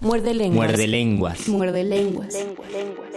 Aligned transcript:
Muerde 0.00 0.34
lenguas. 0.34 0.56
Muerde 0.68 0.86
lenguas. 0.86 1.48
Muerde 1.48 1.84
lenguas. 1.84 2.34
Muerde, 2.34 3.07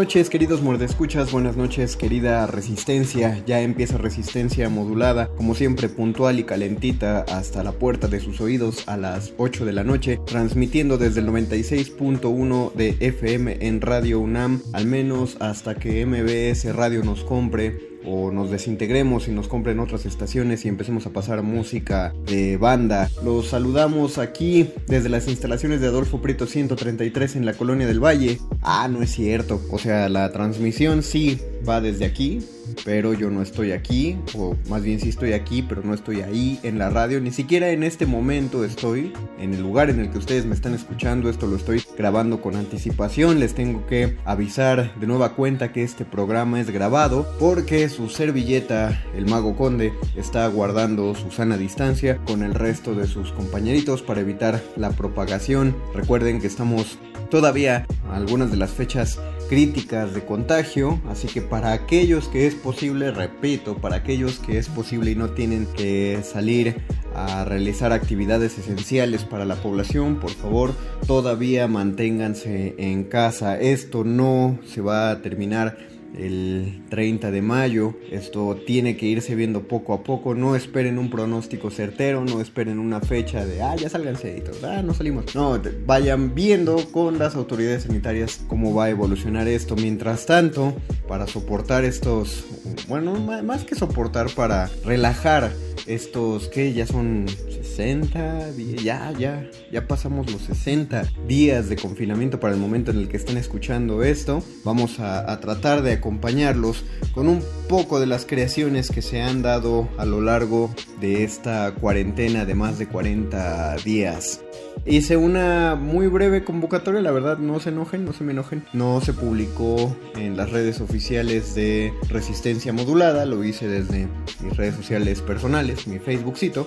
noches, 0.00 0.30
queridos 0.30 0.62
mordescuchas. 0.62 1.30
Buenas 1.30 1.58
noches, 1.58 1.94
querida 1.94 2.46
Resistencia. 2.46 3.42
Ya 3.44 3.60
empieza 3.60 3.98
Resistencia 3.98 4.70
modulada, 4.70 5.28
como 5.36 5.54
siempre, 5.54 5.90
puntual 5.90 6.38
y 6.38 6.44
calentita 6.44 7.20
hasta 7.28 7.62
la 7.62 7.72
puerta 7.72 8.08
de 8.08 8.18
sus 8.18 8.40
oídos 8.40 8.88
a 8.88 8.96
las 8.96 9.34
8 9.36 9.66
de 9.66 9.74
la 9.74 9.84
noche, 9.84 10.18
transmitiendo 10.24 10.96
desde 10.96 11.20
el 11.20 11.28
96.1 11.28 12.72
de 12.72 12.96
FM 12.98 13.58
en 13.60 13.82
Radio 13.82 14.20
UNAM, 14.20 14.62
al 14.72 14.86
menos 14.86 15.36
hasta 15.38 15.74
que 15.74 16.06
MBS 16.06 16.74
Radio 16.74 17.04
nos 17.04 17.22
compre 17.22 17.89
o 18.04 18.30
nos 18.30 18.50
desintegremos 18.50 19.28
y 19.28 19.32
nos 19.32 19.48
compren 19.48 19.80
otras 19.80 20.06
estaciones 20.06 20.64
y 20.64 20.68
empecemos 20.68 21.06
a 21.06 21.10
pasar 21.10 21.42
música 21.42 22.14
de 22.26 22.56
banda. 22.56 23.10
Los 23.24 23.48
saludamos 23.48 24.18
aquí 24.18 24.70
desde 24.86 25.08
las 25.08 25.28
instalaciones 25.28 25.80
de 25.80 25.88
Adolfo 25.88 26.20
Prieto 26.20 26.46
133 26.46 27.36
en 27.36 27.46
la 27.46 27.54
Colonia 27.54 27.86
del 27.86 28.02
Valle. 28.02 28.38
Ah, 28.62 28.88
no 28.90 29.02
es 29.02 29.10
cierto. 29.10 29.60
O 29.70 29.78
sea, 29.78 30.08
la 30.08 30.30
transmisión 30.32 31.02
sí 31.02 31.38
va 31.68 31.80
desde 31.80 32.04
aquí, 32.04 32.40
pero 32.84 33.12
yo 33.12 33.30
no 33.30 33.42
estoy 33.42 33.72
aquí, 33.72 34.16
o 34.34 34.56
más 34.68 34.82
bien 34.82 35.00
sí 35.00 35.08
estoy 35.08 35.32
aquí, 35.32 35.62
pero 35.62 35.82
no 35.82 35.94
estoy 35.94 36.22
ahí 36.22 36.58
en 36.62 36.78
la 36.78 36.90
radio, 36.90 37.20
ni 37.20 37.30
siquiera 37.30 37.70
en 37.70 37.82
este 37.82 38.06
momento 38.06 38.64
estoy 38.64 39.12
en 39.38 39.54
el 39.54 39.62
lugar 39.62 39.90
en 39.90 40.00
el 40.00 40.10
que 40.10 40.18
ustedes 40.18 40.46
me 40.46 40.54
están 40.54 40.74
escuchando, 40.74 41.28
esto 41.28 41.46
lo 41.46 41.56
estoy 41.56 41.82
grabando 41.96 42.40
con 42.40 42.56
anticipación, 42.56 43.40
les 43.40 43.54
tengo 43.54 43.86
que 43.86 44.16
avisar 44.24 44.98
de 44.98 45.06
nueva 45.06 45.34
cuenta 45.34 45.72
que 45.72 45.82
este 45.82 46.04
programa 46.04 46.60
es 46.60 46.70
grabado 46.70 47.26
porque 47.38 47.88
su 47.88 48.08
servilleta, 48.08 49.02
el 49.14 49.26
mago 49.26 49.56
conde, 49.56 49.92
está 50.16 50.46
guardando 50.48 51.14
su 51.14 51.30
sana 51.30 51.56
distancia 51.56 52.18
con 52.26 52.42
el 52.42 52.54
resto 52.54 52.94
de 52.94 53.06
sus 53.06 53.32
compañeritos 53.32 54.02
para 54.02 54.20
evitar 54.20 54.62
la 54.76 54.90
propagación. 54.90 55.76
Recuerden 55.94 56.40
que 56.40 56.46
estamos 56.46 56.98
todavía 57.30 57.86
a 58.10 58.16
algunas 58.16 58.50
de 58.50 58.56
las 58.56 58.70
fechas 58.70 59.18
críticas 59.50 60.14
de 60.14 60.24
contagio, 60.24 61.00
así 61.08 61.26
que 61.26 61.42
para 61.42 61.72
aquellos 61.72 62.28
que 62.28 62.46
es 62.46 62.54
posible, 62.54 63.10
repito, 63.10 63.78
para 63.78 63.96
aquellos 63.96 64.38
que 64.38 64.58
es 64.58 64.68
posible 64.68 65.10
y 65.10 65.16
no 65.16 65.30
tienen 65.30 65.66
que 65.76 66.20
salir 66.22 66.76
a 67.16 67.44
realizar 67.44 67.92
actividades 67.92 68.56
esenciales 68.58 69.24
para 69.24 69.44
la 69.44 69.56
población, 69.56 70.20
por 70.20 70.30
favor, 70.30 70.72
todavía 71.04 71.66
manténganse 71.66 72.76
en 72.78 73.02
casa. 73.02 73.58
Esto 73.58 74.04
no 74.04 74.56
se 74.64 74.82
va 74.82 75.10
a 75.10 75.20
terminar 75.20 75.76
el 76.16 76.82
30 76.88 77.30
de 77.30 77.42
mayo. 77.42 77.94
Esto 78.10 78.56
tiene 78.66 78.96
que 78.96 79.06
irse 79.06 79.34
viendo 79.34 79.62
poco 79.68 79.94
a 79.94 80.02
poco. 80.02 80.34
No 80.34 80.56
esperen 80.56 80.98
un 80.98 81.10
pronóstico 81.10 81.70
certero, 81.70 82.24
no 82.24 82.40
esperen 82.40 82.78
una 82.78 83.00
fecha 83.00 83.44
de, 83.44 83.62
ah, 83.62 83.76
ya 83.76 83.88
sálganse 83.88 84.38
y 84.38 84.66
ah, 84.66 84.82
no 84.82 84.94
salimos. 84.94 85.34
No, 85.34 85.60
vayan 85.86 86.34
viendo 86.34 86.76
con 86.90 87.18
las 87.18 87.34
autoridades 87.34 87.84
sanitarias 87.84 88.40
cómo 88.48 88.74
va 88.74 88.86
a 88.86 88.90
evolucionar 88.90 89.48
esto. 89.48 89.76
Mientras 89.76 90.26
tanto, 90.26 90.74
para 91.08 91.26
soportar 91.26 91.84
estos, 91.84 92.44
bueno, 92.88 93.14
más 93.42 93.64
que 93.64 93.74
soportar, 93.74 94.30
para 94.34 94.70
relajar 94.84 95.52
estos 95.86 96.48
que 96.48 96.72
ya 96.72 96.86
son 96.86 97.26
60 97.28 98.52
días, 98.52 98.82
ya, 98.82 99.12
ya, 99.18 99.50
ya 99.70 99.86
pasamos 99.86 100.30
los 100.30 100.42
60 100.42 101.04
días 101.26 101.68
de 101.68 101.76
confinamiento 101.76 102.40
para 102.40 102.54
el 102.54 102.60
momento 102.60 102.90
en 102.90 102.98
el 102.98 103.08
que 103.08 103.16
están 103.16 103.36
escuchando 103.36 104.02
esto. 104.02 104.42
Vamos 104.64 105.00
a, 105.00 105.30
a, 105.30 105.40
tratar 105.40 105.82
de 105.82 105.92
acompañarlos 105.92 106.84
con 107.12 107.28
un 107.28 107.42
poco 107.68 108.00
de 108.00 108.06
las 108.06 108.26
creaciones 108.26 108.90
que 108.90 109.02
se 109.02 109.20
han 109.22 109.42
dado 109.42 109.88
a 109.98 110.04
lo 110.04 110.20
largo 110.20 110.74
de 111.00 111.24
esta 111.24 111.74
cuarentena 111.74 112.44
de 112.44 112.54
más 112.54 112.78
de 112.78 112.88
40 112.88 113.76
días. 113.76 114.40
Hice 114.86 115.16
una 115.16 115.74
muy 115.74 116.06
breve 116.06 116.42
convocatoria, 116.42 117.00
la 117.00 117.10
verdad 117.10 117.38
no 117.38 117.60
se 117.60 117.68
enojen, 117.68 118.04
no 118.04 118.12
se 118.12 118.24
me 118.24 118.32
enojen. 118.32 118.64
No 118.72 119.00
se 119.00 119.12
publicó 119.12 119.94
en 120.16 120.36
las 120.36 120.50
redes 120.50 120.80
oficiales 120.80 121.54
de 121.54 121.92
Resistencia 122.08 122.72
Modulada, 122.72 123.26
lo 123.26 123.44
hice 123.44 123.68
desde 123.68 124.08
mis 124.42 124.56
redes 124.56 124.74
sociales 124.74 125.20
personales, 125.20 125.86
mi 125.86 125.98
Facebookcito, 125.98 126.66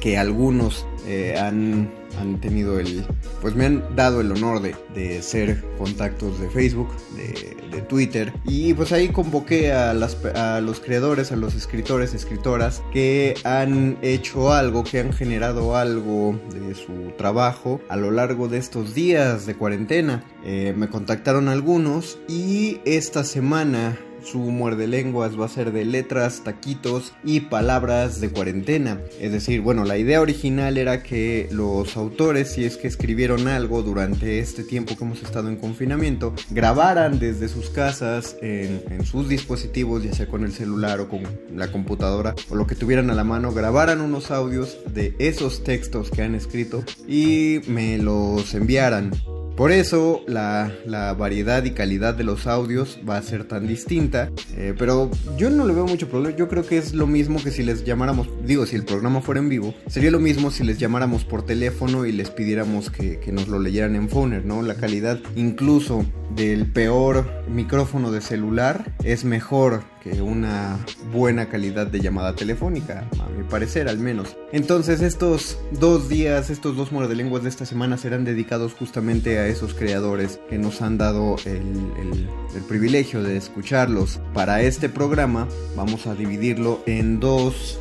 que 0.00 0.18
algunos 0.18 0.86
eh, 1.06 1.36
han, 1.38 1.90
han, 2.20 2.40
tenido 2.40 2.78
el, 2.78 3.04
pues 3.40 3.54
me 3.54 3.66
han 3.66 3.96
dado 3.96 4.20
el 4.20 4.30
honor 4.32 4.60
de, 4.60 4.74
de 4.94 5.22
ser 5.22 5.64
contactos 5.78 6.38
de 6.40 6.50
Facebook, 6.50 6.88
de, 7.16 7.56
de, 7.70 7.82
Twitter, 7.82 8.32
y 8.44 8.74
pues 8.74 8.92
ahí 8.92 9.08
convoqué 9.08 9.72
a, 9.72 9.94
las, 9.94 10.22
a 10.34 10.60
los 10.60 10.80
creadores, 10.80 11.32
a 11.32 11.36
los 11.36 11.54
escritores, 11.54 12.12
escritoras 12.12 12.82
que 12.92 13.34
han 13.44 13.96
hecho 14.02 14.52
algo, 14.52 14.84
que 14.84 15.00
han 15.00 15.12
generado 15.12 15.76
algo 15.76 16.38
de 16.52 16.74
su 16.74 17.12
trabajo 17.16 17.80
a 17.88 17.96
lo 17.96 18.10
largo 18.10 18.48
de 18.48 18.58
estos 18.58 18.94
días 18.94 19.46
de 19.46 19.54
cuarentena. 19.54 20.24
Eh, 20.44 20.74
me 20.76 20.88
contactaron 20.88 21.48
algunos 21.48 22.18
y 22.28 22.80
esta 22.84 23.24
semana 23.24 23.98
su 24.22 24.38
muerde 24.38 24.86
lenguas 24.86 25.38
va 25.38 25.46
a 25.46 25.48
ser 25.48 25.72
de 25.72 25.84
letras, 25.84 26.42
taquitos 26.44 27.12
y 27.24 27.40
palabras 27.40 28.20
de 28.20 28.30
cuarentena. 28.30 29.00
Es 29.20 29.32
decir, 29.32 29.60
bueno, 29.60 29.84
la 29.84 29.98
idea 29.98 30.20
original 30.20 30.78
era 30.78 31.02
que 31.02 31.48
los 31.50 31.96
autores, 31.96 32.52
si 32.52 32.64
es 32.64 32.76
que 32.76 32.88
escribieron 32.88 33.48
algo 33.48 33.82
durante 33.82 34.38
este 34.38 34.62
tiempo 34.62 34.96
que 34.96 35.04
hemos 35.04 35.22
estado 35.22 35.48
en 35.48 35.56
confinamiento, 35.56 36.34
grabaran 36.50 37.18
desde 37.18 37.48
sus 37.48 37.70
casas, 37.70 38.36
en, 38.42 38.82
en 38.90 39.04
sus 39.04 39.28
dispositivos, 39.28 40.02
ya 40.02 40.12
sea 40.12 40.28
con 40.28 40.44
el 40.44 40.52
celular 40.52 41.00
o 41.00 41.08
con 41.08 41.22
la 41.54 41.70
computadora 41.70 42.34
o 42.50 42.54
lo 42.54 42.66
que 42.66 42.74
tuvieran 42.74 43.10
a 43.10 43.14
la 43.14 43.24
mano, 43.24 43.52
grabaran 43.52 44.00
unos 44.00 44.30
audios 44.30 44.78
de 44.92 45.14
esos 45.18 45.64
textos 45.64 46.10
que 46.10 46.22
han 46.22 46.34
escrito 46.34 46.84
y 47.06 47.60
me 47.66 47.98
los 47.98 48.54
enviaran 48.54 49.12
Por 49.58 49.72
eso 49.72 50.22
la, 50.28 50.70
variedad 51.18 51.64
y 51.64 51.72
calidad 51.72 52.14
de 52.14 52.22
los 52.22 52.46
audios 52.46 53.00
va 53.06 53.16
a 53.16 53.22
ser 53.22 53.42
tan 53.42 53.66
distinta. 53.66 54.30
Eh, 54.56 54.72
pero 54.78 55.10
yo 55.36 55.50
no 55.50 55.66
le 55.66 55.74
veo 55.74 55.84
mucho 55.84 56.08
problema. 56.08 56.36
Yo 56.36 56.46
creo 56.46 56.64
que 56.64 56.78
es 56.78 56.94
lo 56.94 57.08
mismo 57.08 57.42
que 57.42 57.50
si 57.50 57.64
les 57.64 57.82
llamáramos, 57.82 58.28
digo, 58.44 58.66
si 58.66 58.76
el 58.76 58.84
programa 58.84 59.20
fuera 59.20 59.40
en 59.40 59.48
vivo, 59.48 59.74
sería 59.88 60.12
lo 60.12 60.20
mismo 60.20 60.52
si 60.52 60.62
les 60.62 60.78
llamáramos 60.78 61.24
por 61.24 61.44
teléfono 61.44 62.06
y 62.06 62.12
les 62.12 62.30
pidiéramos 62.30 62.88
que, 62.88 63.18
que 63.18 63.32
nos 63.32 63.48
lo 63.48 63.58
leyeran 63.58 63.96
en 63.96 64.08
Phoner, 64.08 64.44
¿no? 64.44 64.62
La 64.62 64.76
calidad 64.76 65.18
incluso 65.34 66.06
del 66.34 66.66
peor 66.66 67.26
micrófono 67.48 68.10
de 68.10 68.20
celular 68.20 68.92
es 69.04 69.24
mejor 69.24 69.82
que 70.02 70.22
una 70.22 70.78
buena 71.12 71.48
calidad 71.48 71.86
de 71.86 72.00
llamada 72.00 72.34
telefónica, 72.34 73.08
a 73.20 73.28
mi 73.28 73.44
parecer 73.44 73.88
al 73.88 73.98
menos. 73.98 74.36
Entonces 74.52 75.00
estos 75.00 75.58
dos 75.72 76.08
días, 76.08 76.50
estos 76.50 76.76
dos 76.76 76.92
lenguas 76.92 77.42
de 77.42 77.48
esta 77.48 77.66
semana 77.66 77.96
serán 77.96 78.24
dedicados 78.24 78.74
justamente 78.74 79.38
a 79.38 79.46
esos 79.46 79.74
creadores 79.74 80.40
que 80.48 80.58
nos 80.58 80.82
han 80.82 80.98
dado 80.98 81.36
el, 81.44 82.28
el 82.54 82.62
privilegio 82.62 83.22
de 83.22 83.36
escucharlos. 83.36 84.20
Para 84.34 84.62
este 84.62 84.88
programa 84.88 85.48
vamos 85.76 86.06
a 86.06 86.14
dividirlo 86.14 86.82
en 86.86 87.20
dos 87.20 87.80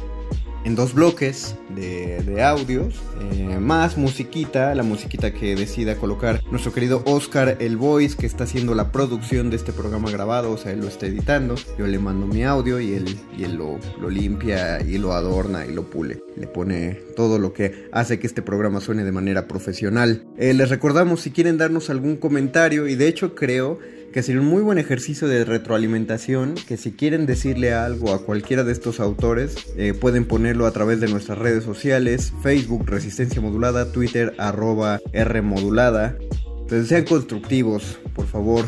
en 0.67 0.75
dos 0.75 0.93
bloques 0.93 1.55
de, 1.69 2.43
audios, 2.43 2.95
eh, 3.31 3.57
más 3.57 3.97
musiquita, 3.97 4.75
la 4.75 4.83
musiquita 4.83 5.33
que 5.33 5.55
decida 5.55 5.95
colocar 5.95 6.43
nuestro 6.51 6.73
querido 6.73 7.03
Oscar 7.05 7.55
El 7.61 7.77
Voice, 7.77 8.17
que 8.17 8.25
está 8.25 8.43
haciendo 8.43 8.75
la 8.75 8.91
producción 8.91 9.49
de 9.49 9.55
este 9.55 9.71
programa 9.71 10.11
grabado, 10.11 10.51
o 10.51 10.57
sea, 10.57 10.73
él 10.73 10.81
lo 10.81 10.87
está 10.87 11.05
editando, 11.05 11.55
yo 11.79 11.87
le 11.87 11.99
mando 11.99 12.27
mi 12.27 12.43
audio 12.43 12.81
y 12.81 12.93
él, 12.95 13.17
y 13.37 13.45
él 13.45 13.55
lo, 13.55 13.79
lo 14.01 14.09
limpia 14.09 14.81
y 14.81 14.97
lo 14.97 15.13
adorna 15.13 15.65
y 15.65 15.73
lo 15.73 15.89
pule, 15.89 16.21
le 16.35 16.47
pone 16.47 16.99
todo 17.15 17.39
lo 17.39 17.53
que 17.53 17.87
hace 17.93 18.19
que 18.19 18.27
este 18.27 18.41
programa 18.41 18.81
suene 18.81 19.05
de 19.05 19.13
manera 19.13 19.47
profesional. 19.47 20.25
Eh, 20.37 20.53
les 20.53 20.69
recordamos 20.69 21.21
si 21.21 21.31
quieren 21.31 21.57
darnos 21.57 21.89
algún 21.89 22.17
comentario 22.17 22.87
y 22.87 22.95
de 22.95 23.07
hecho 23.07 23.35
creo 23.35 23.79
que 24.11 24.23
sería 24.23 24.41
un 24.41 24.47
muy 24.47 24.61
buen 24.61 24.77
ejercicio 24.77 25.27
de 25.27 25.45
retroalimentación, 25.45 26.55
que 26.67 26.77
si 26.77 26.91
quieren 26.91 27.25
decirle 27.25 27.73
algo 27.73 28.13
a 28.13 28.23
cualquiera 28.23 28.63
de 28.63 28.71
estos 28.71 28.99
autores, 28.99 29.55
eh, 29.77 29.93
pueden 29.93 30.25
ponerlo 30.25 30.65
a 30.65 30.71
través 30.71 30.99
de 30.99 31.07
nuestras 31.07 31.37
redes 31.37 31.63
sociales, 31.63 32.33
Facebook 32.41 32.87
Resistencia 32.87 33.41
Modulada, 33.41 33.91
Twitter 33.91 34.33
arroba 34.37 34.99
R 35.13 35.41
Modulada. 35.41 36.17
Entonces 36.61 36.87
sean 36.89 37.05
constructivos, 37.05 37.99
por 38.17 38.25
favor 38.25 38.65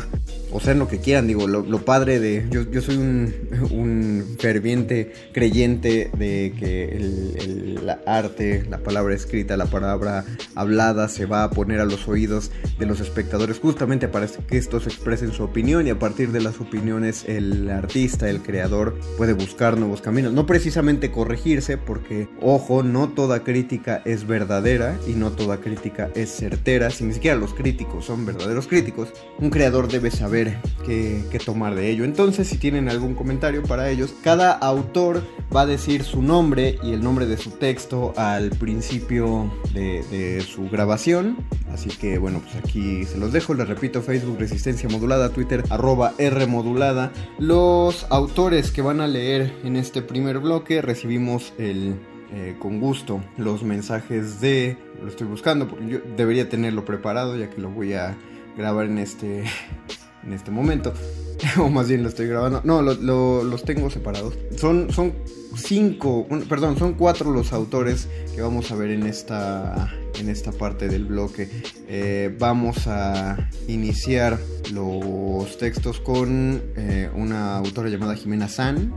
o 0.52 0.58
sea, 0.58 0.74
lo 0.74 0.88
que 0.88 0.98
quieran, 0.98 1.26
digo, 1.26 1.46
lo, 1.46 1.84
padre 1.84 2.18
de... 2.18 2.46
Yo, 2.50 2.68
yo 2.70 2.82
soy 2.82 2.96
un, 2.96 3.32
un, 3.70 4.36
ferviente 4.38 5.12
creyente 5.32 6.10
de 6.16 6.52
que 6.58 6.84
el, 6.84 7.86
la 7.86 8.00
arte, 8.06 8.64
la 8.68 8.78
palabra 8.78 9.14
escrita, 9.14 9.56
la 9.56 9.66
palabra 9.66 10.24
hablada 10.54 11.08
se 11.08 11.26
va 11.26 11.44
a 11.44 11.50
poner 11.50 11.80
a 11.80 11.84
los 11.84 12.08
oídos 12.08 12.50
de 12.78 12.86
los 12.86 13.00
espectadores 13.00 13.60
justamente 13.60 14.08
para 14.08 14.26
que 14.26 14.58
estos 14.58 14.86
expresen 14.86 15.32
su 15.32 15.44
opinión 15.44 15.86
y 15.86 15.90
a 15.90 15.98
partir 15.98 16.32
de 16.32 16.40
las 16.40 16.60
opiniones 16.60 17.24
el 17.28 17.70
artista, 17.70 18.28
el 18.28 18.42
creador 18.42 18.98
puede 19.16 19.34
buscar 19.34 19.78
nuevos 19.78 20.00
caminos. 20.00 20.32
No 20.32 20.46
precisamente 20.46 21.12
corregirse 21.12 21.76
porque, 21.76 22.28
ojo, 22.42 22.82
no 22.82 23.10
toda 23.10 23.44
crítica 23.44 24.02
es 24.04 24.26
verdadera 24.26 24.98
y 25.06 25.12
no 25.12 25.30
toda 25.30 25.58
crítica 25.58 26.10
es 26.14 26.30
certera. 26.30 26.90
Si 26.90 27.04
ni 27.04 27.14
siquiera 27.14 27.36
los 27.36 27.54
críticos 27.54 28.06
son 28.06 28.26
verdaderos 28.26 28.66
críticos, 28.66 29.12
un 29.40 29.50
creador 29.50 29.88
debe 29.88 30.10
saber 30.10 30.58
qué, 30.84 31.40
tomar 31.44 31.74
de 31.74 31.90
ello. 31.90 32.04
Entonces, 32.04 32.48
si 32.48 32.58
tienen 32.58 32.88
algún 32.88 33.14
comentario 33.14 33.62
para 33.62 33.90
ellos, 33.90 34.14
cada 34.22 34.52
autor 34.52 35.22
va 35.54 35.62
a 35.62 35.66
decir 35.66 36.04
su 36.04 36.22
nombre 36.22 36.78
y 36.82 36.92
el 36.92 37.02
nombre 37.02 37.26
de 37.26 37.38
su 37.38 37.50
texto 37.52 38.12
al 38.16 38.50
principio 38.50 39.50
de, 39.72 40.44
su 40.46 40.68
grabación. 40.68 41.38
Así 41.72 41.88
que 41.88 42.18
bueno, 42.18 42.40
pues 42.40 42.56
aquí 42.56 43.04
se 43.04 43.18
los 43.18 43.32
dejo. 43.32 43.54
Les 43.54 43.68
repito, 43.68 44.02
Facebook 44.02 44.38
Resistencia 44.38 44.88
Modulada, 44.88 45.30
Twitter 45.30 45.64
arroba 45.70 46.12
R 46.18 46.46
Modulada. 46.46 47.12
Los 47.38 48.06
autores 48.10 48.70
que 48.70 48.82
van 48.82 49.00
a 49.00 49.06
leer 49.06 49.52
en 49.64 49.76
este 49.76 50.02
primer 50.02 50.40
bloque 50.40 50.82
recibimos 50.82 51.52
el 51.58 51.94
eh, 52.32 52.54
con 52.60 52.78
gusto 52.78 53.20
los 53.38 53.64
mensajes 53.64 54.40
de 54.40 54.76
lo 55.02 55.08
estoy 55.08 55.26
buscando 55.26 55.66
porque 55.66 55.88
yo 55.88 55.98
debería 56.16 56.48
tenerlo 56.48 56.84
preparado 56.84 57.36
ya 57.36 57.50
que 57.50 57.60
lo 57.60 57.70
voy 57.70 57.94
a 57.94 58.16
grabar 58.56 58.86
en 58.86 58.98
este 58.98 59.44
en 60.24 60.32
este 60.32 60.50
momento. 60.50 60.92
o 61.58 61.68
más 61.68 61.88
bien 61.88 62.02
lo 62.02 62.08
estoy 62.08 62.26
grabando. 62.26 62.60
No, 62.64 62.82
los 62.82 63.64
tengo 63.64 63.90
separados. 63.90 64.34
Son, 64.56 64.92
son 64.92 65.14
cinco, 65.56 66.26
perdón, 66.48 66.78
son 66.78 66.94
cuatro 66.94 67.30
los 67.30 67.52
autores 67.52 68.08
que 68.34 68.42
vamos 68.42 68.70
a 68.70 68.76
ver 68.76 68.90
en 68.90 69.06
esta, 69.06 69.92
en 70.18 70.28
esta 70.28 70.52
parte 70.52 70.88
del 70.88 71.06
bloque. 71.06 71.48
Eh, 71.88 72.34
vamos 72.38 72.86
a 72.86 73.48
iniciar 73.68 74.38
los 74.72 75.56
textos 75.58 76.00
con 76.00 76.62
eh, 76.76 77.10
una 77.14 77.56
autora 77.56 77.88
llamada 77.88 78.14
Jimena 78.14 78.48
San. 78.48 78.92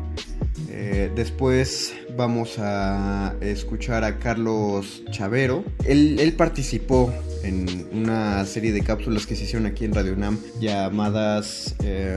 Eh, 0.70 1.12
después 1.16 1.94
vamos 2.16 2.58
a 2.60 3.36
escuchar 3.42 4.04
a 4.04 4.20
Carlos 4.20 5.04
Chavero. 5.12 5.64
Él, 5.86 6.34
participó 6.38 7.14
en 7.44 7.88
una 7.92 8.46
serie 8.46 8.72
de 8.72 8.82
cápsulas 8.82 9.26
que 9.26 9.36
se 9.36 9.44
hicieron 9.44 9.66
aquí 9.66 9.86
en 9.86 9.94
Radio 9.94 10.14
UNAM 10.14 10.40
llamadas 10.60 11.76
eh, 11.84 12.16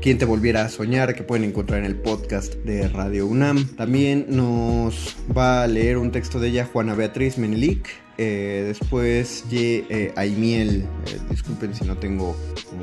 Quien 0.00 0.18
te 0.18 0.24
volviera 0.24 0.62
a 0.62 0.68
soñar, 0.68 1.14
que 1.14 1.22
pueden 1.22 1.44
encontrar 1.44 1.80
en 1.80 1.86
el 1.86 1.96
podcast 1.96 2.54
de 2.54 2.88
Radio 2.88 3.26
UNAM. 3.26 3.66
También 3.76 4.26
nos 4.28 5.16
va 5.36 5.62
a 5.62 5.66
leer 5.66 5.98
un 5.98 6.10
texto 6.10 6.40
de 6.40 6.48
ella 6.48 6.68
Juana 6.72 6.94
Beatriz 6.94 7.38
Menelik. 7.38 7.88
Eh, 8.18 8.64
después 8.66 9.44
Ye 9.48 9.86
eh, 9.88 10.12
Aimiel, 10.16 10.84
disculpen 11.30 11.74
si 11.74 11.84
no 11.86 11.96
tengo 11.96 12.36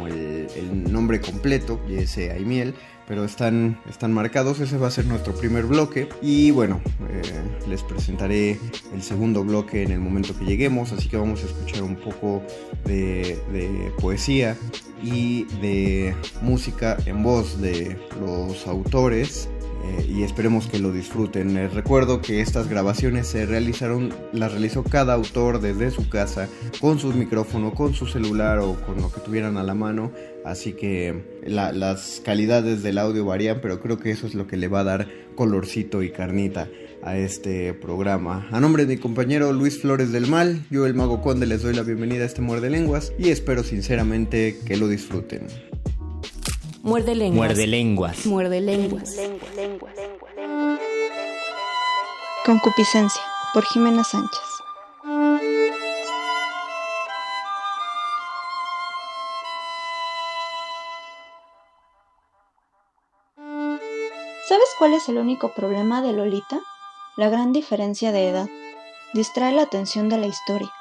el, 0.08 0.48
el 0.56 0.92
nombre 0.92 1.22
completo, 1.22 1.80
Yese 1.88 2.32
Aimiel 2.32 2.74
pero 3.10 3.26
están, 3.26 3.82
están 3.90 4.14
marcados. 4.14 4.60
Ese 4.60 4.78
va 4.78 4.88
a 4.88 4.92
ser 4.92 5.06
nuestro 5.08 5.34
primer 5.34 5.66
bloque. 5.66 6.08
Y 6.22 6.52
bueno, 6.52 6.80
eh, 7.10 7.22
les 7.68 7.82
presentaré 7.82 8.60
el 8.94 9.02
segundo 9.02 9.44
bloque 9.44 9.82
en 9.82 9.92
el 9.92 10.00
momento 10.00 10.38
que 10.38 10.46
lleguemos. 10.46 10.92
Así 10.92 11.10
que 11.10 11.18
vamos 11.18 11.42
a 11.42 11.48
escuchar 11.48 11.82
un 11.82 11.96
poco 11.96 12.44
de, 12.86 13.40
de 13.52 13.92
poesía 14.00 14.56
y 15.02 15.46
de 15.60 16.16
música 16.44 16.98
en 17.08 17.24
voz 17.24 17.60
de 17.60 17.98
los 18.22 18.68
autores 18.68 19.50
eh, 19.84 20.06
y 20.08 20.24
esperemos 20.24 20.68
que 20.68 20.80
lo 20.80 20.92
disfruten. 20.92 21.54
Les 21.54 21.74
recuerdo 21.74 22.22
que 22.22 22.42
estas 22.42 22.68
grabaciones 22.70 23.28
se 23.28 23.46
realizaron, 23.46 24.14
las 24.34 24.52
realizó 24.52 24.84
cada 24.84 25.14
autor 25.14 25.62
desde 25.62 25.92
su 25.92 26.10
casa, 26.10 26.48
con 26.80 27.00
su 27.00 27.14
micrófono, 27.14 27.74
con 27.74 27.94
su 27.94 28.06
celular 28.06 28.60
o 28.60 28.76
con 28.86 29.02
lo 29.02 29.12
que 29.12 29.22
tuvieran 29.22 29.58
a 29.58 29.64
la 29.64 29.74
mano. 29.74 30.12
Así 30.46 30.74
que 30.74 31.24
las 31.46 32.22
calidades 32.24 32.82
del 32.84 32.98
audio 32.98 33.26
varían, 33.26 33.60
pero 33.62 33.80
creo 33.80 34.00
que 34.00 34.12
eso 34.12 34.28
es 34.28 34.36
lo 34.36 34.48
que 34.48 34.58
le 34.58 34.68
va 34.68 34.82
a 34.82 34.86
dar 34.86 35.08
colorcito 35.36 36.02
y 36.04 36.12
carnita 36.12 36.68
a 37.02 37.18
este 37.18 37.74
programa. 37.74 38.48
A 38.52 38.60
nombre 38.60 38.86
de 38.86 38.96
mi 38.96 39.02
compañero 39.02 39.54
Luis 39.54 39.80
Flores 39.80 40.12
del 40.12 40.28
Mal, 40.28 40.66
yo 40.70 40.86
el 40.86 40.94
Mago 40.94 41.22
Conde 41.22 41.46
les 41.46 41.62
doy 41.62 41.74
la 41.74 41.84
bienvenida 41.84 42.24
a 42.24 42.28
este 42.28 42.42
Muerde 42.42 42.70
Lenguas 42.70 43.14
y 43.18 43.30
espero 43.30 43.64
sinceramente 43.64 44.58
que 44.66 44.78
lo 44.78 44.88
disfruten. 44.88 45.69
Muerde 46.82 47.14
lenguas. 47.14 47.50
Muerde 47.50 47.68
lenguas. 47.68 48.26
Muerde 48.26 48.62
lenguas. 48.62 49.18
Concupiscencia, 52.46 53.22
por 53.54 53.66
Jimena 53.66 54.04
Sánchez. 54.04 54.40
¿Sabes 64.48 64.70
cuál 64.78 64.94
es 64.94 65.10
el 65.10 65.18
único 65.18 65.54
problema 65.54 66.02
de 66.02 66.14
Lolita? 66.14 66.60
La 67.18 67.30
gran 67.30 67.52
diferencia 67.52 68.14
de 68.14 68.30
edad. 68.30 68.50
Distrae 69.14 69.54
la 69.54 69.64
atención 69.64 70.08
de 70.08 70.18
la 70.18 70.28
historia. 70.28 70.72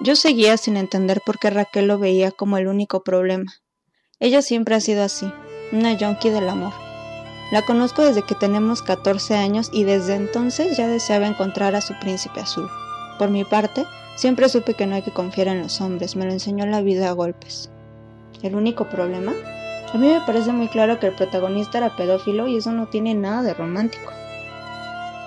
Yo 0.00 0.14
seguía 0.16 0.58
sin 0.58 0.76
entender 0.76 1.22
por 1.24 1.38
qué 1.38 1.48
Raquel 1.48 1.86
lo 1.86 1.98
veía 1.98 2.30
como 2.30 2.58
el 2.58 2.68
único 2.68 3.02
problema. 3.02 3.54
Ella 4.18 4.40
siempre 4.40 4.74
ha 4.74 4.80
sido 4.80 5.02
así, 5.02 5.30
una 5.72 5.92
yonki 5.92 6.30
del 6.30 6.48
amor. 6.48 6.72
La 7.52 7.60
conozco 7.66 8.02
desde 8.02 8.22
que 8.22 8.34
tenemos 8.34 8.80
14 8.80 9.36
años 9.36 9.68
y 9.74 9.84
desde 9.84 10.14
entonces 10.14 10.74
ya 10.74 10.88
deseaba 10.88 11.26
encontrar 11.26 11.74
a 11.74 11.82
su 11.82 11.92
príncipe 12.00 12.40
azul. 12.40 12.70
Por 13.18 13.28
mi 13.28 13.44
parte, 13.44 13.84
siempre 14.16 14.48
supe 14.48 14.72
que 14.72 14.86
no 14.86 14.94
hay 14.94 15.02
que 15.02 15.12
confiar 15.12 15.48
en 15.48 15.62
los 15.62 15.82
hombres, 15.82 16.16
me 16.16 16.24
lo 16.24 16.32
enseñó 16.32 16.64
la 16.64 16.80
vida 16.80 17.10
a 17.10 17.12
golpes. 17.12 17.68
¿El 18.42 18.54
único 18.54 18.88
problema? 18.88 19.34
A 19.92 19.98
mí 19.98 20.08
me 20.08 20.22
parece 20.22 20.50
muy 20.50 20.68
claro 20.68 20.98
que 20.98 21.08
el 21.08 21.14
protagonista 21.14 21.76
era 21.76 21.94
pedófilo 21.94 22.48
y 22.48 22.56
eso 22.56 22.72
no 22.72 22.86
tiene 22.86 23.12
nada 23.12 23.42
de 23.42 23.52
romántico. 23.52 24.10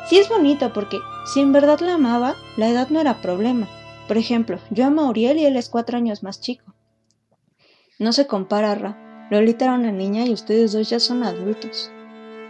Sí 0.09 0.17
es 0.17 0.29
bonito 0.29 0.73
porque 0.73 0.97
si 1.31 1.41
en 1.41 1.51
verdad 1.51 1.79
la 1.81 1.93
amaba, 1.93 2.35
la 2.57 2.69
edad 2.69 2.89
no 2.89 2.99
era 2.99 3.21
problema. 3.21 3.67
Por 4.07 4.17
ejemplo, 4.17 4.57
yo 4.71 4.87
amo 4.87 5.03
a 5.03 5.09
Uriel 5.09 5.37
y 5.37 5.45
él 5.45 5.57
es 5.57 5.69
cuatro 5.69 5.95
años 5.95 6.23
más 6.23 6.41
chico. 6.41 6.73
No 7.99 8.13
se 8.13 8.27
compara, 8.27 8.75
Ra. 8.75 9.27
Lolita 9.29 9.65
era 9.65 9.73
una 9.73 9.91
niña 9.91 10.25
y 10.25 10.31
ustedes 10.31 10.71
dos 10.71 10.89
ya 10.89 11.01
son 11.01 11.21
adultos. 11.21 11.91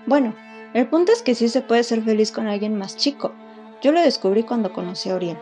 Bueno, 0.06 0.36
el 0.76 0.88
punto 0.88 1.12
es 1.12 1.24
que 1.24 1.34
sí 1.34 1.50
se 1.50 1.62
puede 1.62 1.84
ser 1.84 2.04
feliz 2.04 2.32
con 2.32 2.48
alguien 2.48 2.78
más 2.78 2.96
chico. 2.96 3.34
Yo 3.82 3.92
lo 3.92 4.00
descubrí 4.00 4.44
cuando 4.44 4.72
conocí 4.72 5.10
a 5.10 5.16
Oriel. 5.16 5.40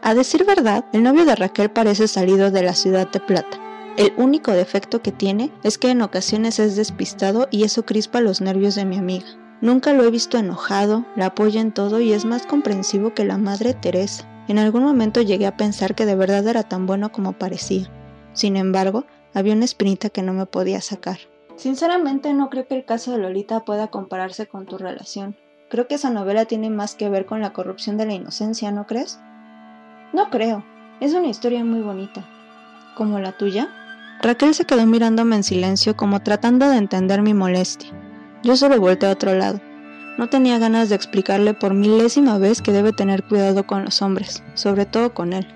A 0.00 0.14
decir 0.14 0.44
verdad, 0.44 0.84
el 0.92 1.02
novio 1.02 1.24
de 1.24 1.34
Raquel 1.34 1.70
parece 1.70 2.06
salido 2.06 2.52
de 2.52 2.62
la 2.62 2.72
ciudad 2.74 3.10
de 3.10 3.18
Plata. 3.18 3.58
El 3.96 4.12
único 4.16 4.52
defecto 4.52 5.02
que 5.02 5.10
tiene 5.10 5.50
es 5.64 5.76
que 5.76 5.90
en 5.90 6.00
ocasiones 6.00 6.60
es 6.60 6.76
despistado 6.76 7.48
y 7.50 7.64
eso 7.64 7.84
crispa 7.84 8.20
los 8.20 8.40
nervios 8.40 8.76
de 8.76 8.84
mi 8.84 8.96
amiga. 8.96 9.26
Nunca 9.60 9.92
lo 9.92 10.04
he 10.04 10.10
visto 10.12 10.38
enojado, 10.38 11.04
la 11.16 11.26
apoya 11.26 11.60
en 11.60 11.72
todo 11.72 11.98
y 11.98 12.12
es 12.12 12.24
más 12.24 12.46
comprensivo 12.46 13.12
que 13.12 13.24
la 13.24 13.38
madre 13.38 13.74
Teresa. 13.74 14.24
En 14.46 14.56
algún 14.56 14.84
momento 14.84 15.20
llegué 15.20 15.48
a 15.48 15.56
pensar 15.56 15.96
que 15.96 16.06
de 16.06 16.14
verdad 16.14 16.46
era 16.46 16.62
tan 16.62 16.86
bueno 16.86 17.10
como 17.10 17.32
parecía. 17.32 17.90
Sin 18.32 18.56
embargo, 18.56 19.04
había 19.34 19.54
una 19.54 19.64
espinita 19.64 20.10
que 20.10 20.22
no 20.22 20.32
me 20.32 20.46
podía 20.46 20.80
sacar. 20.80 21.18
Sinceramente 21.56 22.32
no 22.34 22.50
creo 22.50 22.66
que 22.66 22.76
el 22.76 22.84
caso 22.84 23.12
de 23.12 23.18
Lolita 23.18 23.64
pueda 23.64 23.88
compararse 23.88 24.46
con 24.46 24.66
tu 24.66 24.78
relación. 24.78 25.36
Creo 25.68 25.88
que 25.88 25.96
esa 25.96 26.08
novela 26.08 26.44
tiene 26.44 26.70
más 26.70 26.94
que 26.94 27.08
ver 27.08 27.26
con 27.26 27.40
la 27.40 27.52
corrupción 27.52 27.96
de 27.96 28.06
la 28.06 28.14
inocencia, 28.14 28.70
¿no 28.70 28.86
crees? 28.86 29.18
No 30.12 30.30
creo. 30.30 30.64
Es 31.00 31.14
una 31.14 31.28
historia 31.28 31.64
muy 31.64 31.80
bonita. 31.80 32.24
¿Como 32.96 33.18
la 33.18 33.32
tuya? 33.32 33.68
Raquel 34.22 34.54
se 34.54 34.64
quedó 34.64 34.86
mirándome 34.86 35.36
en 35.36 35.44
silencio 35.44 35.96
como 35.96 36.22
tratando 36.22 36.68
de 36.68 36.76
entender 36.76 37.22
mi 37.22 37.34
molestia. 37.34 37.90
Yo 38.42 38.56
solo 38.56 38.80
volteé 38.80 39.08
a 39.08 39.12
otro 39.12 39.34
lado. 39.34 39.60
No 40.16 40.28
tenía 40.28 40.58
ganas 40.58 40.88
de 40.88 40.96
explicarle 40.96 41.54
por 41.54 41.74
milésima 41.74 42.38
vez 42.38 42.62
que 42.62 42.72
debe 42.72 42.92
tener 42.92 43.22
cuidado 43.22 43.66
con 43.66 43.84
los 43.84 44.00
hombres, 44.02 44.42
sobre 44.54 44.86
todo 44.86 45.14
con 45.14 45.32
él. 45.32 45.46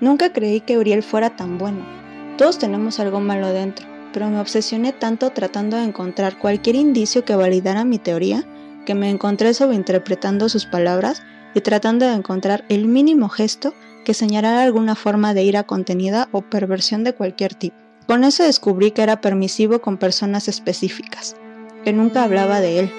Nunca 0.00 0.32
creí 0.32 0.60
que 0.60 0.78
Uriel 0.78 1.02
fuera 1.02 1.36
tan 1.36 1.58
bueno. 1.58 1.99
Todos 2.40 2.56
tenemos 2.56 2.98
algo 3.00 3.20
malo 3.20 3.52
dentro, 3.52 3.86
pero 4.14 4.30
me 4.30 4.40
obsesioné 4.40 4.94
tanto 4.94 5.28
tratando 5.28 5.76
de 5.76 5.84
encontrar 5.84 6.38
cualquier 6.38 6.74
indicio 6.74 7.22
que 7.22 7.36
validara 7.36 7.84
mi 7.84 7.98
teoría, 7.98 8.46
que 8.86 8.94
me 8.94 9.10
encontré 9.10 9.52
sobreinterpretando 9.52 10.48
sus 10.48 10.64
palabras 10.64 11.22
y 11.52 11.60
tratando 11.60 12.06
de 12.06 12.14
encontrar 12.14 12.64
el 12.70 12.86
mínimo 12.86 13.28
gesto 13.28 13.74
que 14.06 14.14
señalara 14.14 14.62
alguna 14.62 14.94
forma 14.94 15.34
de 15.34 15.42
ira 15.42 15.64
contenida 15.64 16.30
o 16.32 16.40
perversión 16.40 17.04
de 17.04 17.12
cualquier 17.12 17.52
tipo. 17.52 17.76
Con 18.06 18.24
eso 18.24 18.42
descubrí 18.42 18.92
que 18.92 19.02
era 19.02 19.20
permisivo 19.20 19.82
con 19.82 19.98
personas 19.98 20.48
específicas, 20.48 21.36
que 21.84 21.92
nunca 21.92 22.24
hablaba 22.24 22.62
de 22.62 22.78
él, 22.78 22.92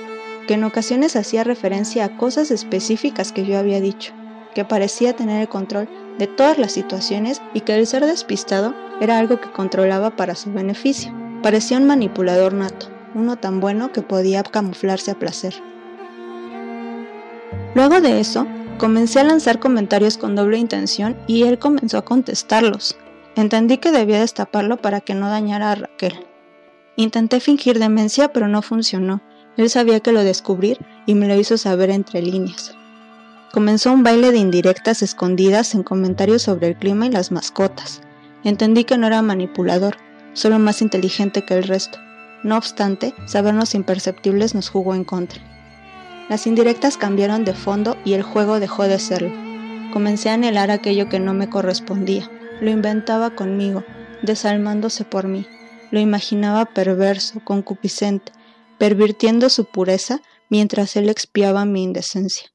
que 0.48 0.54
en 0.54 0.66
ocasiones 0.66 1.16
hacía 1.16 1.44
referencia 1.44 2.06
a 2.06 2.16
cosas 2.16 2.52
específicas 2.52 3.32
que 3.32 3.44
yo 3.44 3.58
había 3.58 3.82
dicho, 3.82 4.14
que 4.54 4.66
parecía 4.66 5.16
tener 5.16 5.42
el 5.42 5.50
control 5.50 5.88
de 6.18 6.28
todas 6.28 6.58
las 6.58 6.72
situaciones 6.72 7.42
y 7.54 7.62
que 7.62 7.76
el 7.76 7.88
ser 7.88 8.06
despistado 8.06 8.74
era 9.00 9.18
algo 9.18 9.40
que 9.40 9.52
controlaba 9.52 10.12
para 10.12 10.36
su 10.36 10.52
beneficio. 10.52 11.14
Parecía 11.42 11.78
un 11.78 11.88
manipulador 11.88 12.54
nato, 12.54 12.88
uno 13.16 13.38
tan 13.38 13.60
bueno 13.60 13.92
que 13.92 14.02
podía 14.02 14.44
camuflarse 14.44 15.12
a 15.12 15.20
placer. 15.20 15.56
Luego 17.74 18.02
de 18.02 18.20
eso, 18.20 18.46
comencé 18.78 19.20
a 19.20 19.24
lanzar 19.24 19.60
comentarios 19.60 20.18
con 20.18 20.36
doble 20.36 20.58
intención 20.58 21.18
y 21.26 21.44
él 21.44 21.58
comenzó 21.58 21.98
a 21.98 22.06
contestarlos. 22.06 22.98
Entendí 23.36 23.78
que 23.78 23.92
debía 23.92 24.20
destaparlo 24.20 24.78
para 24.78 25.00
que 25.02 25.16
no 25.16 25.30
dañara 25.30 25.72
a 25.72 25.76
Raquel. 25.76 26.26
Intenté 26.98 27.40
fingir 27.40 27.80
demencia, 27.80 28.34
pero 28.34 28.48
no 28.48 28.62
funcionó. 28.62 29.22
Él 29.58 29.70
sabía 29.70 30.02
que 30.02 30.12
lo 30.12 30.24
descubrir 30.24 30.80
y 31.06 31.16
me 31.16 31.28
lo 31.28 31.36
hizo 31.36 31.58
saber 31.58 31.90
entre 31.90 32.22
líneas. 32.22 32.76
Comenzó 33.52 33.92
un 33.92 34.04
baile 34.04 34.32
de 34.32 34.38
indirectas 34.38 35.02
escondidas 35.02 35.76
en 35.76 35.84
comentarios 35.84 36.44
sobre 36.44 36.68
el 36.68 36.78
clima 36.78 37.08
y 37.08 37.10
las 37.10 37.32
mascotas. 37.32 38.02
Entendí 38.46 38.86
que 38.86 38.98
no 38.98 39.08
era 39.08 39.22
manipulador, 39.22 39.98
solo 40.32 40.58
más 40.58 40.82
inteligente 40.82 41.44
que 41.44 41.56
el 41.56 41.64
resto. 41.64 42.00
No 42.44 42.56
obstante, 42.56 43.14
sabernos 43.26 43.76
imperceptibles 43.76 44.56
nos 44.56 44.70
jugó 44.70 44.96
en 44.96 45.04
contra. 45.04 45.42
Las 46.30 46.48
indirectas 46.48 46.96
cambiaron 46.96 47.44
de 47.44 47.54
fondo 47.54 47.98
y 48.06 48.14
el 48.14 48.24
juego 48.24 48.62
dejó 48.62 48.84
de 48.84 49.00
serlo. 49.00 49.34
Comencé 49.92 50.30
a 50.30 50.36
anhelar 50.36 50.72
aquello 50.72 51.10
que 51.10 51.20
no 51.20 51.34
me 51.34 51.50
correspondía. 51.50 52.32
Lo 52.62 52.70
inventaba 52.70 53.32
conmigo, 53.32 53.84
desalmándose 54.22 55.04
por 55.04 55.28
mí. 55.28 55.46
Lo 55.92 56.00
imaginaba 56.00 56.64
perverso, 56.66 57.42
concupiscente, 57.44 58.32
pervirtiendo 58.78 59.50
su 59.50 59.66
pureza 59.66 60.22
mientras 60.50 60.96
él 60.96 61.10
expiaba 61.10 61.66
mi 61.66 61.84
indecencia. 61.84 62.52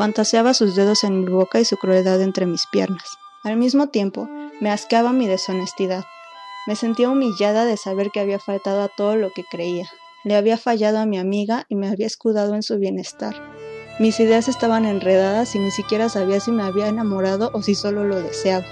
Fantaseaba 0.00 0.54
sus 0.54 0.76
dedos 0.76 1.04
en 1.04 1.20
mi 1.20 1.26
boca 1.30 1.60
y 1.60 1.66
su 1.66 1.76
crueldad 1.76 2.22
entre 2.22 2.46
mis 2.46 2.64
piernas. 2.72 3.18
Al 3.44 3.58
mismo 3.58 3.88
tiempo, 3.88 4.30
me 4.58 4.70
asqueaba 4.70 5.12
mi 5.12 5.26
deshonestidad. 5.26 6.04
Me 6.66 6.74
sentía 6.74 7.10
humillada 7.10 7.66
de 7.66 7.76
saber 7.76 8.10
que 8.10 8.20
había 8.20 8.38
faltado 8.38 8.80
a 8.80 8.88
todo 8.88 9.16
lo 9.16 9.30
que 9.34 9.44
creía. 9.44 9.86
Le 10.24 10.36
había 10.36 10.56
fallado 10.56 11.00
a 11.00 11.04
mi 11.04 11.18
amiga 11.18 11.66
y 11.68 11.74
me 11.74 11.86
había 11.86 12.06
escudado 12.06 12.54
en 12.54 12.62
su 12.62 12.78
bienestar. 12.78 13.34
Mis 13.98 14.18
ideas 14.20 14.48
estaban 14.48 14.86
enredadas 14.86 15.54
y 15.54 15.58
ni 15.58 15.70
siquiera 15.70 16.08
sabía 16.08 16.40
si 16.40 16.50
me 16.50 16.62
había 16.62 16.88
enamorado 16.88 17.50
o 17.52 17.60
si 17.60 17.74
solo 17.74 18.04
lo 18.04 18.22
deseaba. 18.22 18.64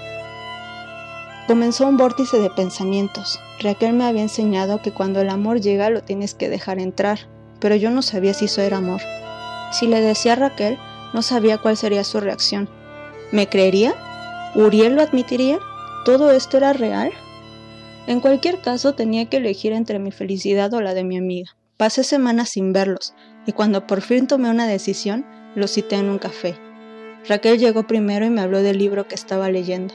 Comenzó 1.45 1.87
un 1.87 1.97
vórtice 1.97 2.39
de 2.39 2.49
pensamientos. 2.49 3.39
Raquel 3.59 3.93
me 3.93 4.05
había 4.05 4.23
enseñado 4.23 4.81
que 4.81 4.91
cuando 4.91 5.21
el 5.21 5.29
amor 5.29 5.61
llega 5.61 5.91
lo 5.91 6.01
tienes 6.01 6.33
que 6.33 6.49
dejar 6.49 6.79
entrar, 6.79 7.19
pero 7.59 7.75
yo 7.75 7.91
no 7.91 8.01
sabía 8.01 8.33
si 8.33 8.45
eso 8.45 8.63
era 8.63 8.77
amor. 8.77 9.01
Si 9.71 9.85
le 9.85 10.01
decía 10.01 10.33
a 10.33 10.37
Raquel, 10.37 10.79
no 11.13 11.21
sabía 11.21 11.57
cuál 11.57 11.77
sería 11.77 12.03
su 12.03 12.19
reacción. 12.19 12.69
¿Me 13.31 13.47
creería? 13.47 13.93
¿Uriel 14.55 14.95
lo 14.95 15.01
admitiría? 15.01 15.59
¿Todo 16.05 16.31
esto 16.31 16.57
era 16.57 16.73
real? 16.73 17.11
En 18.07 18.19
cualquier 18.21 18.59
caso 18.61 18.93
tenía 18.93 19.25
que 19.25 19.37
elegir 19.37 19.73
entre 19.73 19.99
mi 19.99 20.11
felicidad 20.11 20.73
o 20.73 20.81
la 20.81 20.93
de 20.93 21.03
mi 21.03 21.17
amiga. 21.17 21.51
Pasé 21.77 22.03
semanas 22.03 22.49
sin 22.49 22.73
verlos, 22.73 23.13
y 23.45 23.51
cuando 23.51 23.87
por 23.87 24.01
fin 24.01 24.27
tomé 24.27 24.49
una 24.49 24.67
decisión, 24.67 25.25
los 25.55 25.71
cité 25.71 25.95
en 25.95 26.09
un 26.09 26.17
café. 26.17 26.55
Raquel 27.27 27.59
llegó 27.59 27.85
primero 27.85 28.25
y 28.25 28.29
me 28.29 28.41
habló 28.41 28.61
del 28.63 28.77
libro 28.77 29.07
que 29.07 29.15
estaba 29.15 29.49
leyendo. 29.49 29.93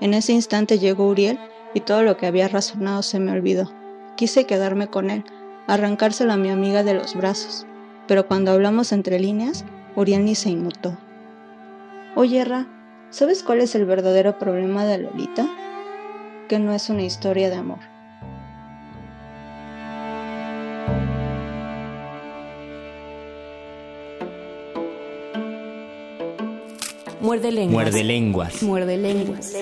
En 0.00 0.14
ese 0.14 0.32
instante 0.32 0.78
llegó 0.78 1.08
Uriel 1.08 1.38
y 1.74 1.80
todo 1.80 2.02
lo 2.02 2.16
que 2.16 2.26
había 2.26 2.48
razonado 2.48 3.02
se 3.02 3.18
me 3.18 3.32
olvidó. 3.32 3.72
Quise 4.16 4.44
quedarme 4.44 4.88
con 4.88 5.10
él, 5.10 5.24
arrancárselo 5.66 6.32
a 6.32 6.36
mi 6.36 6.50
amiga 6.50 6.82
de 6.82 6.94
los 6.94 7.14
brazos, 7.14 7.66
pero 8.06 8.26
cuando 8.26 8.52
hablamos 8.52 8.92
entre 8.92 9.18
líneas, 9.18 9.64
Uriel 9.98 10.24
ni 10.24 10.36
se 10.36 10.48
inmutó. 10.48 10.96
Oye, 12.14 12.44
Ra, 12.44 12.68
¿sabes 13.10 13.42
cuál 13.42 13.60
es 13.60 13.74
el 13.74 13.84
verdadero 13.84 14.38
problema 14.38 14.84
de 14.84 14.98
Lolita? 14.98 15.44
Que 16.48 16.60
no 16.60 16.72
es 16.72 16.88
una 16.88 17.02
historia 17.02 17.50
de 17.50 17.56
amor. 17.56 17.80
Muerde 27.20 27.50
lenguas. 27.50 27.92
Muerde 27.92 28.04
lenguas. 28.04 28.62
Muerde 28.62 28.96
lenguas. 28.98 29.52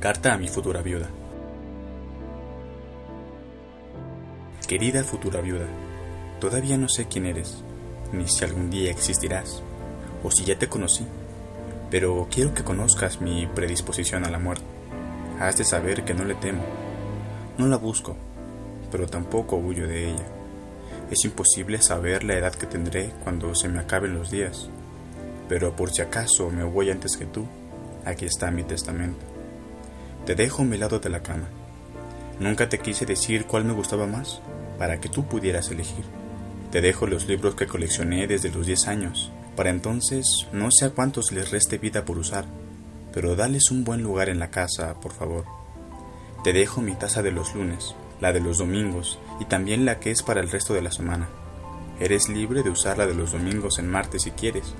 Carta 0.00 0.32
a 0.32 0.38
mi 0.38 0.48
futura 0.48 0.80
viuda. 0.80 1.10
Querida 4.66 5.04
futura 5.04 5.42
viuda, 5.42 5.66
todavía 6.40 6.78
no 6.78 6.88
sé 6.88 7.06
quién 7.06 7.26
eres, 7.26 7.62
ni 8.10 8.26
si 8.26 8.42
algún 8.46 8.70
día 8.70 8.90
existirás, 8.90 9.62
o 10.24 10.30
si 10.30 10.46
ya 10.46 10.58
te 10.58 10.70
conocí, 10.70 11.06
pero 11.90 12.26
quiero 12.30 12.54
que 12.54 12.64
conozcas 12.64 13.20
mi 13.20 13.46
predisposición 13.46 14.24
a 14.24 14.30
la 14.30 14.38
muerte. 14.38 14.64
Has 15.38 15.58
de 15.58 15.64
saber 15.64 16.02
que 16.02 16.14
no 16.14 16.24
le 16.24 16.34
temo, 16.34 16.62
no 17.58 17.66
la 17.66 17.76
busco, 17.76 18.16
pero 18.90 19.06
tampoco 19.06 19.56
huyo 19.56 19.86
de 19.86 20.12
ella. 20.12 20.26
Es 21.10 21.26
imposible 21.26 21.82
saber 21.82 22.24
la 22.24 22.38
edad 22.38 22.54
que 22.54 22.66
tendré 22.66 23.10
cuando 23.22 23.54
se 23.54 23.68
me 23.68 23.80
acaben 23.80 24.14
los 24.14 24.30
días, 24.30 24.70
pero 25.46 25.76
por 25.76 25.90
si 25.90 26.00
acaso 26.00 26.48
me 26.48 26.64
voy 26.64 26.90
antes 26.90 27.18
que 27.18 27.26
tú, 27.26 27.44
aquí 28.06 28.24
está 28.24 28.50
mi 28.50 28.62
testamento. 28.62 29.29
Te 30.26 30.34
dejo 30.34 30.64
mi 30.64 30.76
lado 30.76 30.98
de 31.00 31.10
la 31.10 31.22
cama. 31.22 31.48
Nunca 32.38 32.68
te 32.68 32.78
quise 32.78 33.06
decir 33.06 33.46
cuál 33.46 33.64
me 33.64 33.72
gustaba 33.72 34.06
más, 34.06 34.40
para 34.78 35.00
que 35.00 35.08
tú 35.08 35.26
pudieras 35.26 35.70
elegir. 35.70 36.04
Te 36.70 36.80
dejo 36.80 37.06
los 37.06 37.26
libros 37.26 37.54
que 37.54 37.66
coleccioné 37.66 38.26
desde 38.26 38.50
los 38.50 38.66
10 38.66 38.88
años. 38.88 39.32
Para 39.56 39.70
entonces 39.70 40.46
no 40.52 40.70
sé 40.70 40.86
a 40.86 40.90
cuántos 40.90 41.32
les 41.32 41.50
reste 41.50 41.78
vida 41.78 42.04
por 42.04 42.16
usar, 42.16 42.44
pero 43.12 43.36
dales 43.36 43.70
un 43.70 43.84
buen 43.84 44.02
lugar 44.02 44.28
en 44.28 44.38
la 44.38 44.50
casa, 44.50 44.94
por 45.00 45.12
favor. 45.12 45.44
Te 46.44 46.52
dejo 46.52 46.80
mi 46.80 46.94
taza 46.94 47.22
de 47.22 47.32
los 47.32 47.54
lunes, 47.54 47.94
la 48.20 48.32
de 48.32 48.40
los 48.40 48.58
domingos 48.58 49.18
y 49.40 49.46
también 49.46 49.84
la 49.84 49.98
que 49.98 50.10
es 50.10 50.22
para 50.22 50.40
el 50.40 50.50
resto 50.50 50.74
de 50.74 50.82
la 50.82 50.92
semana. 50.92 51.28
Eres 51.98 52.28
libre 52.28 52.62
de 52.62 52.70
usar 52.70 52.96
la 52.96 53.06
de 53.06 53.14
los 53.14 53.32
domingos 53.32 53.78
en 53.78 53.90
martes 53.90 54.22
si 54.22 54.30
quieres. 54.30 54.74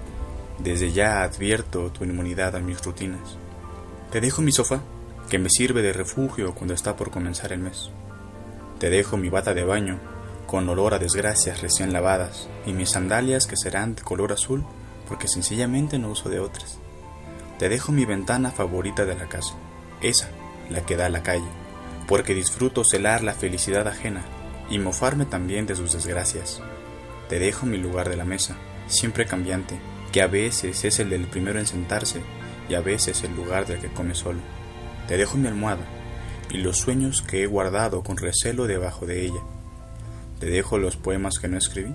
Desde 0.58 0.92
ya 0.92 1.22
advierto 1.22 1.90
tu 1.90 2.04
inmunidad 2.04 2.56
a 2.56 2.60
mis 2.60 2.82
rutinas. 2.82 3.36
Te 4.10 4.20
dejo 4.20 4.40
mi 4.40 4.52
sofá, 4.52 4.80
que 5.30 5.38
me 5.38 5.48
sirve 5.48 5.80
de 5.80 5.92
refugio 5.92 6.54
cuando 6.56 6.74
está 6.74 6.96
por 6.96 7.12
comenzar 7.12 7.52
el 7.52 7.60
mes. 7.60 7.90
Te 8.80 8.90
dejo 8.90 9.16
mi 9.16 9.30
bata 9.30 9.54
de 9.54 9.62
baño, 9.62 10.00
con 10.46 10.68
olor 10.68 10.92
a 10.92 10.98
desgracias 10.98 11.62
recién 11.62 11.92
lavadas, 11.92 12.48
y 12.66 12.72
mis 12.72 12.90
sandalias 12.90 13.46
que 13.46 13.56
serán 13.56 13.94
de 13.94 14.02
color 14.02 14.32
azul, 14.32 14.64
porque 15.08 15.28
sencillamente 15.28 16.00
no 16.00 16.10
uso 16.10 16.28
de 16.28 16.40
otras. 16.40 16.78
Te 17.60 17.68
dejo 17.68 17.92
mi 17.92 18.04
ventana 18.04 18.50
favorita 18.50 19.04
de 19.04 19.14
la 19.14 19.28
casa, 19.28 19.54
esa, 20.02 20.28
la 20.68 20.84
que 20.84 20.96
da 20.96 21.06
a 21.06 21.10
la 21.10 21.22
calle, 21.22 21.48
porque 22.08 22.34
disfruto 22.34 22.82
celar 22.84 23.22
la 23.22 23.34
felicidad 23.34 23.86
ajena 23.86 24.24
y 24.68 24.80
mofarme 24.80 25.26
también 25.26 25.64
de 25.64 25.76
sus 25.76 25.92
desgracias. 25.92 26.60
Te 27.28 27.38
dejo 27.38 27.66
mi 27.66 27.78
lugar 27.78 28.08
de 28.08 28.16
la 28.16 28.24
mesa, 28.24 28.56
siempre 28.88 29.26
cambiante, 29.26 29.78
que 30.10 30.22
a 30.22 30.26
veces 30.26 30.84
es 30.84 30.98
el 30.98 31.08
del 31.08 31.28
primero 31.28 31.60
en 31.60 31.66
sentarse 31.66 32.20
y 32.68 32.74
a 32.74 32.80
veces 32.80 33.22
el 33.22 33.36
lugar 33.36 33.66
del 33.66 33.78
que 33.78 33.92
come 33.92 34.16
solo. 34.16 34.40
Te 35.10 35.16
dejo 35.16 35.36
mi 35.36 35.48
almohada 35.48 35.82
y 36.52 36.58
los 36.58 36.76
sueños 36.76 37.20
que 37.22 37.42
he 37.42 37.46
guardado 37.46 38.04
con 38.04 38.16
recelo 38.16 38.68
debajo 38.68 39.06
de 39.06 39.24
ella. 39.26 39.40
Te 40.38 40.46
dejo 40.46 40.78
los 40.78 40.96
poemas 40.96 41.40
que 41.40 41.48
no 41.48 41.58
escribí 41.58 41.92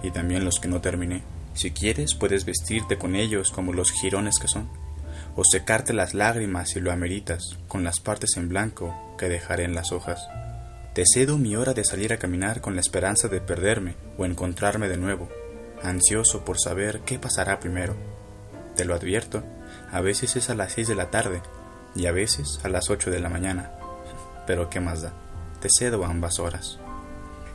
y 0.00 0.12
también 0.12 0.44
los 0.44 0.60
que 0.60 0.68
no 0.68 0.80
terminé. 0.80 1.24
Si 1.54 1.72
quieres, 1.72 2.14
puedes 2.14 2.44
vestirte 2.44 2.98
con 2.98 3.16
ellos 3.16 3.50
como 3.50 3.72
los 3.72 3.90
jirones 3.90 4.38
que 4.38 4.46
son, 4.46 4.68
o 5.34 5.42
secarte 5.42 5.92
las 5.92 6.14
lágrimas 6.14 6.70
si 6.70 6.78
lo 6.78 6.92
ameritas 6.92 7.58
con 7.66 7.82
las 7.82 7.98
partes 7.98 8.36
en 8.36 8.48
blanco 8.48 8.94
que 9.18 9.28
dejaré 9.28 9.64
en 9.64 9.74
las 9.74 9.90
hojas. 9.90 10.28
Te 10.94 11.02
cedo 11.04 11.38
mi 11.38 11.56
hora 11.56 11.74
de 11.74 11.84
salir 11.84 12.12
a 12.12 12.18
caminar 12.18 12.60
con 12.60 12.76
la 12.76 12.80
esperanza 12.80 13.26
de 13.26 13.40
perderme 13.40 13.96
o 14.18 14.24
encontrarme 14.24 14.88
de 14.88 14.98
nuevo, 14.98 15.28
ansioso 15.82 16.44
por 16.44 16.60
saber 16.60 17.00
qué 17.00 17.18
pasará 17.18 17.58
primero. 17.58 17.96
Te 18.76 18.84
lo 18.84 18.94
advierto, 18.94 19.42
a 19.90 20.00
veces 20.00 20.36
es 20.36 20.48
a 20.48 20.54
las 20.54 20.74
seis 20.74 20.86
de 20.86 20.94
la 20.94 21.10
tarde 21.10 21.42
y 21.96 22.06
a 22.06 22.12
veces 22.12 22.60
a 22.62 22.68
las 22.68 22.90
ocho 22.90 23.10
de 23.10 23.20
la 23.20 23.28
mañana. 23.28 23.72
Pero 24.46 24.70
qué 24.70 24.80
más 24.80 25.02
da, 25.02 25.12
te 25.60 25.68
cedo 25.76 26.04
ambas 26.04 26.38
horas. 26.38 26.78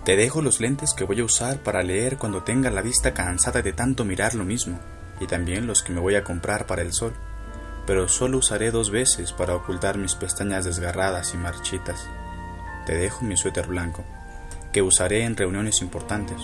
Te 0.03 0.15
dejo 0.15 0.41
los 0.41 0.60
lentes 0.60 0.93
que 0.95 1.03
voy 1.03 1.19
a 1.19 1.25
usar 1.25 1.60
para 1.60 1.83
leer 1.83 2.17
cuando 2.17 2.43
tenga 2.43 2.71
la 2.71 2.81
vista 2.81 3.13
cansada 3.13 3.62
de 3.62 3.71
tanto 3.71 4.03
mirar 4.03 4.33
lo 4.33 4.43
mismo, 4.43 4.79
y 5.19 5.27
también 5.27 5.67
los 5.67 5.83
que 5.83 5.93
me 5.93 6.01
voy 6.01 6.15
a 6.15 6.24
comprar 6.24 6.65
para 6.65 6.81
el 6.81 6.91
sol, 6.91 7.13
pero 7.86 8.07
solo 8.07 8.39
usaré 8.39 8.71
dos 8.71 8.89
veces 8.89 9.31
para 9.31 9.55
ocultar 9.55 9.98
mis 9.98 10.15
pestañas 10.15 10.65
desgarradas 10.65 11.33
y 11.36 11.38
marchitas. 11.38 12.07
Te 12.86 12.95
dejo 12.95 13.24
mi 13.24 13.38
suéter 13.38 13.67
blanco, 13.67 14.03
que 14.71 14.81
usaré 14.81 15.24
en 15.24 15.38
reuniones 15.38 15.81
importantes. 15.81 16.41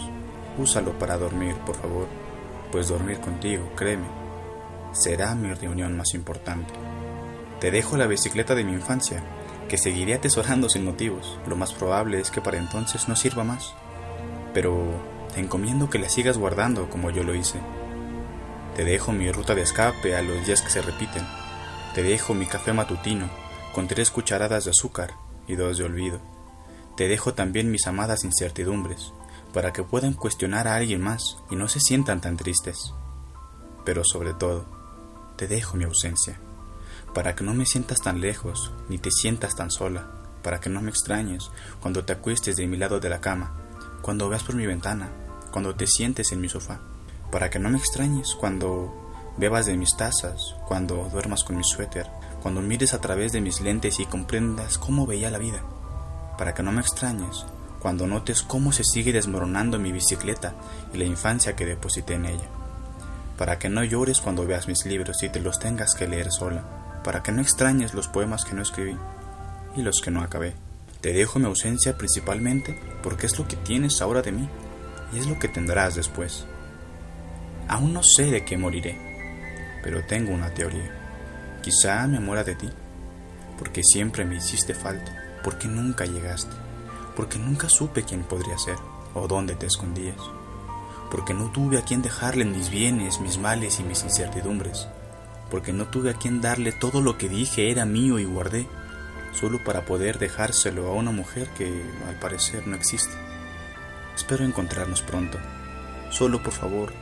Úsalo 0.57 0.97
para 0.99 1.17
dormir, 1.17 1.55
por 1.65 1.75
favor, 1.75 2.07
pues 2.71 2.89
dormir 2.89 3.19
contigo, 3.19 3.71
créeme, 3.75 4.07
será 4.91 5.33
mi 5.33 5.53
reunión 5.53 5.97
más 5.97 6.13
importante. 6.13 6.87
Te 7.59 7.71
dejo 7.71 7.97
la 7.97 8.05
bicicleta 8.05 8.53
de 8.53 8.63
mi 8.63 8.73
infancia, 8.73 9.23
que 9.67 9.79
seguiré 9.79 10.13
atesorando 10.13 10.69
sin 10.69 10.85
motivos. 10.85 11.39
Lo 11.47 11.55
más 11.55 11.73
probable 11.73 12.19
es 12.19 12.29
que 12.29 12.39
para 12.39 12.59
entonces 12.59 13.07
no 13.07 13.15
sirva 13.15 13.43
más. 13.43 13.73
Pero 14.53 14.85
te 15.33 15.39
encomiendo 15.39 15.89
que 15.89 15.97
la 15.97 16.07
sigas 16.07 16.37
guardando 16.37 16.87
como 16.87 17.09
yo 17.09 17.23
lo 17.23 17.33
hice. 17.33 17.59
Te 18.75 18.85
dejo 18.85 19.11
mi 19.11 19.31
ruta 19.31 19.55
de 19.55 19.63
escape 19.63 20.15
a 20.15 20.21
los 20.21 20.45
días 20.45 20.61
que 20.61 20.69
se 20.69 20.83
repiten. 20.83 21.25
Te 21.95 22.03
dejo 22.03 22.35
mi 22.35 22.45
café 22.45 22.73
matutino 22.73 23.27
con 23.73 23.87
tres 23.87 24.11
cucharadas 24.11 24.65
de 24.65 24.71
azúcar 24.71 25.15
y 25.47 25.55
dos 25.55 25.79
de 25.79 25.85
olvido. 25.85 26.19
Te 26.95 27.07
dejo 27.07 27.33
también 27.33 27.71
mis 27.71 27.87
amadas 27.87 28.23
incertidumbres 28.23 29.13
para 29.51 29.73
que 29.73 29.81
puedan 29.81 30.13
cuestionar 30.13 30.67
a 30.67 30.75
alguien 30.75 31.01
más 31.01 31.37
y 31.49 31.55
no 31.55 31.67
se 31.69 31.79
sientan 31.79 32.21
tan 32.21 32.37
tristes. 32.37 32.93
Pero 33.83 34.03
sobre 34.03 34.35
todo, 34.35 34.65
te 35.37 35.47
dejo 35.47 35.75
mi 35.75 35.85
ausencia 35.85 36.39
para 37.17 37.33
que 37.33 37.43
no 37.43 37.55
me 37.55 37.65
sientas 37.65 37.97
tan 38.00 38.21
lejos, 38.21 38.71
ni 38.89 39.00
te 39.00 39.09
sientas 39.09 39.55
tan 39.55 39.71
sola, 39.71 40.05
para 40.43 40.59
que 40.59 40.69
no 40.69 40.83
me 40.83 40.91
extrañes 40.91 41.50
cuando 41.81 42.05
te 42.05 42.13
acuestes 42.13 42.57
de 42.57 42.67
mi 42.67 42.77
lado 42.77 43.00
de 43.00 43.09
la 43.09 43.21
cama, 43.21 43.53
cuando 44.03 44.29
veas 44.29 44.43
por 44.43 44.53
mi 44.53 44.67
ventana, 44.67 45.09
cuando 45.50 45.74
te 45.74 45.88
sientes 45.88 46.31
en 46.31 46.41
mi 46.41 46.47
sofá, 46.47 46.79
para 47.31 47.50
que 47.50 47.57
no 47.57 47.71
me 47.71 47.79
extrañes 47.79 48.36
cuando 48.39 48.93
bebas 49.36 49.65
de 49.65 49.75
mis 49.77 49.97
tazas, 49.97 50.53
cuando 50.67 51.09
duermas 51.12 51.43
con 51.43 51.57
mi 51.57 51.63
suéter, 51.63 52.05
cuando 52.43 52.62
mires 52.62 52.93
a 52.93 53.01
través 53.01 53.31
de 53.31 53.41
mis 53.41 53.62
lentes 53.62 54.00
y 54.00 54.05
comprendas 54.05 54.77
cómo 54.77 55.07
veía 55.07 55.31
la 55.31 55.39
vida, 55.39 55.63
para 56.38 56.53
que 56.53 56.62
no 56.62 56.71
me 56.71 56.81
extrañes 56.81 57.47
cuando 57.79 58.05
notes 58.05 58.43
cómo 58.43 58.71
se 58.71 58.83
sigue 58.83 59.12
desmoronando 59.12 59.79
mi 59.79 59.91
bicicleta 59.91 60.53
y 60.93 61.00
la 61.00 61.05
infancia 61.05 61.55
que 61.55 61.65
deposité 61.65 62.13
en 62.13 62.27
ella, 62.27 62.47
para 63.39 63.57
que 63.57 63.69
no 63.69 63.83
llores 63.83 64.21
cuando 64.21 64.45
veas 64.45 64.67
mis 64.67 64.86
libros 64.86 65.24
y 65.24 65.29
te 65.29 65.39
los 65.39 65.57
tengas 65.57 65.95
que 65.95 66.07
leer 66.07 66.31
sola, 66.31 66.76
para 67.07 67.23
que 67.23 67.31
no 67.31 67.41
extrañes 67.41 67.93
los 67.93 68.09
poemas 68.09 68.43
que 68.43 68.53
no 68.53 68.61
escribí 68.61 68.97
y 69.77 69.81
los 69.81 70.01
que 70.01 70.11
no 70.11 70.21
acabé. 70.21 70.55
Te 70.99 71.13
dejo 71.13 71.39
mi 71.39 71.45
ausencia 71.45 71.97
principalmente 71.97 72.77
porque 73.01 73.27
es 73.27 73.39
lo 73.39 73.47
que 73.47 73.55
tienes 73.55 74.01
ahora 74.01 74.21
de 74.21 74.34
mí 74.34 74.49
y 75.13 75.19
es 75.19 75.25
lo 75.25 75.39
que 75.39 75.47
tendrás 75.47 75.95
después. 75.95 76.45
Aún 77.69 77.93
no 77.93 78.03
sé 78.03 78.29
de 78.29 78.43
qué 78.43 78.58
moriré, 78.58 79.79
pero 79.82 80.05
tengo 80.05 80.34
una 80.34 80.53
teoría. 80.53 80.91
Quizá 81.62 82.05
me 82.08 82.19
muera 82.19 82.43
de 82.43 82.55
ti, 82.55 82.69
porque 83.58 83.84
siempre 83.86 84.25
me 84.25 84.36
hiciste 84.36 84.73
falta, 84.73 85.39
porque 85.45 85.69
nunca 85.69 86.03
llegaste, 86.03 86.58
porque 87.15 87.39
nunca 87.39 87.69
supe 87.69 88.03
quién 88.03 88.23
podría 88.23 88.58
ser 88.58 88.75
o 89.13 89.29
dónde 89.29 89.55
te 89.55 89.67
escondías, 89.67 90.19
porque 91.10 91.34
no 91.34 91.53
tuve 91.53 91.77
a 91.77 91.84
quien 91.84 92.01
dejarle 92.01 92.43
mis 92.43 92.69
bienes, 92.69 93.21
mis 93.21 93.38
males 93.38 93.79
y 93.79 93.84
mis 93.84 94.03
incertidumbres, 94.03 94.89
porque 95.49 95.73
no 95.73 95.88
tuve 95.88 96.12
a 96.12 96.13
quien 96.13 96.41
darle 96.41 96.71
todo 96.71 97.01
lo 97.01 97.17
que 97.17 97.29
dije 97.29 97.71
era 97.71 97.86
mío 97.86 98.19
y 98.19 98.25
guardé, 98.25 98.67
solo 99.33 99.63
para 99.63 99.86
poder 99.86 100.19
dejárselo 100.19 100.88
a 100.88 100.93
una 100.93 101.12
mujer 101.12 101.47
que 101.57 101.83
al 102.07 102.15
parecer 102.19 102.67
no 102.67 102.75
existe. 102.75 103.13
Espero 104.15 104.43
encontrarnos 104.43 105.01
pronto. 105.01 105.38
Solo 106.10 106.41
por 106.41 106.53
favor, 106.53 106.93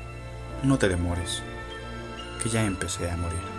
no 0.63 0.77
te 0.77 0.89
demores, 0.89 1.41
que 2.43 2.49
ya 2.49 2.65
empecé 2.65 3.09
a 3.09 3.17
morir. 3.17 3.55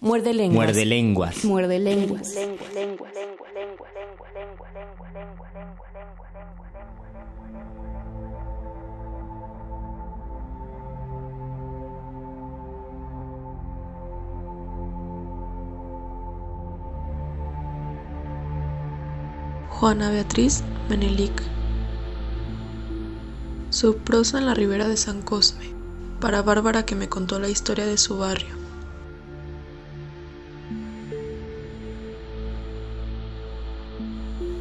Muerde 0.00 0.32
lenguas. 0.32 0.54
Muerde 0.66 0.84
lenguas. 0.86 1.44
Muerde 1.44 1.78
lenguas. 1.78 2.34
Juana 19.78 20.10
Beatriz 20.10 20.64
Menelik. 20.88 21.40
Su 23.70 23.98
prosa 23.98 24.38
en 24.38 24.46
la 24.46 24.54
ribera 24.54 24.88
de 24.88 24.96
San 24.96 25.22
Cosme, 25.22 25.72
para 26.20 26.42
Bárbara 26.42 26.84
que 26.84 26.96
me 26.96 27.08
contó 27.08 27.38
la 27.38 27.48
historia 27.48 27.86
de 27.86 27.96
su 27.96 28.18
barrio. 28.18 28.57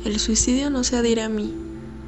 El 0.07 0.21
suicidio 0.21 0.69
no 0.69 0.85
se 0.85 0.95
adhiere 0.95 1.21
a 1.21 1.27
mí, 1.27 1.53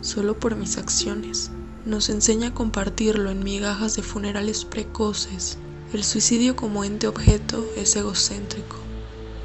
solo 0.02 0.40
por 0.40 0.56
mis 0.56 0.78
acciones. 0.78 1.52
Nos 1.86 2.08
enseña 2.08 2.48
a 2.48 2.54
compartirlo 2.54 3.30
en 3.30 3.44
migajas 3.44 3.98
de 3.98 4.04
funerales 4.04 4.64
precoces. 4.64 5.58
El 5.92 6.06
suicidio 6.06 6.56
como 6.56 6.86
ente 6.86 7.10
objeto 7.10 7.70
es 7.76 7.94
egocéntrico, 7.98 8.78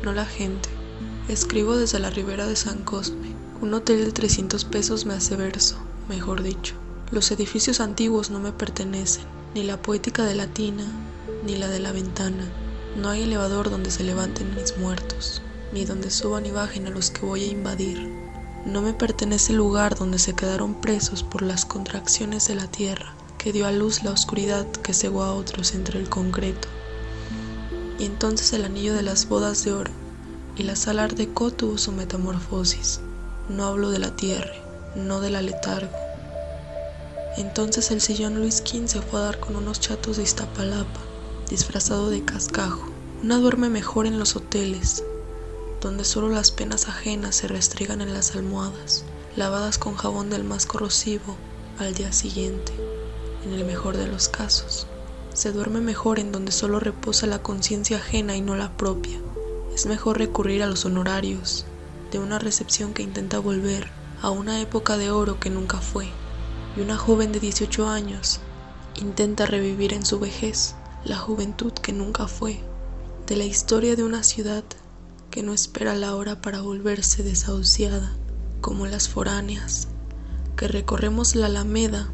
no 0.04 0.12
la 0.12 0.24
gente. 0.24 0.68
Escribo 1.28 1.76
desde 1.76 1.98
la 1.98 2.10
ribera 2.10 2.46
de 2.46 2.54
San 2.54 2.84
Cosme. 2.84 3.34
Un 3.60 3.74
hotel 3.74 4.04
de 4.04 4.12
300 4.12 4.64
pesos 4.66 5.04
me 5.04 5.14
hace 5.14 5.34
verso, 5.34 5.76
mejor 6.08 6.44
dicho. 6.44 6.76
Los 7.10 7.32
edificios 7.32 7.80
antiguos 7.80 8.30
no 8.30 8.38
me 8.38 8.52
pertenecen, 8.52 9.24
ni 9.56 9.64
la 9.64 9.82
poética 9.82 10.22
de 10.22 10.36
la 10.36 10.46
tina, 10.46 10.86
ni 11.44 11.56
la 11.56 11.66
de 11.66 11.80
la 11.80 11.90
ventana. 11.90 12.48
No 12.96 13.08
hay 13.08 13.24
elevador 13.24 13.68
donde 13.68 13.90
se 13.90 14.04
levanten 14.04 14.54
mis 14.54 14.78
muertos, 14.78 15.42
ni 15.72 15.84
donde 15.84 16.08
suban 16.08 16.46
y 16.46 16.52
bajen 16.52 16.86
a 16.86 16.90
los 16.90 17.10
que 17.10 17.26
voy 17.26 17.42
a 17.42 17.50
invadir. 17.50 18.23
No 18.66 18.80
me 18.80 18.94
pertenece 18.94 19.52
el 19.52 19.58
lugar 19.58 19.94
donde 19.94 20.18
se 20.18 20.34
quedaron 20.34 20.74
presos 20.74 21.22
por 21.22 21.42
las 21.42 21.66
contracciones 21.66 22.48
de 22.48 22.54
la 22.54 22.66
tierra, 22.66 23.14
que 23.36 23.52
dio 23.52 23.66
a 23.66 23.72
luz 23.72 24.02
la 24.02 24.10
oscuridad 24.10 24.66
que 24.66 24.94
cegó 24.94 25.22
a 25.22 25.34
otros 25.34 25.74
entre 25.74 26.00
el 26.00 26.08
concreto. 26.08 26.68
Y 27.98 28.06
entonces 28.06 28.54
el 28.54 28.64
anillo 28.64 28.94
de 28.94 29.02
las 29.02 29.28
bodas 29.28 29.64
de 29.64 29.72
oro 29.72 29.90
y 30.56 30.62
la 30.62 30.76
sala 30.76 31.04
art 31.04 31.16
déco 31.16 31.50
tuvo 31.50 31.76
su 31.76 31.92
metamorfosis. 31.92 33.00
No 33.50 33.64
hablo 33.64 33.90
de 33.90 33.98
la 33.98 34.16
tierra, 34.16 34.54
no 34.96 35.20
de 35.20 35.28
la 35.28 35.42
letargo. 35.42 35.92
Entonces 37.36 37.90
el 37.90 38.00
sillón 38.00 38.36
Luis 38.36 38.62
XV 38.64 39.02
fue 39.02 39.20
a 39.20 39.24
dar 39.24 39.40
con 39.40 39.56
unos 39.56 39.80
chatos 39.80 40.16
de 40.16 40.22
Iztapalapa, 40.22 41.00
disfrazado 41.50 42.08
de 42.08 42.24
cascajo. 42.24 42.88
Una 43.22 43.38
duerme 43.38 43.68
mejor 43.68 44.06
en 44.06 44.18
los 44.18 44.36
hoteles, 44.36 45.02
donde 45.84 46.04
solo 46.04 46.30
las 46.30 46.50
penas 46.50 46.88
ajenas 46.88 47.36
se 47.36 47.46
restrigan 47.46 48.00
en 48.00 48.14
las 48.14 48.34
almohadas, 48.34 49.04
lavadas 49.36 49.76
con 49.76 49.94
jabón 49.96 50.30
del 50.30 50.42
más 50.42 50.64
corrosivo 50.64 51.36
al 51.78 51.94
día 51.94 52.10
siguiente, 52.10 52.72
en 53.44 53.52
el 53.52 53.66
mejor 53.66 53.98
de 53.98 54.06
los 54.06 54.28
casos. 54.28 54.86
Se 55.34 55.52
duerme 55.52 55.82
mejor 55.82 56.18
en 56.18 56.32
donde 56.32 56.52
solo 56.52 56.80
reposa 56.80 57.26
la 57.26 57.42
conciencia 57.42 57.98
ajena 57.98 58.34
y 58.34 58.40
no 58.40 58.56
la 58.56 58.74
propia. 58.76 59.20
Es 59.74 59.84
mejor 59.84 60.16
recurrir 60.16 60.62
a 60.62 60.66
los 60.66 60.86
honorarios, 60.86 61.66
de 62.10 62.18
una 62.18 62.38
recepción 62.38 62.94
que 62.94 63.02
intenta 63.02 63.38
volver 63.38 63.90
a 64.22 64.30
una 64.30 64.62
época 64.62 64.96
de 64.96 65.10
oro 65.10 65.38
que 65.38 65.50
nunca 65.50 65.78
fue, 65.78 66.08
y 66.78 66.80
una 66.80 66.96
joven 66.96 67.30
de 67.30 67.40
18 67.40 67.88
años 67.88 68.40
intenta 69.02 69.44
revivir 69.44 69.92
en 69.92 70.06
su 70.06 70.18
vejez 70.18 70.76
la 71.04 71.18
juventud 71.18 71.72
que 71.72 71.92
nunca 71.92 72.26
fue, 72.26 72.60
de 73.26 73.36
la 73.36 73.44
historia 73.44 73.96
de 73.96 74.04
una 74.04 74.22
ciudad 74.22 74.64
que 75.34 75.42
no 75.42 75.52
espera 75.52 75.96
la 75.96 76.14
hora 76.14 76.40
para 76.40 76.60
volverse 76.60 77.24
desahuciada, 77.24 78.12
como 78.60 78.86
las 78.86 79.08
foráneas, 79.08 79.88
que 80.54 80.68
recorremos 80.68 81.34
la 81.34 81.46
alameda 81.46 82.08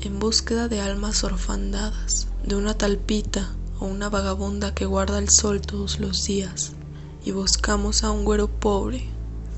en 0.00 0.20
búsqueda 0.20 0.68
de 0.68 0.80
almas 0.80 1.24
orfandadas, 1.24 2.28
de 2.46 2.54
una 2.54 2.74
talpita 2.74 3.52
o 3.80 3.86
una 3.86 4.08
vagabunda 4.08 4.76
que 4.76 4.86
guarda 4.86 5.18
el 5.18 5.28
sol 5.28 5.60
todos 5.60 5.98
los 5.98 6.24
días, 6.24 6.74
y 7.24 7.32
buscamos 7.32 8.04
a 8.04 8.12
un 8.12 8.24
güero 8.24 8.46
pobre 8.46 9.08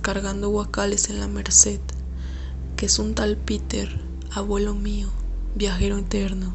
cargando 0.01 0.49
guacales 0.49 1.11
en 1.11 1.21
la 1.21 1.29
merced, 1.29 1.81
que 2.75 2.87
es 2.87 2.99
un 2.99 3.15
tal 3.15 3.37
Peter, 3.37 4.01
abuelo 4.31 4.75
mío, 4.75 5.11
viajero 5.55 5.99
eterno. 5.99 6.55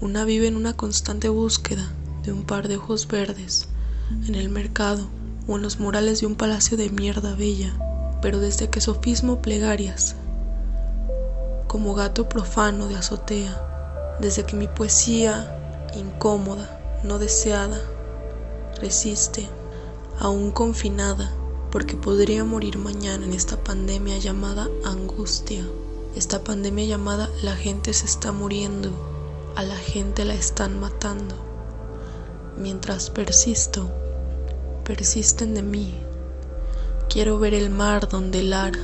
Una 0.00 0.24
vive 0.24 0.48
en 0.48 0.56
una 0.56 0.76
constante 0.76 1.28
búsqueda 1.28 1.92
de 2.24 2.32
un 2.32 2.42
par 2.42 2.66
de 2.66 2.76
ojos 2.76 3.06
verdes, 3.06 3.68
en 4.26 4.34
el 4.34 4.48
mercado 4.48 5.08
o 5.46 5.56
en 5.56 5.62
los 5.62 5.80
murales 5.80 6.20
de 6.20 6.26
un 6.26 6.34
palacio 6.34 6.76
de 6.76 6.90
mierda 6.90 7.34
bella, 7.34 7.72
pero 8.22 8.40
desde 8.40 8.68
que 8.68 8.80
sofismo 8.80 9.40
plegarias, 9.40 10.16
como 11.66 11.94
gato 11.94 12.28
profano 12.28 12.88
de 12.88 12.96
azotea, 12.96 14.16
desde 14.20 14.44
que 14.44 14.56
mi 14.56 14.68
poesía, 14.68 15.86
incómoda, 15.94 16.80
no 17.04 17.18
deseada, 17.18 17.80
resiste, 18.80 19.48
aún 20.18 20.50
confinada, 20.50 21.32
porque 21.70 21.96
podría 21.96 22.44
morir 22.44 22.78
mañana 22.78 23.24
en 23.24 23.32
esta 23.32 23.56
pandemia 23.56 24.18
llamada 24.18 24.68
angustia, 24.84 25.64
esta 26.16 26.42
pandemia 26.42 26.86
llamada 26.86 27.30
la 27.42 27.54
gente 27.54 27.92
se 27.92 28.06
está 28.06 28.32
muriendo, 28.32 28.90
a 29.54 29.62
la 29.62 29.76
gente 29.76 30.24
la 30.24 30.34
están 30.34 30.80
matando. 30.80 31.36
Mientras 32.58 33.10
persisto, 33.10 33.90
persisten 34.96 35.54
de 35.54 35.62
mí. 35.62 35.94
Quiero 37.08 37.38
ver 37.38 37.54
el 37.54 37.70
mar 37.70 38.08
donde 38.08 38.42
lara, 38.42 38.80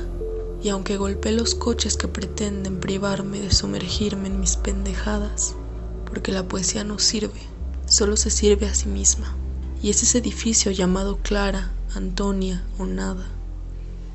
y 0.63 0.69
aunque 0.69 0.95
golpee 0.95 1.33
los 1.33 1.53
coches 1.53 1.97
que 1.97 2.07
pretenden 2.07 2.79
privarme 2.79 3.41
de 3.41 3.51
sumergirme 3.51 4.29
en 4.29 4.39
mis 4.39 4.55
pendejadas, 4.55 5.53
porque 6.05 6.31
la 6.31 6.47
poesía 6.47 6.85
no 6.85 6.97
sirve, 6.97 7.41
solo 7.87 8.15
se 8.15 8.29
sirve 8.29 8.67
a 8.67 8.73
sí 8.73 8.87
misma. 8.87 9.35
Y 9.83 9.89
es 9.89 10.01
ese 10.01 10.19
edificio 10.19 10.71
llamado 10.71 11.17
Clara, 11.17 11.73
Antonia 11.93 12.63
o 12.79 12.85
nada, 12.85 13.27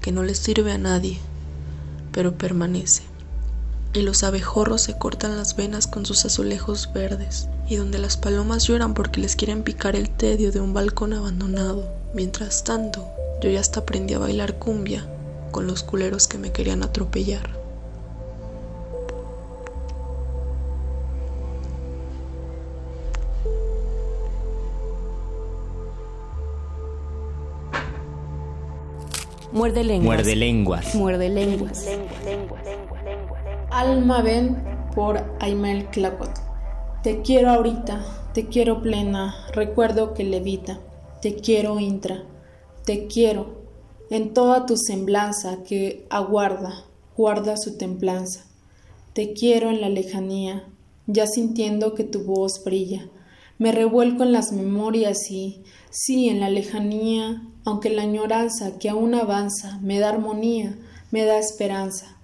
que 0.00 0.12
no 0.12 0.22
le 0.22 0.34
sirve 0.34 0.72
a 0.72 0.78
nadie, 0.78 1.20
pero 2.10 2.38
permanece. 2.38 3.02
Y 3.92 4.00
los 4.00 4.22
abejorros 4.22 4.80
se 4.80 4.96
cortan 4.96 5.36
las 5.36 5.56
venas 5.56 5.86
con 5.86 6.06
sus 6.06 6.24
azulejos 6.24 6.90
verdes, 6.94 7.48
y 7.68 7.76
donde 7.76 7.98
las 7.98 8.16
palomas 8.16 8.64
lloran 8.64 8.94
porque 8.94 9.20
les 9.20 9.36
quieren 9.36 9.62
picar 9.62 9.96
el 9.96 10.10
tedio 10.10 10.52
de 10.52 10.60
un 10.60 10.74
balcón 10.74 11.12
abandonado. 11.12 11.88
Mientras 12.14 12.64
tanto, 12.64 13.08
yo 13.42 13.50
ya 13.50 13.60
hasta 13.60 13.80
aprendí 13.80 14.14
a 14.14 14.18
bailar 14.18 14.58
cumbia 14.58 15.06
con 15.50 15.66
los 15.66 15.82
culeros 15.82 16.28
que 16.28 16.38
me 16.38 16.52
querían 16.52 16.82
atropellar. 16.82 17.62
Muerde 29.52 29.84
lenguas. 29.84 30.04
Muerde 30.16 30.36
lenguas. 30.36 30.94
Muerde 30.94 31.28
lenguas. 31.28 31.86
Alma 33.70 34.22
ven 34.22 34.62
por 34.94 35.22
Aimel 35.40 35.84
Clacot. 35.86 36.51
Te 37.02 37.20
quiero 37.20 37.50
ahorita, 37.50 38.30
te 38.32 38.46
quiero 38.46 38.80
plena, 38.80 39.34
recuerdo 39.52 40.14
que 40.14 40.22
levita. 40.22 40.78
Te 41.20 41.34
quiero 41.34 41.80
intra, 41.80 42.22
te 42.84 43.08
quiero 43.08 43.62
en 44.08 44.32
toda 44.32 44.66
tu 44.66 44.76
semblanza 44.76 45.64
que 45.64 46.06
aguarda, 46.10 46.84
guarda 47.16 47.56
su 47.56 47.76
templanza. 47.76 48.44
Te 49.14 49.32
quiero 49.32 49.70
en 49.70 49.80
la 49.80 49.88
lejanía, 49.88 50.68
ya 51.08 51.26
sintiendo 51.26 51.94
que 51.94 52.04
tu 52.04 52.22
voz 52.22 52.62
brilla. 52.64 53.08
Me 53.58 53.72
revuelco 53.72 54.22
en 54.22 54.30
las 54.30 54.52
memorias 54.52 55.28
y, 55.28 55.64
sí, 55.90 56.28
en 56.28 56.38
la 56.38 56.50
lejanía, 56.50 57.42
aunque 57.64 57.90
la 57.90 58.02
añoranza 58.02 58.78
que 58.78 58.88
aún 58.88 59.16
avanza 59.16 59.80
me 59.82 59.98
da 59.98 60.10
armonía, 60.10 60.78
me 61.10 61.24
da 61.24 61.40
esperanza. 61.40 62.16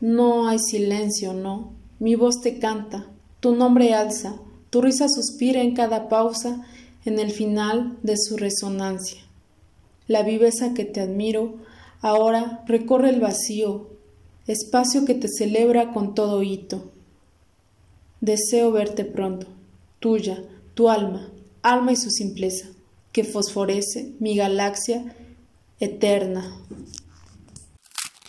No 0.00 0.46
hay 0.46 0.60
silencio, 0.60 1.32
no. 1.32 1.72
Mi 1.98 2.14
voz 2.14 2.40
te 2.40 2.60
canta, 2.60 3.08
tu 3.46 3.54
nombre 3.54 3.94
alza, 3.94 4.40
tu 4.70 4.80
risa 4.80 5.08
suspira 5.08 5.62
en 5.62 5.72
cada 5.72 6.08
pausa, 6.08 6.66
en 7.04 7.20
el 7.20 7.30
final 7.30 7.96
de 8.02 8.16
su 8.16 8.36
resonancia. 8.36 9.20
La 10.08 10.24
viveza 10.24 10.74
que 10.74 10.84
te 10.84 11.00
admiro 11.00 11.54
ahora 12.00 12.64
recorre 12.66 13.10
el 13.10 13.20
vacío, 13.20 13.86
espacio 14.48 15.04
que 15.04 15.14
te 15.14 15.28
celebra 15.28 15.92
con 15.92 16.16
todo 16.16 16.42
hito. 16.42 16.90
Deseo 18.20 18.72
verte 18.72 19.04
pronto, 19.04 19.46
tuya, 20.00 20.42
tu 20.74 20.88
alma, 20.88 21.30
alma 21.62 21.92
y 21.92 21.96
su 21.96 22.10
simpleza 22.10 22.66
que 23.12 23.22
fosforece 23.22 24.14
mi 24.18 24.34
galaxia 24.34 25.14
eterna. 25.78 26.52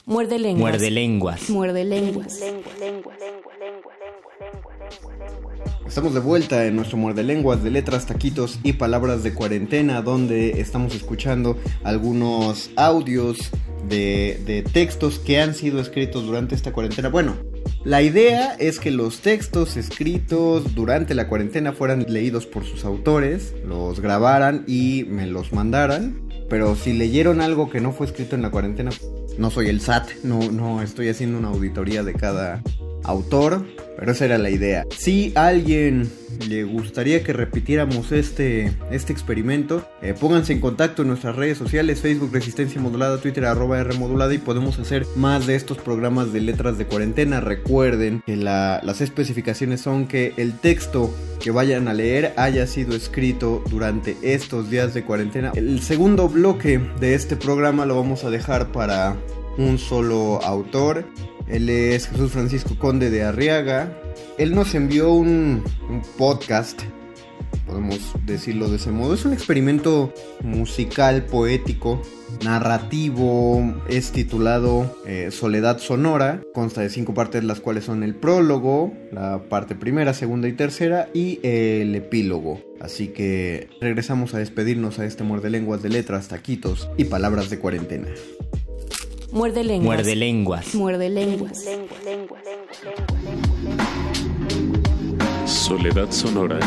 Muerde 0.06 0.38
lenguas. 0.38 0.62
Muerde 0.62 0.92
lenguas. 0.92 1.50
Muerde 1.50 1.86
lenguas. 1.86 2.40
Estamos 5.88 6.14
de 6.14 6.20
vuelta 6.20 6.66
en 6.66 6.76
nuestro 6.76 6.98
muerde 6.98 7.24
lenguas 7.24 7.64
de 7.64 7.72
letras, 7.72 8.06
taquitos 8.06 8.60
y 8.62 8.74
palabras 8.74 9.24
de 9.24 9.34
cuarentena, 9.34 10.02
donde 10.02 10.60
estamos 10.60 10.94
escuchando 10.94 11.58
algunos 11.84 12.70
audios 12.76 13.52
de, 13.88 14.40
de 14.46 14.64
textos 14.64 15.18
que 15.18 15.40
han 15.40 15.56
sido 15.56 15.80
escritos 15.80 16.26
durante 16.26 16.56
esta 16.56 16.74
cuarentena. 16.74 17.08
Bueno, 17.08 17.38
la 17.86 18.02
idea 18.02 18.54
es 18.60 18.80
que 18.80 18.92
los 18.92 19.22
textos 19.22 19.78
escritos 19.78 20.76
durante 20.76 21.16
la 21.16 21.30
cuarentena 21.30 21.72
fueran 21.72 22.06
leídos 22.10 22.46
por 22.46 22.66
sus 22.66 22.84
autores, 22.84 23.56
los 23.66 24.02
grabaran 24.02 24.66
y 24.68 25.06
me 25.08 25.26
los 25.26 25.54
mandaran. 25.54 26.22
Pero 26.50 26.76
si 26.76 26.94
leyeron 26.94 27.40
algo 27.40 27.70
que 27.70 27.80
no 27.80 27.94
fue 27.94 28.08
escrito 28.08 28.36
en 28.36 28.42
la 28.42 28.52
cuarentena, 28.52 28.92
no 29.38 29.50
soy 29.52 29.68
el 29.68 29.80
SAT, 29.80 30.24
no, 30.24 30.52
no 30.52 30.82
estoy 30.82 31.08
haciendo 31.08 31.38
una 31.38 31.48
auditoría 31.48 32.04
de 32.04 32.14
cada 32.14 32.62
autor, 33.04 33.66
pero 33.98 34.12
esa 34.12 34.26
era 34.26 34.38
la 34.38 34.50
idea. 34.50 34.86
Si 34.96 35.32
alguien 35.36 36.10
le 36.48 36.64
gustaría 36.64 37.24
que 37.24 37.34
repitiéramos 37.34 38.12
este, 38.12 38.72
este 38.92 39.12
experimento, 39.12 39.88
eh, 40.02 40.14
pónganse 40.20 40.54
en 40.54 40.62
contacto 40.62 41.02
en 41.02 41.08
nuestras 41.08 41.36
redes 41.36 41.58
sociales, 41.58 42.02
Facebook 42.02 42.30
Resistencia 42.32 42.80
Modulada, 42.80 43.18
Twitter 43.20 43.46
arroba 43.46 43.80
R 43.80 43.94
Modulada 43.98 44.34
y 44.34 44.38
podemos 44.38 44.78
hacer 44.80 45.06
más 45.16 45.48
de 45.48 45.56
estos 45.56 45.78
programas 45.78 46.32
de 46.32 46.42
letras 46.42 46.78
de 46.78 46.86
cuarentena. 46.86 47.40
Recuerden 47.42 48.22
que 48.26 48.36
las 48.36 49.02
especificaciones 49.02 49.82
son 49.82 50.08
que 50.08 50.34
el 50.38 50.60
texto 50.60 51.14
que 51.40 51.52
vayan 51.52 51.88
a 51.88 51.94
leer 51.94 52.34
haya 52.38 52.68
sido 52.68 52.96
escrito 52.96 53.64
durante 53.70 54.18
estos 54.22 54.70
días 54.70 54.94
de 54.94 55.04
cuarentena. 55.04 55.52
El 55.56 55.82
segundo 55.82 56.30
bloque 56.30 56.80
de 57.00 57.16
este 57.16 57.36
programa 57.36 57.86
lo 57.86 57.96
vamos 57.96 58.24
a 58.24 58.30
dejar 58.30 58.72
para 58.72 59.16
un 59.58 59.78
solo 59.78 60.40
autor. 60.44 61.06
Él 61.48 61.70
es 61.70 62.08
Jesús 62.08 62.32
Francisco 62.32 62.76
Conde 62.78 63.10
de 63.10 63.24
Arriaga. 63.24 63.92
Él 64.38 64.54
nos 64.54 64.76
envió 64.76 65.14
un, 65.14 65.64
podcast, 66.18 66.82
podemos 67.66 68.14
decirlo 68.26 68.70
de 68.70 68.76
ese 68.76 68.92
modo. 68.92 69.14
Es 69.14 69.24
un 69.24 69.32
experimento 69.32 70.14
musical, 70.44 71.24
poético, 71.24 72.02
narrativo. 72.44 73.82
Es 73.88 74.12
titulado 74.12 74.98
eh, 75.06 75.30
Soledad 75.32 75.80
Sonora. 75.80 76.42
Consta 76.54 76.82
de 76.82 76.90
cinco 76.90 77.14
partes, 77.14 77.46
las 77.46 77.62
cuales 77.62 77.86
son 77.86 78.04
el 78.04 78.14
prólogo, 78.14 78.94
la 79.14 79.44
parte 79.50 79.74
primera, 79.74 80.14
segunda 80.14 80.50
y 80.50 80.54
tercera, 80.54 81.08
y 81.14 81.40
el 81.44 81.96
epílogo. 81.96 82.62
Así 82.82 83.08
que 83.08 83.70
regresamos 83.80 84.34
a 84.34 84.40
despedirnos 84.40 85.00
a 85.00 85.06
este 85.06 85.24
muerde 85.24 85.50
lenguas 85.50 85.82
de 85.82 85.90
letras, 85.90 86.28
taquitos 86.28 86.90
y 86.98 87.06
palabras 87.06 87.50
de 87.50 87.58
cuarentena. 87.58 88.08
Muerde 89.32 89.64
lenguas. 89.64 89.86
Muerde 89.86 90.16
lenguas. 90.16 90.76
Muerde 90.76 91.10
lenguas. 91.10 91.66
Soledad 95.46 96.12
Sonora. 96.12 96.60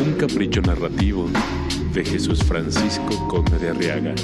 Un 0.00 0.12
capricho 0.12 0.60
narrativo 0.60 1.26
de 1.92 2.04
Jesús 2.04 2.42
Francisco 2.44 3.26
Conde 3.28 3.58
de 3.58 3.68
Arriaga. 3.70 4.14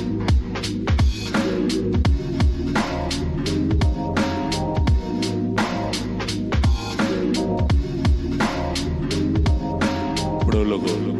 Prólogo. 10.46 11.13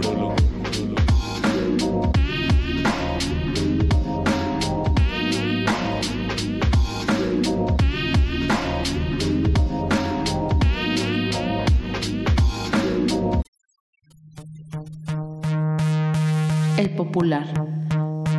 El 16.76 16.90
Popular, 16.90 17.46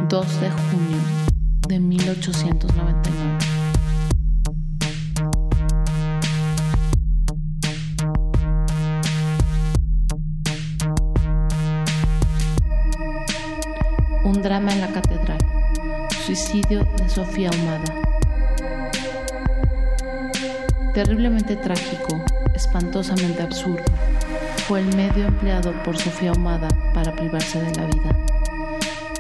2 0.10 0.42
de 0.42 0.52
junio 0.52 0.98
de 1.70 1.80
1899. 1.80 3.38
Un 14.26 14.42
drama 14.42 14.74
en 14.74 14.82
la 14.82 14.88
catedral. 14.88 15.38
Suicidio 16.26 16.86
de 16.98 17.08
Sofía 17.08 17.50
Humada. 17.52 18.02
Terriblemente 20.94 21.56
trágico, 21.56 22.22
espantosamente 22.54 23.42
absurdo, 23.42 23.86
fue 24.68 24.80
el 24.80 24.96
medio 24.96 25.28
empleado 25.28 25.72
por 25.84 25.96
Sofía 25.96 26.32
Humada 26.32 26.70
para 26.92 27.16
privarse 27.16 27.62
de 27.62 27.76
la 27.76 27.86
vida. 27.86 28.16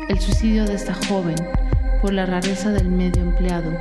El 0.10 0.19
suicidio 0.19 0.65
de 0.65 0.73
esta 0.73 0.95
joven, 1.08 1.36
por 2.01 2.13
la 2.13 2.25
rareza 2.25 2.71
del 2.71 2.89
medio 2.89 3.21
empleado, 3.21 3.79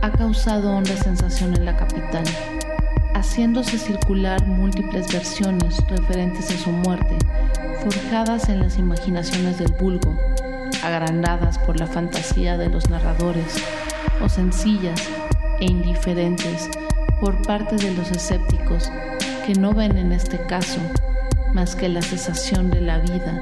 ha 0.00 0.10
causado 0.10 0.74
honda 0.74 0.96
sensación 0.96 1.54
en 1.54 1.66
la 1.66 1.76
capital, 1.76 2.24
haciéndose 3.14 3.76
circular 3.76 4.46
múltiples 4.46 5.12
versiones 5.12 5.76
referentes 5.88 6.50
a 6.50 6.56
su 6.56 6.70
muerte, 6.70 7.18
forjadas 7.82 8.48
en 8.48 8.60
las 8.60 8.78
imaginaciones 8.78 9.58
del 9.58 9.72
vulgo, 9.72 10.18
agrandadas 10.82 11.58
por 11.58 11.78
la 11.78 11.86
fantasía 11.86 12.56
de 12.56 12.70
los 12.70 12.88
narradores, 12.88 13.62
o 14.22 14.28
sencillas 14.30 15.02
e 15.60 15.66
indiferentes 15.66 16.70
por 17.20 17.42
parte 17.42 17.76
de 17.76 17.92
los 17.92 18.10
escépticos 18.10 18.90
que 19.46 19.54
no 19.54 19.74
ven 19.74 19.98
en 19.98 20.12
este 20.12 20.38
caso 20.38 20.80
más 21.52 21.76
que 21.76 21.88
la 21.88 22.00
cesación 22.00 22.70
de 22.70 22.80
la 22.80 22.98
vida 22.98 23.38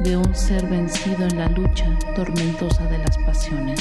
de 0.00 0.16
un 0.16 0.34
ser 0.34 0.66
vencido 0.66 1.26
en 1.26 1.38
la 1.38 1.48
lucha 1.48 1.86
tormentosa 2.16 2.84
de 2.86 2.98
las 2.98 3.16
pasiones. 3.18 3.80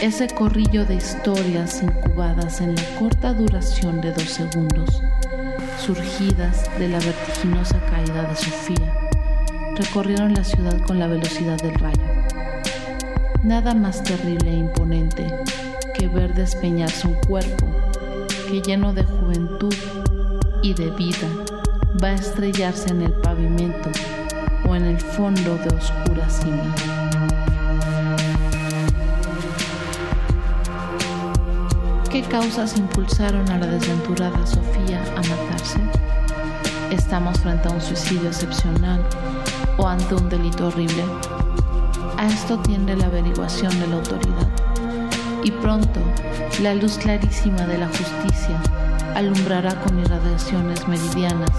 Ese 0.00 0.28
corrillo 0.28 0.86
de 0.86 0.94
historias 0.94 1.82
incubadas 1.82 2.60
en 2.60 2.76
la 2.76 2.82
corta 2.98 3.32
duración 3.32 4.00
de 4.00 4.12
dos 4.12 4.30
segundos, 4.30 5.02
surgidas 5.84 6.70
de 6.78 6.88
la 6.88 7.00
vertiginosa 7.00 7.80
caída 7.90 8.22
de 8.22 8.36
Sofía, 8.36 8.94
recorrieron 9.76 10.34
la 10.34 10.44
ciudad 10.44 10.80
con 10.82 10.98
la 11.00 11.08
velocidad 11.08 11.58
del 11.58 11.74
rayo. 11.74 12.02
Nada 13.42 13.74
más 13.74 14.02
terrible 14.04 14.50
e 14.50 14.58
imponente 14.58 15.26
que 15.94 16.06
ver 16.06 16.34
despeñarse 16.34 17.08
un 17.08 17.14
cuerpo 17.14 17.66
que 18.48 18.62
lleno 18.62 18.92
de 18.92 19.04
juventud 19.04 19.74
y 20.62 20.74
de 20.74 20.90
vida 20.90 21.28
va 22.02 22.08
a 22.08 22.14
estrellarse 22.14 22.90
en 22.90 23.02
el 23.02 23.12
pavimento 23.12 23.90
o 24.68 24.74
en 24.74 24.84
el 24.84 24.98
fondo 24.98 25.56
de 25.56 25.68
oscura 25.74 26.28
cima. 26.28 26.74
¿Qué 32.10 32.22
causas 32.22 32.76
impulsaron 32.76 33.48
a 33.50 33.58
la 33.58 33.66
desventurada 33.66 34.46
Sofía 34.46 35.02
a 35.16 35.20
matarse? 35.20 35.80
¿Estamos 36.90 37.38
frente 37.38 37.68
a 37.68 37.72
un 37.72 37.80
suicidio 37.80 38.28
excepcional 38.28 39.00
o 39.78 39.86
ante 39.86 40.14
un 40.14 40.28
delito 40.28 40.66
horrible? 40.66 41.04
A 42.18 42.26
esto 42.26 42.58
tiende 42.58 42.96
la 42.96 43.06
averiguación 43.06 43.78
de 43.80 43.86
la 43.86 43.96
autoridad. 43.96 44.48
Y 45.42 45.50
pronto, 45.52 46.00
la 46.60 46.74
luz 46.74 46.98
clarísima 46.98 47.66
de 47.66 47.78
la 47.78 47.86
justicia 47.86 48.60
alumbrará 49.14 49.74
con 49.82 49.98
irradiaciones 49.98 50.86
meridianas 50.88 51.50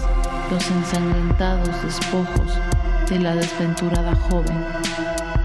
los 0.50 0.70
ensangrentados 0.70 1.82
despojos 1.82 2.58
de 3.08 3.18
la 3.18 3.34
desventurada 3.34 4.14
joven, 4.14 4.64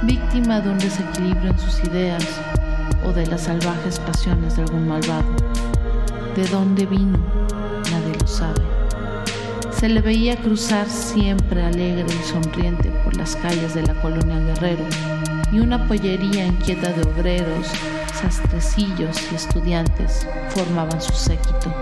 víctima 0.04 0.60
de 0.62 0.70
un 0.70 0.78
desequilibrio 0.78 1.52
en 1.52 1.60
sus 1.60 1.84
ideas 1.84 2.24
o 3.06 3.12
de 3.12 3.26
las 3.28 3.41
salvajes 3.41 4.00
pasiones 4.00 4.56
de 4.56 4.63
algún 4.63 4.88
malvado. 4.88 5.36
¿De 6.36 6.46
dónde 6.48 6.86
vino? 6.86 7.17
Nadie 7.91 8.15
lo 8.20 8.28
sabe. 8.28 8.62
Se 9.72 9.88
le 9.88 10.02
veía 10.02 10.36
cruzar 10.38 10.88
siempre 10.89 11.63
alegre 11.63 12.06
y 12.08 12.28
sonriente 12.28 12.89
por 13.04 13.15
las 13.15 13.36
calles 13.36 13.76
de 13.76 13.84
la 13.84 13.93
colonia 14.02 14.39
Guerrero 14.39 14.84
y 15.52 15.60
una 15.60 15.88
pollería 15.88 16.48
inquieta 16.48 16.91
de 16.91 17.04
obreros, 17.04 17.67
sastrecillos 18.13 19.32
y 19.32 19.36
estudiantes 19.36 20.28
formaban 20.50 21.00
su 21.02 21.13
séquito. 21.13 21.74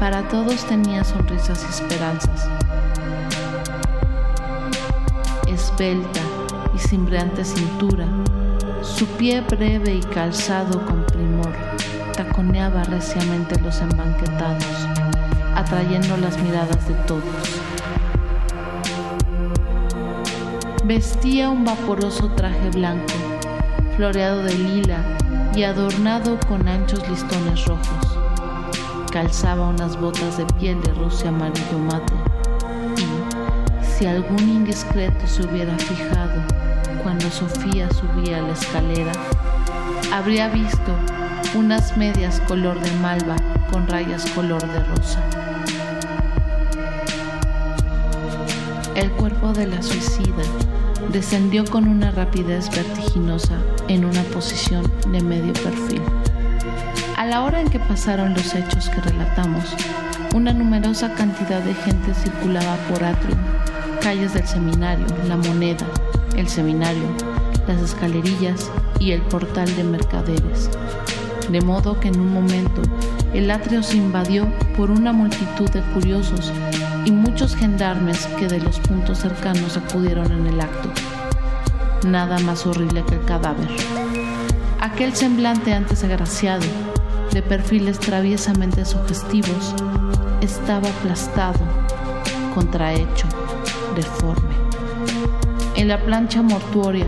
Para 0.00 0.22
todos 0.28 0.64
tenía 0.64 1.02
sonrisas 1.02 1.64
y 1.64 1.82
esperanzas. 1.82 2.48
Esbelta 5.48 6.20
y 6.72 6.78
cimbreante 6.78 7.44
cintura, 7.44 8.06
su 8.82 9.06
pie 9.06 9.40
breve 9.40 9.96
y 9.96 10.00
calzado 10.00 10.84
con 10.86 11.04
primor 11.04 11.52
taconeaba 12.16 12.84
reciamente 12.84 13.60
los 13.60 13.80
embanquetados, 13.80 14.64
atrayendo 15.56 16.16
las 16.16 16.38
miradas 16.42 16.88
de 16.88 16.94
todos. 17.06 17.22
Vestía 20.84 21.50
un 21.50 21.64
vaporoso 21.64 22.28
traje 22.36 22.70
blanco, 22.70 23.14
floreado 23.96 24.44
de 24.44 24.54
lila 24.54 24.98
y 25.56 25.64
adornado 25.64 26.38
con 26.48 26.68
anchos 26.68 27.08
listones 27.08 27.64
rojos 27.66 28.07
calzaba 29.10 29.68
unas 29.68 29.98
botas 29.98 30.36
de 30.36 30.46
piel 30.58 30.80
de 30.82 30.92
rusia 30.94 31.30
amarillo 31.30 31.78
mate 31.78 32.12
y, 32.96 33.84
si 33.84 34.06
algún 34.06 34.40
indiscreto 34.40 35.26
se 35.26 35.46
hubiera 35.46 35.76
fijado 35.78 36.42
cuando 37.02 37.30
Sofía 37.30 37.88
subía 37.90 38.42
la 38.42 38.52
escalera, 38.52 39.12
habría 40.12 40.48
visto 40.48 40.92
unas 41.54 41.96
medias 41.96 42.40
color 42.40 42.78
de 42.80 42.90
malva 42.98 43.36
con 43.70 43.86
rayas 43.86 44.26
color 44.30 44.60
de 44.66 44.84
rosa. 44.84 45.22
El 48.94 49.10
cuerpo 49.12 49.52
de 49.52 49.66
la 49.66 49.80
suicida 49.82 50.42
descendió 51.12 51.64
con 51.64 51.88
una 51.88 52.10
rapidez 52.10 52.68
vertiginosa 52.70 53.54
en 53.86 54.04
una 54.04 54.22
posición 54.24 54.90
de 55.10 55.20
medio 55.20 55.52
perfil. 55.52 56.02
La 57.28 57.44
hora 57.44 57.60
en 57.60 57.68
que 57.68 57.78
pasaron 57.78 58.32
los 58.32 58.54
hechos 58.54 58.88
que 58.88 59.02
relatamos, 59.02 59.76
una 60.34 60.54
numerosa 60.54 61.12
cantidad 61.12 61.60
de 61.60 61.74
gente 61.74 62.14
circulaba 62.14 62.76
por 62.88 63.04
Atrium, 63.04 63.38
calles 64.00 64.32
del 64.32 64.46
seminario, 64.46 65.04
la 65.28 65.36
moneda, 65.36 65.86
el 66.36 66.48
seminario, 66.48 67.04
las 67.66 67.82
escalerillas 67.82 68.70
y 68.98 69.12
el 69.12 69.20
portal 69.20 69.66
de 69.76 69.84
mercaderes. 69.84 70.70
De 71.50 71.60
modo 71.60 72.00
que 72.00 72.08
en 72.08 72.18
un 72.18 72.32
momento 72.32 72.80
el 73.34 73.50
atrio 73.50 73.82
se 73.82 73.98
invadió 73.98 74.48
por 74.74 74.90
una 74.90 75.12
multitud 75.12 75.68
de 75.68 75.82
curiosos 75.92 76.50
y 77.04 77.10
muchos 77.10 77.54
gendarmes 77.54 78.26
que 78.38 78.46
de 78.46 78.60
los 78.60 78.80
puntos 78.80 79.18
cercanos 79.18 79.76
acudieron 79.76 80.32
en 80.32 80.46
el 80.46 80.60
acto. 80.62 80.90
Nada 82.06 82.38
más 82.38 82.66
horrible 82.66 83.04
que 83.06 83.16
el 83.16 83.24
cadáver. 83.26 83.68
Aquel 84.80 85.14
semblante 85.14 85.74
antes 85.74 86.04
agraciado, 86.04 86.64
de 87.32 87.42
perfiles 87.42 87.98
traviesamente 87.98 88.84
sugestivos, 88.84 89.74
estaba 90.40 90.88
aplastado, 90.88 91.60
contrahecho, 92.54 93.26
deforme. 93.94 94.54
En 95.76 95.88
la 95.88 96.02
plancha 96.04 96.42
mortuoria, 96.42 97.06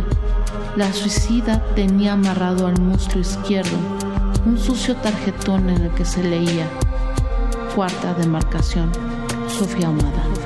la 0.76 0.92
suicida 0.92 1.64
tenía 1.74 2.12
amarrado 2.12 2.66
al 2.66 2.80
muslo 2.80 3.20
izquierdo 3.20 3.76
un 4.46 4.58
sucio 4.58 4.96
tarjetón 4.96 5.68
en 5.68 5.82
el 5.82 5.90
que 5.90 6.04
se 6.04 6.22
leía 6.22 6.66
Cuarta 7.74 8.14
demarcación, 8.14 8.90
Sofía 9.48 9.88
Amada. 9.88 10.39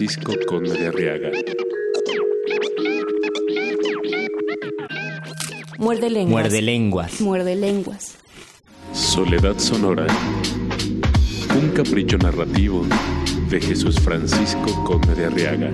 Francisco 0.00 0.32
Conde 0.46 0.72
de 0.72 0.86
Arriaga. 0.86 1.30
Muerde 5.76 6.08
lenguas. 6.08 6.30
Muerde 6.30 6.62
lenguas. 6.62 7.20
Muerde 7.20 7.54
lenguas. 7.54 8.16
Soledad 8.94 9.58
Sonora. 9.58 10.06
Un 11.54 11.68
capricho 11.72 12.16
narrativo 12.16 12.86
de 13.50 13.60
Jesús 13.60 14.00
Francisco 14.00 14.84
Conde 14.84 15.14
de 15.14 15.26
Arriaga. 15.26 15.70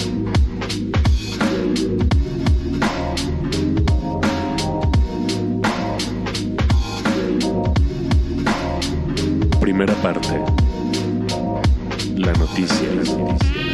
Primera 9.60 9.94
parte. 10.02 10.40
La 12.16 12.32
noticia. 12.32 12.88
La 12.92 13.04
noticia. 13.04 13.65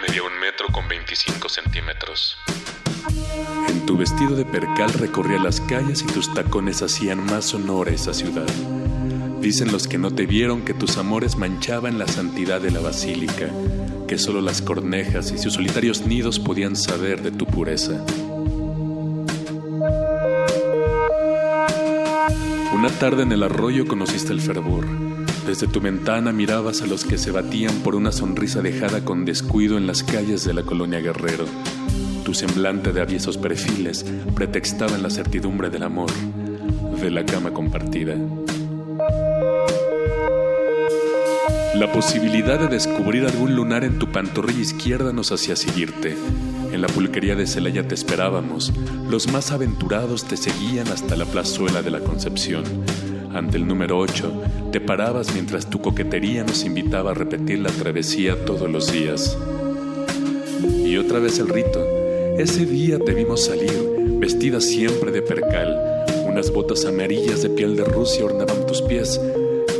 Medía 0.00 0.22
un 0.22 0.38
metro 0.38 0.68
con 0.72 0.88
25 0.88 1.48
centímetros. 1.48 2.36
En 3.68 3.86
tu 3.86 3.96
vestido 3.96 4.36
de 4.36 4.44
percal 4.44 4.92
recorría 4.94 5.38
las 5.38 5.60
calles 5.60 6.02
y 6.02 6.06
tus 6.06 6.32
tacones 6.32 6.82
hacían 6.82 7.24
más 7.24 7.52
honor 7.54 7.88
a 7.88 7.92
esa 7.92 8.14
ciudad. 8.14 8.46
Dicen 9.40 9.72
los 9.72 9.88
que 9.88 9.98
no 9.98 10.12
te 10.12 10.24
vieron 10.26 10.62
que 10.62 10.74
tus 10.74 10.98
amores 10.98 11.36
manchaban 11.36 11.98
la 11.98 12.06
santidad 12.06 12.60
de 12.60 12.70
la 12.70 12.80
basílica, 12.80 13.50
que 14.06 14.18
solo 14.18 14.40
las 14.40 14.62
cornejas 14.62 15.32
y 15.32 15.38
sus 15.38 15.54
solitarios 15.54 16.06
nidos 16.06 16.38
podían 16.38 16.76
saber 16.76 17.22
de 17.22 17.32
tu 17.32 17.46
pureza. 17.46 18.04
Una 22.72 22.88
tarde 22.98 23.22
en 23.22 23.32
el 23.32 23.42
arroyo 23.42 23.86
conociste 23.86 24.32
el 24.32 24.40
fervor. 24.40 25.01
Desde 25.46 25.66
tu 25.66 25.80
ventana 25.80 26.32
mirabas 26.32 26.82
a 26.82 26.86
los 26.86 27.04
que 27.04 27.18
se 27.18 27.32
batían 27.32 27.74
por 27.82 27.96
una 27.96 28.12
sonrisa 28.12 28.62
dejada 28.62 29.04
con 29.04 29.24
descuido 29.24 29.76
en 29.76 29.88
las 29.88 30.04
calles 30.04 30.44
de 30.44 30.54
la 30.54 30.62
colonia 30.62 31.00
Guerrero. 31.00 31.46
Tu 32.24 32.32
semblante 32.32 32.92
de 32.92 33.00
aviesos 33.00 33.38
perfiles 33.38 34.04
pretextaba 34.36 34.94
en 34.94 35.02
la 35.02 35.10
certidumbre 35.10 35.68
del 35.68 35.82
amor, 35.82 36.10
de 37.00 37.10
la 37.10 37.24
cama 37.24 37.52
compartida. 37.52 38.16
La 41.74 41.90
posibilidad 41.90 42.60
de 42.60 42.68
descubrir 42.68 43.26
algún 43.26 43.56
lunar 43.56 43.82
en 43.82 43.98
tu 43.98 44.12
pantorrilla 44.12 44.60
izquierda 44.60 45.12
nos 45.12 45.32
hacía 45.32 45.56
seguirte. 45.56 46.16
En 46.70 46.80
la 46.80 46.86
pulquería 46.86 47.34
de 47.34 47.48
Celaya 47.48 47.88
te 47.88 47.96
esperábamos. 47.96 48.72
Los 49.10 49.32
más 49.32 49.50
aventurados 49.50 50.24
te 50.24 50.36
seguían 50.36 50.86
hasta 50.88 51.16
la 51.16 51.24
plazuela 51.24 51.82
de 51.82 51.90
la 51.90 52.00
Concepción. 52.00 52.62
Ante 53.34 53.56
el 53.56 53.66
número 53.66 53.98
8, 53.98 54.70
te 54.72 54.80
parabas 54.80 55.32
mientras 55.32 55.70
tu 55.70 55.80
coquetería 55.80 56.44
nos 56.44 56.64
invitaba 56.64 57.12
a 57.12 57.14
repetir 57.14 57.60
la 57.60 57.70
travesía 57.70 58.44
todos 58.44 58.70
los 58.70 58.92
días. 58.92 59.38
Y 60.84 60.98
otra 60.98 61.18
vez 61.18 61.38
el 61.38 61.48
rito. 61.48 61.82
Ese 62.36 62.66
día 62.66 62.98
te 62.98 63.14
vimos 63.14 63.44
salir, 63.44 63.72
vestida 64.18 64.60
siempre 64.60 65.12
de 65.12 65.22
percal. 65.22 66.04
Unas 66.26 66.52
botas 66.52 66.84
amarillas 66.84 67.42
de 67.42 67.48
piel 67.48 67.74
de 67.74 67.84
Rusia 67.84 68.26
ornaban 68.26 68.66
tus 68.66 68.82
pies. 68.82 69.18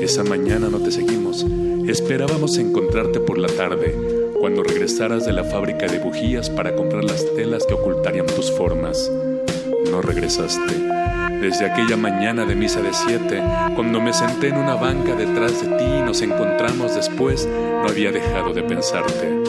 Esa 0.01 0.25
mañana 0.25 0.71
no 0.71 0.79
te 0.79 0.91
seguimos. 0.91 1.45
Esperábamos 1.87 2.57
encontrarte 2.57 3.21
por 3.21 3.37
la 3.37 3.49
tarde, 3.49 3.95
cuando 4.41 4.63
regresaras 4.63 5.27
de 5.27 5.33
la 5.33 5.45
fábrica 5.45 5.87
de 5.87 5.99
bujías 5.99 6.49
para 6.49 6.75
comprar 6.75 7.05
las 7.05 7.27
telas 7.35 7.67
que 7.67 7.75
ocultarían 7.75 8.27
tus 8.27 8.51
formas. 8.51 9.11
No 9.91 10.01
regresaste. 10.01 11.02
Desde 11.43 11.67
aquella 11.67 11.97
mañana 11.97 12.45
de 12.45 12.55
misa 12.55 12.81
de 12.81 12.93
siete, 12.93 13.43
cuando 13.75 14.01
me 14.01 14.13
senté 14.13 14.51
en 14.51 14.59
una 14.59 14.77
banca 14.77 15.17
detrás 15.17 15.61
de 15.61 15.77
ti 15.77 15.85
y 15.85 16.03
nos 16.03 16.23
encontramos 16.23 16.95
después, 16.95 17.49
no 17.49 17.89
había 17.89 18.13
dejado 18.13 18.53
de 18.53 18.63
pensarte. 18.63 19.43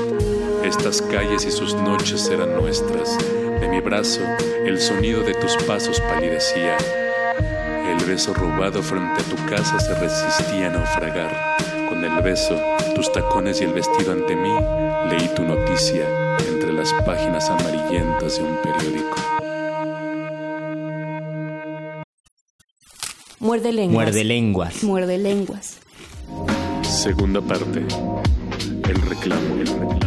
Estas 0.64 1.04
calles 1.04 1.46
y 1.46 1.52
sus 1.52 1.76
noches 1.76 2.28
eran 2.32 2.56
nuestras. 2.56 3.16
De 3.60 3.68
mi 3.70 3.80
brazo, 3.80 4.22
el 4.66 4.82
sonido 4.82 5.22
de 5.22 5.36
tus 5.36 5.56
pasos 5.68 6.02
palidecía. 6.02 6.78
El 7.88 8.04
beso 8.08 8.34
robado 8.34 8.82
frente 8.82 9.22
a 9.22 9.26
tu 9.26 9.36
casa 9.46 9.80
se 9.80 9.94
resistía 9.94 10.70
a 10.70 10.72
naufragar. 10.72 11.58
Con 11.90 12.04
el 12.04 12.24
beso, 12.24 12.60
tus 12.96 13.12
tacones 13.12 13.62
y 13.62 13.66
el 13.66 13.74
vestido 13.74 14.14
ante 14.14 14.36
mí, 14.36 14.56
leí 15.12 15.30
tu 15.36 15.44
noticia 15.44 16.08
entre 16.50 16.74
las 16.74 16.92
páginas 17.06 17.48
amarillentas 17.52 18.40
de 18.40 18.44
un 18.46 18.58
periódico. 18.64 19.43
Muerde 23.44 23.74
lenguas. 23.74 24.06
Muerde 24.06 24.24
lenguas. 24.24 24.84
Muerde 24.86 25.18
lenguas. 25.18 25.78
Segunda 26.82 27.42
parte. 27.42 27.80
El 28.88 29.02
reclamo. 29.02 29.56
El 29.56 29.68
reclamo. 29.68 30.00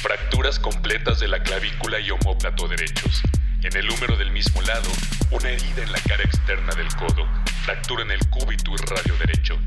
Fracturas 0.00 0.58
completas 0.58 1.20
de 1.20 1.28
la 1.28 1.42
clavícula 1.42 2.00
y 2.00 2.10
omóplato 2.12 2.66
derechos. 2.66 3.22
En 3.70 3.76
el 3.76 3.90
húmero 3.90 4.16
del 4.16 4.30
mismo 4.32 4.62
lado, 4.62 4.88
una 5.30 5.50
herida 5.50 5.82
en 5.82 5.92
la 5.92 5.98
cara 6.00 6.22
externa 6.22 6.74
del 6.74 6.88
codo. 6.94 7.28
Fractura 7.66 8.02
en 8.02 8.12
el 8.12 8.26
cúbito 8.30 8.72
y 8.72 8.76
radio 8.78 9.14
derecho. 9.18 9.58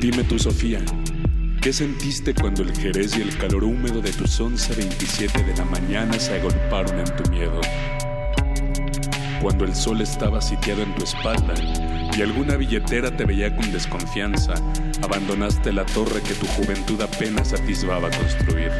Dime 0.00 0.24
tú, 0.24 0.38
Sofía, 0.38 0.82
¿qué 1.60 1.74
sentiste 1.74 2.32
cuando 2.32 2.62
el 2.62 2.74
jerez 2.74 3.18
y 3.18 3.20
el 3.20 3.36
calor 3.36 3.64
húmedo 3.64 4.00
de 4.00 4.12
tus 4.12 4.40
11.27 4.40 5.44
de 5.44 5.54
la 5.58 5.66
mañana 5.66 6.18
se 6.18 6.38
agolparon 6.38 7.00
en 7.00 7.16
tu 7.16 7.30
miedo? 7.30 7.60
Cuando 9.40 9.64
el 9.64 9.74
sol 9.74 10.00
estaba 10.00 10.40
sitiado 10.40 10.82
en 10.82 10.94
tu 10.94 11.04
espalda 11.04 11.54
y 12.16 12.22
alguna 12.22 12.56
billetera 12.56 13.10
te 13.10 13.24
veía 13.24 13.54
con 13.54 13.70
desconfianza, 13.72 14.54
abandonaste 15.02 15.72
la 15.72 15.84
torre 15.84 16.22
que 16.22 16.34
tu 16.34 16.46
juventud 16.46 17.00
apenas 17.00 17.52
atisbaba 17.52 18.08
construir. 18.10 18.70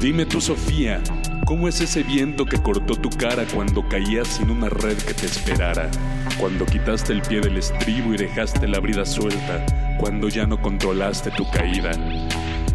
Dime 0.00 0.26
tú, 0.26 0.40
Sofía, 0.40 1.00
¿cómo 1.44 1.68
es 1.68 1.80
ese 1.80 2.02
viento 2.02 2.44
que 2.44 2.60
cortó 2.60 2.96
tu 2.96 3.08
cara 3.08 3.44
cuando 3.54 3.88
caías 3.88 4.26
sin 4.26 4.50
una 4.50 4.68
red 4.68 4.96
que 4.96 5.14
te 5.14 5.26
esperara? 5.26 5.88
Cuando 6.40 6.66
quitaste 6.66 7.12
el 7.12 7.22
pie 7.22 7.40
del 7.40 7.58
estribo 7.58 8.12
y 8.12 8.16
dejaste 8.16 8.66
la 8.66 8.80
brida 8.80 9.06
suelta, 9.06 9.64
cuando 10.00 10.28
ya 10.28 10.44
no 10.44 10.60
controlaste 10.60 11.30
tu 11.30 11.48
caída. 11.50 11.92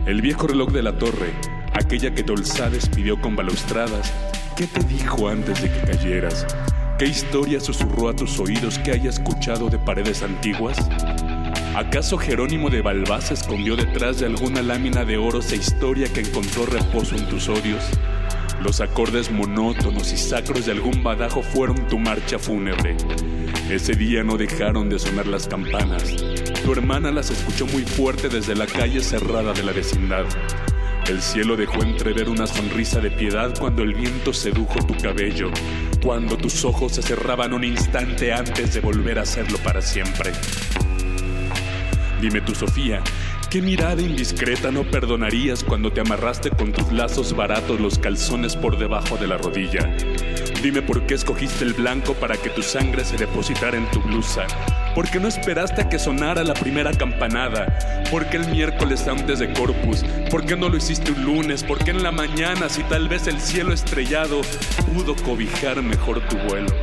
El 0.05 0.21
viejo 0.21 0.47
reloj 0.47 0.71
de 0.71 0.83
la 0.83 0.97
torre, 0.97 1.33
aquella 1.77 2.13
que 2.13 2.23
Dolzades 2.23 2.89
pidió 2.89 3.19
con 3.21 3.35
balaustradas, 3.35 4.11
¿qué 4.55 4.67
te 4.67 4.83
dijo 4.83 5.29
antes 5.29 5.61
de 5.61 5.71
que 5.71 5.79
cayeras? 5.81 6.45
¿Qué 6.97 7.05
historia 7.05 7.59
susurró 7.59 8.09
a 8.09 8.15
tus 8.15 8.39
oídos 8.39 8.79
que 8.79 8.91
haya 8.91 9.09
escuchado 9.09 9.69
de 9.69 9.77
paredes 9.77 10.23
antiguas? 10.23 10.77
¿Acaso 11.75 12.17
Jerónimo 12.17 12.71
de 12.71 12.81
Balbás 12.81 13.25
se 13.25 13.35
escondió 13.35 13.75
detrás 13.75 14.19
de 14.19 14.25
alguna 14.25 14.63
lámina 14.63 15.05
de 15.05 15.17
oro 15.17 15.39
esa 15.39 15.55
historia 15.55 16.11
que 16.11 16.21
encontró 16.21 16.65
reposo 16.65 17.15
en 17.15 17.29
tus 17.29 17.47
odios? 17.47 17.83
Los 18.63 18.81
acordes 18.81 19.29
monótonos 19.29 20.11
y 20.11 20.17
sacros 20.17 20.65
de 20.65 20.71
algún 20.71 21.03
badajo 21.03 21.43
fueron 21.43 21.87
tu 21.87 21.99
marcha 21.99 22.39
fúnebre. 22.39 22.97
Ese 23.69 23.93
día 23.93 24.23
no 24.23 24.37
dejaron 24.37 24.89
de 24.89 24.97
sonar 24.97 25.27
las 25.27 25.47
campanas. 25.47 26.15
Tu 26.65 26.71
hermana 26.71 27.11
las 27.11 27.29
escuchó 27.29 27.67
muy 27.67 27.83
fuerte 27.83 28.29
desde 28.29 28.55
la 28.55 28.65
calle 28.65 29.01
cerrada 29.01 29.53
de 29.53 29.61
la 29.61 29.73
vecindad. 29.73 30.25
El 31.07 31.21
cielo 31.21 31.55
dejó 31.55 31.83
entrever 31.83 32.27
una 32.27 32.45
sonrisa 32.45 32.99
de 32.99 33.09
piedad 33.09 33.57
cuando 33.57 33.81
el 33.81 33.93
viento 33.93 34.33
sedujo 34.33 34.79
tu 34.85 34.93
cabello, 34.97 35.51
cuando 36.03 36.35
tus 36.35 36.65
ojos 36.65 36.91
se 36.91 37.01
cerraban 37.01 37.53
un 37.53 37.63
instante 37.63 38.33
antes 38.33 38.73
de 38.73 38.81
volver 38.81 39.17
a 39.17 39.21
hacerlo 39.21 39.57
para 39.59 39.81
siempre. 39.81 40.33
Dime 42.19 42.41
tú, 42.41 42.53
Sofía, 42.53 43.01
¿qué 43.49 43.61
mirada 43.61 44.01
indiscreta 44.01 44.69
no 44.69 44.83
perdonarías 44.83 45.63
cuando 45.63 45.93
te 45.93 46.01
amarraste 46.01 46.49
con 46.49 46.73
tus 46.73 46.91
lazos 46.91 47.33
baratos 47.33 47.79
los 47.79 47.97
calzones 47.97 48.57
por 48.57 48.77
debajo 48.77 49.15
de 49.15 49.27
la 49.27 49.37
rodilla? 49.37 49.95
Dime 50.61 50.81
por 50.81 51.05
qué 51.05 51.13
escogiste 51.13 51.63
el 51.63 51.73
blanco 51.73 52.13
para 52.15 52.35
que 52.35 52.49
tu 52.49 52.63
sangre 52.63 53.05
se 53.05 53.15
depositara 53.17 53.77
en 53.77 53.89
tu 53.91 54.01
blusa, 54.01 54.45
¿Por 54.97 55.11
qué 55.11 55.19
no 55.19 55.27
esperaste 55.27 55.83
a 55.83 55.89
que 55.89 55.99
sonara 55.99 56.43
la 56.43 56.55
primera 56.55 56.91
campanada? 56.91 58.03
¿Por 58.09 58.25
qué 58.31 58.37
el 58.37 58.47
miércoles 58.47 59.07
antes 59.07 59.37
de 59.37 59.53
Corpus? 59.53 60.03
¿Por 60.31 60.43
qué 60.43 60.55
no 60.55 60.69
lo 60.69 60.77
hiciste 60.77 61.11
un 61.11 61.23
lunes? 61.23 61.63
¿Por 61.63 61.77
qué 61.77 61.91
en 61.91 62.01
la 62.01 62.11
mañana 62.11 62.67
si 62.67 62.81
tal 62.81 63.07
vez 63.07 63.27
el 63.27 63.39
cielo 63.39 63.73
estrellado 63.73 64.41
pudo 64.91 65.15
cobijar 65.17 65.83
mejor 65.83 66.27
tu 66.27 66.35
vuelo? 66.37 66.73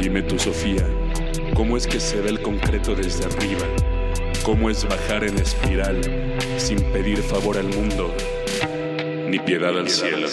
Dime 0.00 0.22
tú, 0.22 0.38
Sofía, 0.38 0.86
¿cómo 1.54 1.76
es 1.76 1.88
que 1.88 1.98
se 1.98 2.20
ve 2.20 2.30
el 2.30 2.40
concreto 2.40 2.94
desde 2.94 3.24
arriba? 3.24 3.66
¿Cómo 4.44 4.70
es 4.70 4.86
bajar 4.88 5.24
en 5.24 5.36
espiral 5.38 6.00
sin 6.56 6.80
pedir 6.92 7.18
favor 7.18 7.58
al 7.58 7.66
mundo 7.66 8.14
ni 9.32 9.40
piedad 9.40 9.74
al 9.78 9.88
cielo? 9.88 10.28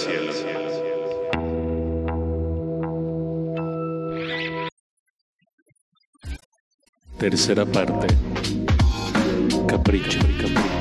Tercera 7.17 7.65
parte. 7.65 8.07
Capricho, 9.67 10.19
capricho. 10.19 10.78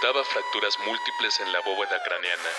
Presentaba 0.00 0.24
fracturas 0.24 0.78
múltiples 0.86 1.40
en 1.40 1.50
la 1.50 1.58
bóveda 1.58 2.00
craneana, 2.04 2.50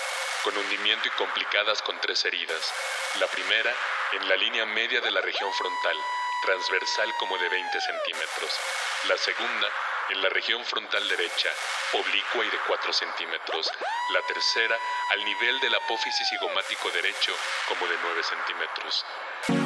con 0.44 0.58
hundimiento 0.58 1.08
y 1.08 1.12
complicadas 1.12 1.82
con 1.84 1.98
tres 2.02 2.26
heridas. 2.26 2.74
La 3.18 3.28
primera, 3.28 3.74
en 4.12 4.28
la 4.28 4.36
línea 4.36 4.66
media 4.66 5.00
de 5.00 5.10
la 5.10 5.22
región 5.22 5.50
frontal, 5.54 5.96
transversal 6.42 7.08
como 7.18 7.38
de 7.38 7.48
20 7.48 7.80
centímetros. 7.80 8.52
La 9.08 9.18
segunda, 9.18 9.68
en 10.10 10.22
la 10.22 10.28
región 10.30 10.66
frontal 10.66 11.08
derecha, 11.08 11.50
oblicua 11.94 12.44
y 12.44 12.50
de 12.50 12.60
4 12.68 12.92
centímetros. 12.92 13.72
La 14.10 14.22
tercera, 14.24 14.78
al 15.12 15.24
nivel 15.24 15.62
del 15.62 15.76
apófisis 15.76 16.28
cigomático 16.28 16.92
derecho, 16.92 17.34
como 17.70 17.88
de 17.88 17.96
9 18.04 18.22
centímetros. 18.22 19.06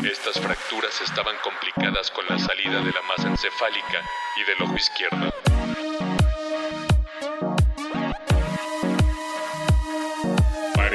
Estas 0.06 0.40
fracturas 0.40 1.02
estaban 1.02 1.38
complicadas 1.40 2.12
con 2.12 2.24
la 2.28 2.38
salida 2.38 2.82
de 2.82 2.92
la 2.92 3.02
masa 3.02 3.30
encefálica 3.30 4.04
y 4.36 4.44
del 4.44 4.62
ojo 4.62 4.76
izquierdo. 4.76 5.53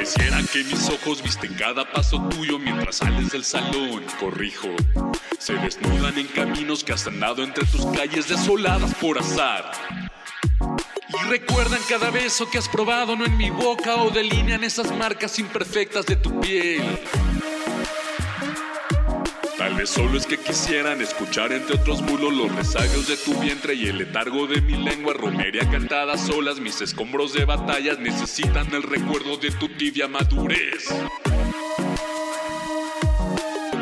Pareciera 0.09 0.41
que 0.51 0.63
mis 0.63 0.89
ojos 0.89 1.21
visten 1.21 1.53
cada 1.53 1.85
paso 1.91 2.19
tuyo 2.29 2.57
mientras 2.57 2.95
sales 2.95 3.29
del 3.31 3.43
salón. 3.43 4.03
Corrijo. 4.19 4.69
Se 5.37 5.53
desnudan 5.53 6.17
en 6.17 6.25
caminos 6.25 6.83
que 6.83 6.93
has 6.93 7.05
andado 7.05 7.43
entre 7.43 7.63
tus 7.65 7.85
calles 7.95 8.27
desoladas 8.27 8.95
por 8.95 9.19
azar. 9.19 9.71
Y 11.09 11.29
recuerdan 11.29 11.79
cada 11.87 12.09
beso 12.09 12.49
que 12.49 12.57
has 12.57 12.67
probado, 12.67 13.15
no 13.15 13.23
en 13.23 13.37
mi 13.37 13.51
boca, 13.51 13.97
o 13.97 14.09
delinean 14.09 14.63
esas 14.63 14.91
marcas 14.97 15.37
imperfectas 15.37 16.07
de 16.07 16.15
tu 16.15 16.41
piel. 16.41 16.83
Tal 19.59 19.75
vez 19.75 19.89
solo 19.89 20.17
es 20.17 20.25
que 20.25 20.37
quisieran 20.37 21.01
escuchar 21.01 21.51
entre 21.51 21.75
otros 21.75 22.01
mulos 22.01 22.31
los 22.31 22.55
rezagos 22.55 23.09
de 23.09 23.17
tu 23.17 23.37
vientre 23.41 23.73
y 23.73 23.87
el 23.87 23.97
letargo 23.97 24.47
de 24.47 24.61
mi 24.61 24.77
lengua 24.77 25.13
romería 25.13 25.69
cantada 25.69 26.17
solas. 26.17 26.61
Mis 26.61 26.79
escombros 26.79 27.33
de 27.33 27.43
batallas 27.43 27.99
necesitan 27.99 28.73
el 28.73 28.83
recuerdo 28.83 29.35
de 29.35 29.51
tu 29.51 29.67
tibia 29.67 30.07
madurez. 30.07 30.87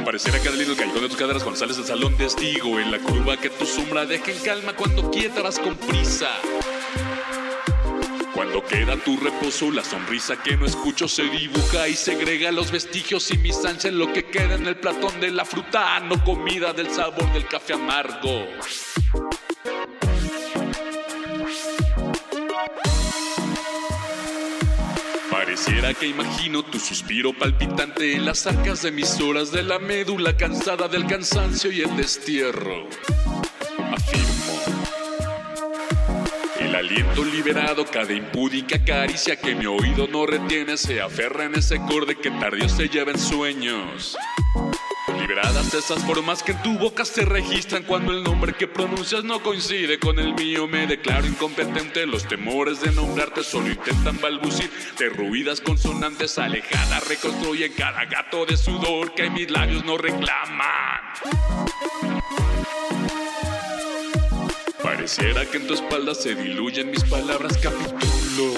Pareciera 0.03 0.41
que 0.41 0.49
lindo 0.49 0.71
el 0.71 0.79
callejón 0.79 1.01
de 1.03 1.09
tus 1.09 1.17
caderas 1.17 1.43
cuando 1.43 1.59
sales 1.59 1.77
del 1.77 1.85
salón 1.85 2.17
testigo 2.17 2.79
en 2.79 2.89
la 2.89 2.97
curva 2.97 3.37
que 3.37 3.51
tu 3.51 3.67
sombra 3.67 4.07
deja 4.07 4.31
en 4.31 4.39
calma 4.39 4.73
cuando 4.73 5.11
quieta 5.11 5.43
vas 5.43 5.59
con 5.59 5.75
prisa. 5.75 6.31
Cuando 8.37 8.63
queda 8.63 8.95
tu 8.97 9.17
reposo, 9.17 9.71
la 9.71 9.83
sonrisa 9.83 10.39
que 10.43 10.55
no 10.55 10.67
escucho 10.67 11.07
se 11.07 11.23
dibuja 11.23 11.87
y 11.87 11.95
segrega 11.95 12.51
los 12.51 12.69
vestigios 12.69 13.31
y 13.31 13.37
mis 13.39 13.65
ansias 13.65 13.91
lo 13.91 14.13
que 14.13 14.25
queda 14.25 14.53
en 14.53 14.67
el 14.67 14.75
platón 14.75 15.19
de 15.19 15.31
la 15.31 15.43
fruta, 15.43 15.99
no 16.01 16.23
comida 16.23 16.71
del 16.71 16.87
sabor 16.91 17.33
del 17.33 17.47
café 17.47 17.73
amargo. 17.73 18.45
Pareciera 25.31 25.95
que 25.95 26.05
imagino 26.05 26.63
tu 26.63 26.77
suspiro 26.79 27.33
palpitante 27.33 28.13
en 28.13 28.25
las 28.25 28.45
arcas 28.45 28.83
de 28.83 28.91
mis 28.91 29.19
horas 29.19 29.51
de 29.51 29.63
la 29.63 29.79
médula 29.79 30.37
cansada 30.37 30.87
del 30.87 31.07
cansancio 31.07 31.71
y 31.71 31.81
el 31.81 31.97
destierro. 31.97 32.87
Aliento 36.87 37.25
liberado, 37.25 37.85
cada 37.85 38.13
impúdica 38.13 38.83
caricia 38.83 39.35
que 39.35 39.55
mi 39.55 39.65
oído 39.65 40.07
no 40.07 40.25
retiene, 40.25 40.77
se 40.77 41.01
aferra 41.01 41.43
en 41.45 41.55
ese 41.55 41.77
corde 41.79 42.15
que 42.15 42.31
tardío 42.31 42.69
se 42.69 42.87
lleva 42.87 43.11
en 43.11 43.19
sueños. 43.19 44.15
Liberadas 45.19 45.73
esas 45.73 46.03
formas 46.05 46.43
que 46.43 46.53
en 46.53 46.63
tu 46.63 46.77
boca 46.77 47.03
se 47.03 47.25
registran 47.25 47.83
cuando 47.83 48.13
el 48.13 48.23
nombre 48.23 48.53
que 48.53 48.67
pronuncias 48.67 49.23
no 49.25 49.41
coincide 49.41 49.99
con 49.99 50.19
el 50.19 50.33
mío, 50.33 50.67
me 50.67 50.87
declaro 50.87 51.27
incompetente. 51.27 52.05
Los 52.05 52.25
temores 52.25 52.79
de 52.81 52.91
nombrarte 52.91 53.43
solo 53.43 53.69
intentan 53.69 54.19
balbucir. 54.21 54.69
Derruidas 54.97 55.59
consonantes 55.59 56.37
alejadas 56.37 57.07
reconstruyen 57.07 57.73
cada 57.73 58.05
gato 58.05 58.45
de 58.45 58.55
sudor 58.55 59.13
que 59.13 59.29
mis 59.29 59.51
labios 59.51 59.83
no 59.83 59.97
reclaman. 59.97 61.01
Pareciera 65.07 65.45
que 65.45 65.55
en 65.55 65.67
tu 65.67 65.73
espalda 65.73 66.13
se 66.13 66.35
diluyen 66.35 66.91
mis 66.91 67.01
palabras 67.05 67.57
capítulo. 67.59 68.53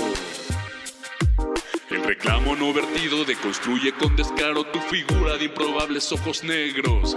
El 1.91 2.03
reclamo 2.03 2.55
no 2.55 2.73
vertido 2.73 3.23
deconstruye 3.23 3.91
con 3.91 4.15
descaro 4.15 4.63
tu 4.63 4.79
figura 4.79 5.37
de 5.37 5.45
improbables 5.45 6.11
ojos 6.11 6.43
negros. 6.43 7.15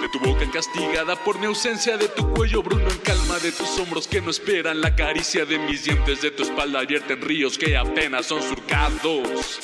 De 0.00 0.08
tu 0.08 0.18
boca 0.18 0.50
castigada 0.50 1.14
por 1.14 1.38
mi 1.38 1.46
ausencia, 1.46 1.96
de 1.96 2.08
tu 2.08 2.28
cuello 2.34 2.60
bruno 2.60 2.88
en 2.90 2.98
calma, 2.98 3.38
de 3.38 3.52
tus 3.52 3.78
hombros 3.78 4.08
que 4.08 4.20
no 4.20 4.30
esperan 4.30 4.80
la 4.80 4.96
caricia 4.96 5.44
de 5.44 5.60
mis 5.60 5.84
dientes, 5.84 6.20
de 6.20 6.32
tu 6.32 6.42
espalda 6.42 6.80
abierta 6.80 7.12
en 7.12 7.22
ríos 7.22 7.56
que 7.56 7.76
apenas 7.76 8.26
son 8.26 8.42
surcados. 8.42 9.60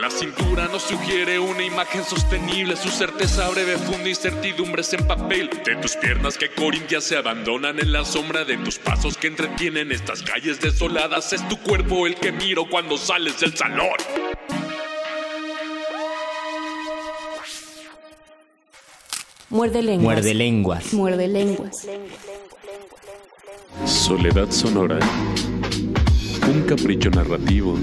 La 0.00 0.10
cintura 0.10 0.68
nos 0.68 0.82
sugiere 0.82 1.40
una 1.40 1.64
imagen 1.64 2.04
sostenible, 2.04 2.76
su 2.76 2.88
certeza 2.88 3.48
breve 3.48 3.76
funda 3.76 4.08
incertidumbres 4.08 4.92
en 4.92 5.04
papel. 5.08 5.50
De 5.64 5.74
tus 5.74 5.96
piernas 5.96 6.38
que 6.38 6.50
corintias 6.50 7.02
se 7.02 7.16
abandonan 7.16 7.80
en 7.80 7.90
la 7.90 8.04
sombra, 8.04 8.44
de 8.44 8.58
tus 8.58 8.78
pasos 8.78 9.16
que 9.16 9.26
entretienen 9.26 9.90
estas 9.90 10.22
calles 10.22 10.60
desoladas, 10.60 11.32
es 11.32 11.46
tu 11.48 11.56
cuerpo 11.56 12.06
el 12.06 12.14
que 12.14 12.30
miro 12.30 12.70
cuando 12.70 12.96
sales 12.96 13.40
del 13.40 13.56
salón. 13.56 13.88
Muerde 19.50 19.82
lenguas. 19.82 20.14
Muerde 20.14 20.34
lenguas. 20.34 20.92
Muerde 20.94 21.26
lenguas. 21.26 21.88
Soledad 23.84 24.48
Sonora. 24.52 25.00
Un 26.46 26.62
capricho 26.68 27.10
narrativo 27.10 27.76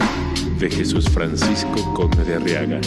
de 0.59 0.69
Jesús 0.69 1.09
Francisco 1.09 1.93
Conde 1.93 2.23
de 2.23 2.35
Arriaga. 2.35 2.79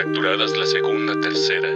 Fracturadas 0.00 0.56
la 0.56 0.64
segunda, 0.64 1.20
tercera, 1.20 1.70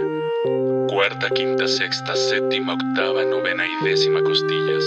cuarta, 0.87 1.29
quinta, 1.31 1.67
sexta, 1.67 2.15
séptima, 2.15 2.75
octava, 2.75 3.25
novena 3.25 3.65
y 3.67 3.83
décima 3.83 4.23
costillas, 4.23 4.85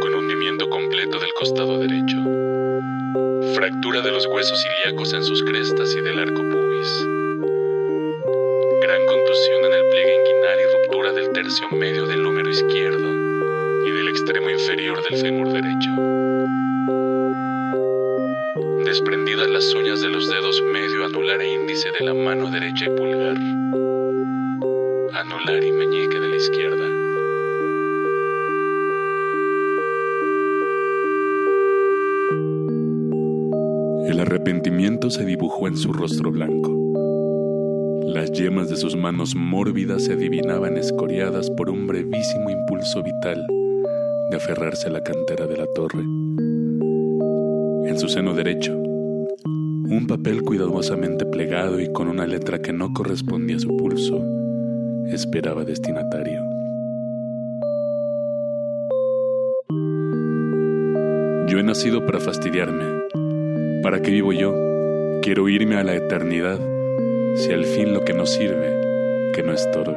con 0.00 0.14
hundimiento 0.14 0.70
completo 0.70 1.18
del 1.18 1.32
costado 1.32 1.78
derecho. 1.78 2.16
Fractura 3.56 4.02
de 4.02 4.12
los 4.12 4.24
huesos 4.26 4.64
ilíacos 4.64 5.14
en 5.14 5.24
sus 5.24 5.42
crestas 5.42 5.92
y 5.96 6.00
del 6.00 6.20
arco 6.20 6.40
pubis. 6.48 7.08
Gran 8.82 9.04
contusión 9.06 9.64
en 9.64 9.72
el 9.72 9.88
pliegue 9.90 10.20
inguinal 10.20 10.58
y 10.60 10.76
ruptura 10.76 11.12
del 11.14 11.30
tercio 11.30 11.68
medio 11.70 12.06
del 12.06 12.24
húmero 12.24 12.50
izquierdo 12.50 13.84
y 13.84 13.90
del 13.90 14.08
extremo 14.10 14.48
inferior 14.48 15.02
del 15.10 15.20
fémur 15.20 15.48
derecho. 15.50 16.07
De 21.98 22.04
la 22.04 22.14
mano 22.14 22.48
derecha 22.50 22.84
y 22.86 22.90
pulgar. 22.90 23.36
Anular 25.14 25.64
y 25.64 25.72
meñique 25.72 26.20
de 26.20 26.28
la 26.28 26.36
izquierda. 26.36 26.86
El 34.08 34.20
arrepentimiento 34.20 35.10
se 35.10 35.24
dibujó 35.24 35.66
en 35.66 35.76
su 35.76 35.92
rostro 35.92 36.30
blanco. 36.30 36.72
Las 38.06 38.30
yemas 38.32 38.68
de 38.68 38.76
sus 38.76 38.94
manos 38.94 39.34
mórbidas 39.34 40.04
se 40.04 40.12
adivinaban 40.12 40.76
escoriadas 40.76 41.50
por 41.50 41.68
un 41.68 41.86
brevísimo 41.86 42.50
impulso 42.50 43.02
vital 43.02 43.44
de 44.30 44.36
aferrarse 44.36 44.88
a 44.88 44.92
la 44.92 45.02
cantera 45.02 45.46
de 45.46 45.56
la 45.56 45.66
torre. 45.74 46.02
En 47.88 47.98
su 47.98 48.08
seno 48.08 48.34
derecho, 48.34 48.77
un 49.98 50.06
papel 50.06 50.42
cuidadosamente 50.42 51.26
plegado 51.26 51.80
y 51.80 51.92
con 51.92 52.06
una 52.06 52.24
letra 52.24 52.60
que 52.60 52.72
no 52.72 52.94
correspondía 52.94 53.56
a 53.56 53.58
su 53.58 53.76
pulso, 53.76 54.24
esperaba 55.10 55.64
destinatario. 55.64 56.40
Yo 61.48 61.58
he 61.58 61.62
nacido 61.64 62.06
para 62.06 62.20
fastidiarme. 62.20 62.84
¿Para 63.82 64.00
qué 64.00 64.12
vivo 64.12 64.32
yo? 64.32 64.54
Quiero 65.20 65.48
irme 65.48 65.74
a 65.74 65.82
la 65.82 65.96
eternidad, 65.96 66.60
si 67.34 67.50
al 67.50 67.64
fin 67.64 67.92
lo 67.92 68.04
que 68.04 68.14
no 68.14 68.24
sirve, 68.24 69.32
que 69.34 69.42
no 69.42 69.52
estorbe. 69.52 69.96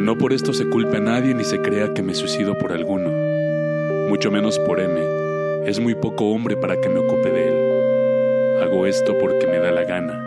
No 0.00 0.18
por 0.18 0.32
esto 0.32 0.52
se 0.52 0.68
culpe 0.68 0.96
a 0.96 1.00
nadie 1.00 1.32
ni 1.32 1.44
se 1.44 1.60
crea 1.60 1.94
que 1.94 2.02
me 2.02 2.14
suicido 2.14 2.58
por 2.58 2.72
alguno, 2.72 3.08
mucho 4.08 4.32
menos 4.32 4.58
por 4.58 4.80
M. 4.80 5.27
Es 5.68 5.78
muy 5.78 5.94
poco 5.94 6.30
hombre 6.30 6.56
para 6.56 6.80
que 6.80 6.88
me 6.88 6.98
ocupe 6.98 7.30
de 7.30 7.46
él. 7.46 8.62
Hago 8.62 8.86
esto 8.86 9.18
porque 9.20 9.46
me 9.46 9.58
da 9.58 9.70
la 9.70 9.84
gana 9.84 10.18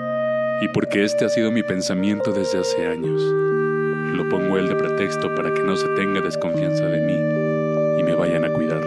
y 0.62 0.68
porque 0.68 1.04
este 1.04 1.26
ha 1.26 1.30
sido 1.30 1.52
mi 1.52 1.64
pensamiento 1.64 2.32
desde 2.32 2.60
hace 2.60 2.86
años. 2.86 3.20
Lo 4.16 4.30
pongo 4.30 4.60
él 4.60 4.68
de 4.68 4.76
pretexto 4.76 5.34
para 5.34 5.52
que 5.52 5.64
no 5.64 5.76
se 5.78 5.88
tenga 5.96 6.22
desconfianza 6.22 6.86
de 6.86 7.02
mí 7.02 7.16
y 8.00 8.04
me 8.04 8.14
vayan 8.14 8.46
a 8.46 8.54
cuidar. 8.54 8.84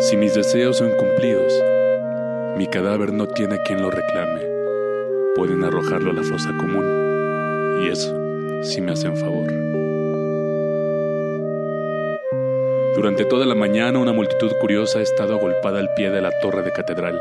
Si 0.00 0.16
mis 0.16 0.34
deseos 0.34 0.78
son 0.78 0.90
cumplidos, 0.96 1.52
mi 2.56 2.66
cadáver 2.66 3.12
no 3.12 3.28
tiene 3.28 3.62
quien 3.62 3.80
lo 3.80 3.92
reclame. 3.92 4.40
Pueden 5.36 5.62
arrojarlo 5.62 6.10
a 6.10 6.14
la 6.14 6.24
fosa 6.24 6.50
común. 6.58 7.80
Y 7.84 7.90
eso, 7.90 8.12
si 8.64 8.80
me 8.80 8.90
hacen 8.90 9.16
favor. 9.16 9.69
Durante 12.94 13.24
toda 13.24 13.46
la 13.46 13.54
mañana 13.54 13.98
una 13.98 14.12
multitud 14.12 14.50
curiosa 14.60 14.98
ha 14.98 15.02
estado 15.02 15.34
agolpada 15.36 15.78
al 15.78 15.94
pie 15.94 16.10
de 16.10 16.20
la 16.20 16.32
torre 16.40 16.62
de 16.62 16.72
catedral, 16.72 17.20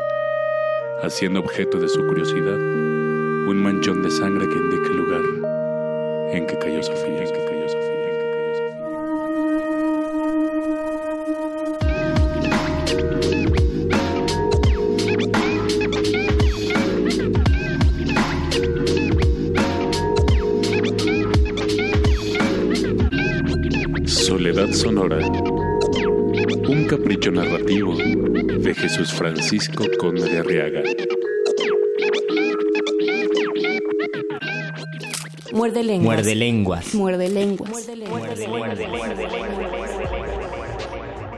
haciendo 1.04 1.40
objeto 1.40 1.80
de 1.80 1.88
su 1.88 2.06
curiosidad 2.08 2.56
un 2.56 3.58
manchón 3.58 4.04
de 4.04 4.12
sangre 4.12 4.48
que 4.48 4.58
indica 4.58 4.90
el 4.90 4.98
lugar 4.98 5.22
en 6.34 6.46
que 6.46 6.58
cayó 6.58 6.84
Sofía, 6.84 7.24
en 7.24 7.32
que 7.32 7.46
cayó 7.46 7.70
Sofía. 7.70 8.00
Soledad 24.06 24.72
Sonora. 24.74 25.49
Narrativo 27.32 27.96
de 27.96 28.74
Jesús 28.74 29.14
Francisco 29.14 29.86
Conde 30.00 30.30
de 30.30 30.40
Arriaga. 30.40 30.82
Muerde 35.54 35.84
lenguas. 35.84 36.16
Muerde 36.16 36.36
lenguas. 36.36 36.94
Muerde 36.94 37.30
lenguas. 37.30 37.88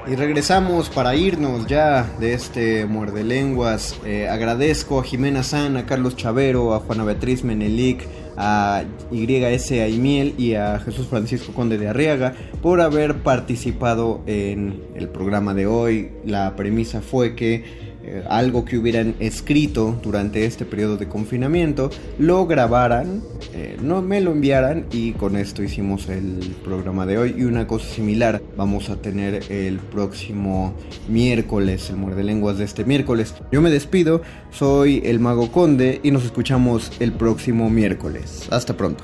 Y 0.08 0.16
regresamos 0.16 0.89
para 0.89 1.16
irnos 1.16 1.68
ya 1.68 2.10
de 2.20 2.34
este 2.34 2.86
muerde 2.86 3.24
lenguas. 3.24 3.96
Eh, 4.06 4.28
agradezco 4.28 5.00
a 5.00 5.04
Jimena 5.04 5.44
San, 5.44 5.78
a 5.78 5.86
Carlos 5.86 6.16
Chavero, 6.16 6.74
a 6.74 6.80
Juana 6.80 7.04
Beatriz 7.04 7.44
Menelic, 7.44 8.06
a 8.44 8.86
YS 9.12 9.72
Aimiel 9.74 10.34
y 10.36 10.56
a 10.56 10.80
Jesús 10.80 11.06
Francisco 11.06 11.54
Conde 11.54 11.78
de 11.78 11.88
Arriaga 11.88 12.34
por 12.64 12.82
haber 12.82 13.18
participado 13.22 14.24
en 14.26 14.82
el 14.96 15.10
programa 15.10 15.54
de 15.54 15.68
hoy. 15.68 16.10
La 16.26 16.56
premisa 16.56 17.02
fue 17.02 17.36
que 17.36 17.91
eh, 18.04 18.24
algo 18.28 18.66
que 18.66 18.78
hubieran 18.78 19.16
escrito 19.20 19.99
durante 20.02 20.45
este 20.45 20.66
periodo 20.66 20.97
de 20.97 21.08
confinamiento 21.08 21.91
lo 22.18 22.47
grabaran, 22.47 23.22
eh, 23.54 23.78
no 23.80 24.02
me 24.02 24.22
lo 24.22 24.32
enviaran 24.32 24.88
y 24.91 25.12
con 25.12 25.36
esto 25.36 25.62
hicimos 25.62 26.10
el 26.10 26.56
programa 26.64 27.06
de 27.06 27.20
hoy 27.20 27.36
y 27.38 27.43
una 27.43 27.68
cosa 27.68 27.88
similar 27.88 28.41
vamos 28.58 28.89
a 28.89 28.95
tener 28.95 29.43
el 29.52 29.78
próximo 29.78 30.74
miércoles, 31.10 31.91
el 31.91 31.97
muerde 31.97 32.24
lenguas 32.24 32.58
de 32.58 32.66
este 32.66 32.86
miércoles. 32.86 33.36
Yo 33.52 33.62
me 33.62 33.70
despido, 33.70 34.24
soy 34.49 35.04
el 35.06 35.20
mago 35.20 35.52
conde 35.52 35.99
y 36.02 36.10
nos 36.10 36.26
escuchamos 36.26 36.91
el 36.99 37.12
próximo 37.12 37.70
miércoles. 37.70 38.47
Hasta 38.49 38.76
pronto. 38.76 39.04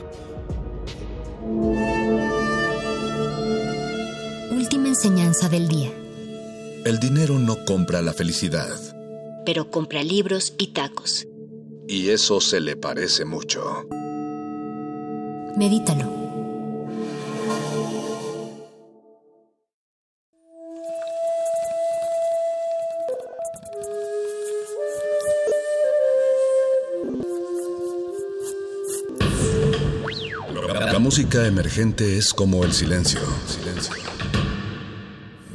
Última 4.51 4.87
enseñanza 4.87 5.49
del 5.49 5.67
día. 5.67 5.91
El 6.87 6.99
dinero 7.01 7.37
no 7.37 7.65
compra 7.65 8.01
la 8.01 8.13
felicidad. 8.13 8.73
Pero 9.45 9.69
compra 9.69 10.01
libros 10.05 10.53
y 10.57 10.67
tacos. 10.67 11.27
Y 11.85 12.11
eso 12.11 12.39
se 12.39 12.61
le 12.61 12.77
parece 12.77 13.25
mucho. 13.25 13.85
Medítalo. 15.57 16.09
La 30.69 30.99
música 30.99 31.45
emergente 31.45 32.17
es 32.17 32.33
como 32.33 32.63
el 32.63 32.71
silencio. 32.71 33.19
Silencio. 33.45 34.06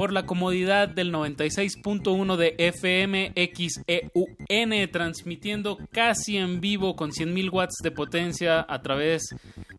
Por 0.00 0.12
la 0.14 0.24
comodidad 0.24 0.88
del 0.88 1.12
96.1 1.12 2.36
de 2.36 2.54
FM 2.56 3.34
XEUN, 3.36 4.90
transmitiendo 4.90 5.76
casi 5.92 6.38
en 6.38 6.62
vivo 6.62 6.96
con 6.96 7.10
100.000 7.10 7.52
watts 7.52 7.76
de 7.82 7.90
potencia 7.90 8.64
a 8.66 8.80
través 8.80 9.28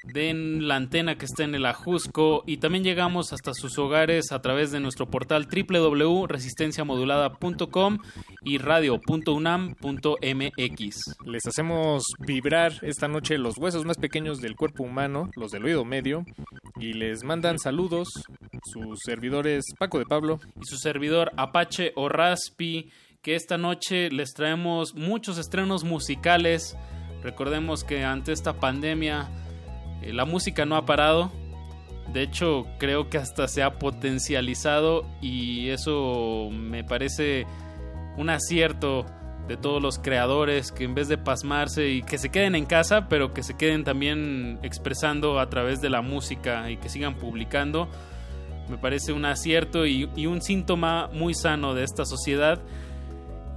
de 0.03 0.31
la 0.33 0.75
antena 0.75 1.17
que 1.17 1.25
está 1.25 1.43
en 1.43 1.55
el 1.55 1.65
Ajusco 1.65 2.43
y 2.45 2.57
también 2.57 2.83
llegamos 2.83 3.33
hasta 3.33 3.55
sus 3.55 3.79
hogares 3.79 4.31
a 4.31 4.43
través 4.43 4.71
de 4.71 4.79
nuestro 4.79 5.07
portal 5.07 5.47
www.resistenciamodulada.com 5.47 7.97
y 8.43 8.59
radio.unam.mx. 8.59 11.15
Les 11.25 11.47
hacemos 11.47 12.03
vibrar 12.19 12.73
esta 12.83 13.07
noche 13.07 13.39
los 13.39 13.57
huesos 13.57 13.85
más 13.85 13.97
pequeños 13.97 14.39
del 14.39 14.55
cuerpo 14.55 14.83
humano, 14.83 15.31
los 15.35 15.49
del 15.51 15.65
oído 15.65 15.83
medio, 15.85 16.25
y 16.79 16.93
les 16.93 17.23
mandan 17.23 17.59
saludos 17.59 18.09
sus 18.63 18.99
servidores 19.03 19.65
Paco 19.77 19.99
de 19.99 20.05
Pablo 20.11 20.41
y 20.61 20.65
su 20.65 20.75
servidor 20.75 21.31
Apache 21.37 21.93
o 21.95 22.09
Raspi, 22.09 22.91
que 23.21 23.35
esta 23.35 23.57
noche 23.57 24.09
les 24.09 24.33
traemos 24.33 24.93
muchos 24.93 25.37
estrenos 25.37 25.85
musicales. 25.85 26.75
Recordemos 27.23 27.85
que 27.85 28.03
ante 28.03 28.33
esta 28.33 28.59
pandemia 28.59 29.29
eh, 30.01 30.11
la 30.11 30.25
música 30.25 30.65
no 30.65 30.75
ha 30.75 30.85
parado. 30.85 31.31
De 32.11 32.23
hecho, 32.23 32.65
creo 32.77 33.09
que 33.09 33.19
hasta 33.19 33.47
se 33.47 33.63
ha 33.63 33.79
potencializado 33.79 35.05
y 35.21 35.69
eso 35.69 36.49
me 36.51 36.83
parece 36.83 37.45
un 38.17 38.29
acierto 38.29 39.05
de 39.47 39.55
todos 39.55 39.81
los 39.81 39.97
creadores 39.97 40.73
que 40.73 40.83
en 40.83 40.93
vez 40.93 41.07
de 41.07 41.17
pasmarse 41.17 41.87
y 41.87 42.03
que 42.03 42.17
se 42.17 42.27
queden 42.27 42.55
en 42.55 42.65
casa, 42.65 43.07
pero 43.07 43.33
que 43.33 43.43
se 43.43 43.55
queden 43.55 43.85
también 43.85 44.59
expresando 44.61 45.39
a 45.39 45.49
través 45.49 45.79
de 45.79 45.89
la 45.89 46.01
música 46.01 46.69
y 46.69 46.75
que 46.75 46.89
sigan 46.89 47.15
publicando, 47.15 47.87
me 48.71 48.77
parece 48.77 49.11
un 49.11 49.25
acierto 49.25 49.85
y, 49.85 50.05
un 50.25 50.41
síntoma 50.41 51.09
muy 51.13 51.33
sano 51.33 51.73
de 51.73 51.83
esta 51.83 52.05
sociedad. 52.05 52.63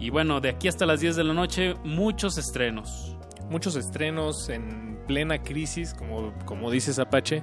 Y 0.01 0.11
bueno, 0.11 0.41
de 0.41 0.49
aquí 0.49 0.67
hasta 0.67 0.85
las 0.85 1.01
10 1.01 1.17
de 1.17 1.25
la 1.25 1.33
noche, 1.33 1.75
muchos 1.85 2.37
estrenos. 2.37 3.17
Muchos 3.49 3.77
estrenos 3.77 4.49
en 4.49 4.99
plena 5.07 5.43
crisis, 5.43 5.95
como, 5.95 6.35
como 6.45 6.71
dices 6.71 6.99
Apache, 6.99 7.43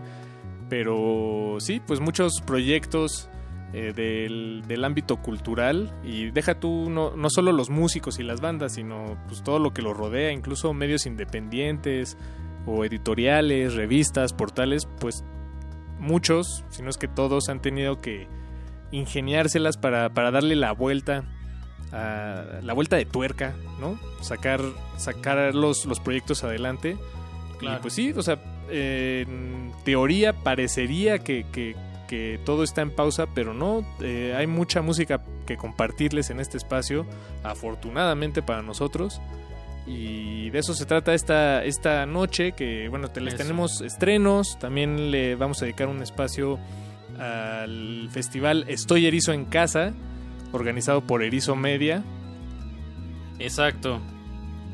pero 0.69 1.57
sí, 1.59 1.82
pues 1.86 2.01
muchos 2.01 2.41
proyectos 2.41 3.30
eh, 3.74 3.93
del, 3.95 4.63
del, 4.67 4.84
ámbito 4.84 5.22
cultural 5.22 5.93
y 6.03 6.32
deja 6.32 6.59
tú 6.59 6.89
no, 6.89 7.15
no, 7.15 7.30
solo 7.30 7.53
los 7.53 7.69
músicos 7.69 8.19
y 8.19 8.24
las 8.24 8.41
bandas, 8.41 8.74
sino 8.74 9.17
pues 9.28 9.43
todo 9.43 9.59
lo 9.59 9.74
que 9.74 9.82
los 9.82 9.95
rodea, 9.95 10.32
incluso 10.34 10.74
medios 10.74 11.05
independientes 11.05 12.17
o 12.65 12.84
editoriales, 12.84 13.76
revistas, 13.76 14.34
portales, 14.34 14.88
pues 14.99 15.24
muchos, 16.02 16.66
si 16.70 16.82
no 16.82 16.89
es 16.89 16.97
que 16.97 17.08
todos 17.08 17.47
han 17.47 17.62
tenido 17.62 18.02
que 18.02 18.28
ingeniárselas 18.91 19.78
para, 19.78 20.10
para 20.10 20.32
darle 20.32 20.56
la 20.56 20.74
vuelta 20.74 21.24
a 21.93 22.60
la 22.62 22.74
vuelta 22.74 22.95
de 22.95 23.06
tuerca, 23.06 23.54
¿no? 23.80 23.99
Sacar, 24.22 24.62
sacar 24.97 25.54
los, 25.54 25.86
los 25.86 25.99
proyectos 25.99 26.43
adelante. 26.43 26.97
Y 27.62 27.68
pues 27.82 27.93
sí, 27.93 28.12
o 28.16 28.24
sea, 28.24 28.39
eh, 28.70 29.26
en 29.28 29.72
teoría 29.84 30.34
parecería 30.34 31.20
que, 31.20 31.45
que, 31.52 31.76
que, 32.08 32.39
todo 32.45 32.64
está 32.64 32.82
en 32.82 32.91
pausa, 32.91 33.28
pero 33.36 33.54
no, 33.54 33.86
eh, 34.02 34.34
hay 34.36 34.47
mucha 34.47 34.82
música 34.82 35.22
que 35.45 35.58
compartirles 35.58 36.30
en 36.30 36.39
este 36.39 36.58
espacio, 36.58 37.06
afortunadamente 37.43 38.41
para 38.41 38.62
nosotros. 38.62 39.22
Y 39.88 40.50
de 40.52 40.60
eso 40.60 40.74
se 40.74 40.86
trata 40.86 41.14
esta, 41.14 41.64
esta 41.64 42.06
noche, 42.06 42.52
que 42.54 42.88
bueno, 42.90 43.10
te 43.10 43.20
les 43.22 43.36
tenemos 43.36 43.82
estrenos, 43.82 44.60
también 44.60 45.12
le 45.12 45.36
vamos 45.36 45.62
a 45.62 45.66
dedicar 45.66 45.88
un 45.88 46.04
espacio 46.04 46.60
al 47.18 48.10
festival 48.12 48.66
Estoy 48.68 49.06
Erizo 49.06 49.34
en 49.34 49.46
Casa, 49.46 49.94
organizado 50.52 51.02
por 51.02 51.24
Erizo 51.24 51.56
Media. 51.56 52.04
Exacto. 53.40 54.00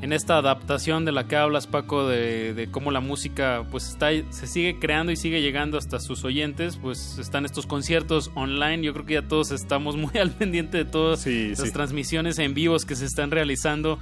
En 0.02 0.14
esta 0.14 0.38
adaptación 0.38 1.06
de 1.06 1.12
la 1.12 1.28
que 1.28 1.36
hablas, 1.38 1.66
Paco, 1.66 2.08
de, 2.08 2.54
de, 2.54 2.70
cómo 2.70 2.92
la 2.92 3.00
música 3.00 3.66
pues 3.72 3.90
está, 3.90 4.10
se 4.30 4.46
sigue 4.46 4.78
creando 4.78 5.12
y 5.12 5.16
sigue 5.16 5.42
llegando 5.42 5.80
hasta 5.80 6.00
sus 6.00 6.24
oyentes, 6.24 6.78
pues 6.78 7.18
están 7.18 7.46
estos 7.46 7.66
conciertos 7.66 8.30
online. 8.36 8.84
Yo 8.84 8.94
creo 8.94 9.06
que 9.08 9.14
ya 9.16 9.28
todos 9.28 9.52
estamos 9.52 9.96
muy 9.98 10.16
al 10.20 10.32
pendiente 10.32 10.78
de 10.78 10.86
todas 10.86 11.22
sí, 11.22 11.50
las 11.50 11.62
sí. 11.62 11.72
transmisiones 11.72 12.38
en 12.38 12.54
vivos 12.54 12.86
que 12.86 12.96
se 12.96 13.06
están 13.06 13.32
realizando 13.32 13.98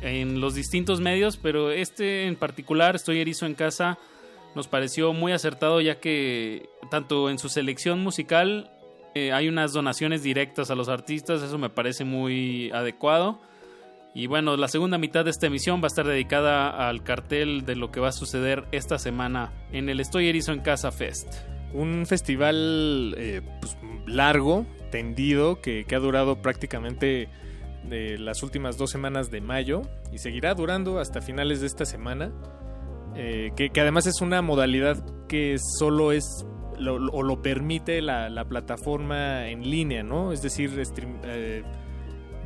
en 0.00 0.40
los 0.40 0.54
distintos 0.54 1.00
medios, 1.00 1.36
pero 1.36 1.70
este 1.70 2.26
en 2.26 2.36
particular, 2.36 2.96
Estoy 2.96 3.20
Erizo 3.20 3.46
en 3.46 3.54
Casa, 3.54 3.98
nos 4.54 4.68
pareció 4.68 5.12
muy 5.12 5.32
acertado 5.32 5.80
ya 5.80 6.00
que 6.00 6.68
tanto 6.90 7.30
en 7.30 7.38
su 7.38 7.48
selección 7.48 8.00
musical 8.00 8.70
eh, 9.14 9.32
hay 9.32 9.48
unas 9.48 9.72
donaciones 9.72 10.22
directas 10.22 10.70
a 10.70 10.74
los 10.74 10.88
artistas, 10.88 11.42
eso 11.42 11.58
me 11.58 11.70
parece 11.70 12.04
muy 12.04 12.70
adecuado. 12.72 13.40
Y 14.12 14.26
bueno, 14.26 14.56
la 14.56 14.66
segunda 14.66 14.98
mitad 14.98 15.24
de 15.24 15.30
esta 15.30 15.46
emisión 15.46 15.80
va 15.80 15.84
a 15.84 15.86
estar 15.86 16.06
dedicada 16.06 16.88
al 16.88 17.04
cartel 17.04 17.64
de 17.64 17.76
lo 17.76 17.92
que 17.92 18.00
va 18.00 18.08
a 18.08 18.12
suceder 18.12 18.64
esta 18.72 18.98
semana 18.98 19.52
en 19.72 19.88
el 19.88 20.00
Estoy 20.00 20.28
Erizo 20.28 20.52
en 20.52 20.60
Casa 20.60 20.90
Fest. 20.90 21.32
Un 21.72 22.06
festival 22.06 23.14
eh, 23.16 23.42
pues, 23.60 23.76
largo, 24.06 24.66
tendido, 24.90 25.60
que, 25.60 25.84
que, 25.86 25.94
ha 25.94 26.00
durado 26.00 26.42
prácticamente 26.42 27.28
de 27.84 28.18
las 28.18 28.42
últimas 28.42 28.76
dos 28.76 28.90
semanas 28.90 29.30
de 29.30 29.40
mayo 29.40 29.82
y 30.12 30.18
seguirá 30.18 30.54
durando 30.54 30.98
hasta 30.98 31.20
finales 31.20 31.60
de 31.60 31.66
esta 31.66 31.84
semana. 31.84 32.32
Eh, 33.16 33.50
que, 33.56 33.70
que, 33.70 33.80
además 33.80 34.06
es 34.06 34.20
una 34.20 34.40
modalidad 34.40 35.04
que 35.26 35.56
solo 35.78 36.12
es 36.12 36.46
o 36.88 37.22
lo 37.22 37.42
permite 37.42 38.00
la, 38.00 38.30
la, 38.30 38.46
plataforma 38.46 39.48
en 39.48 39.68
línea, 39.68 40.02
¿no? 40.02 40.32
Es 40.32 40.40
decir, 40.40 40.70
stream, 40.84 41.18
eh, 41.24 41.62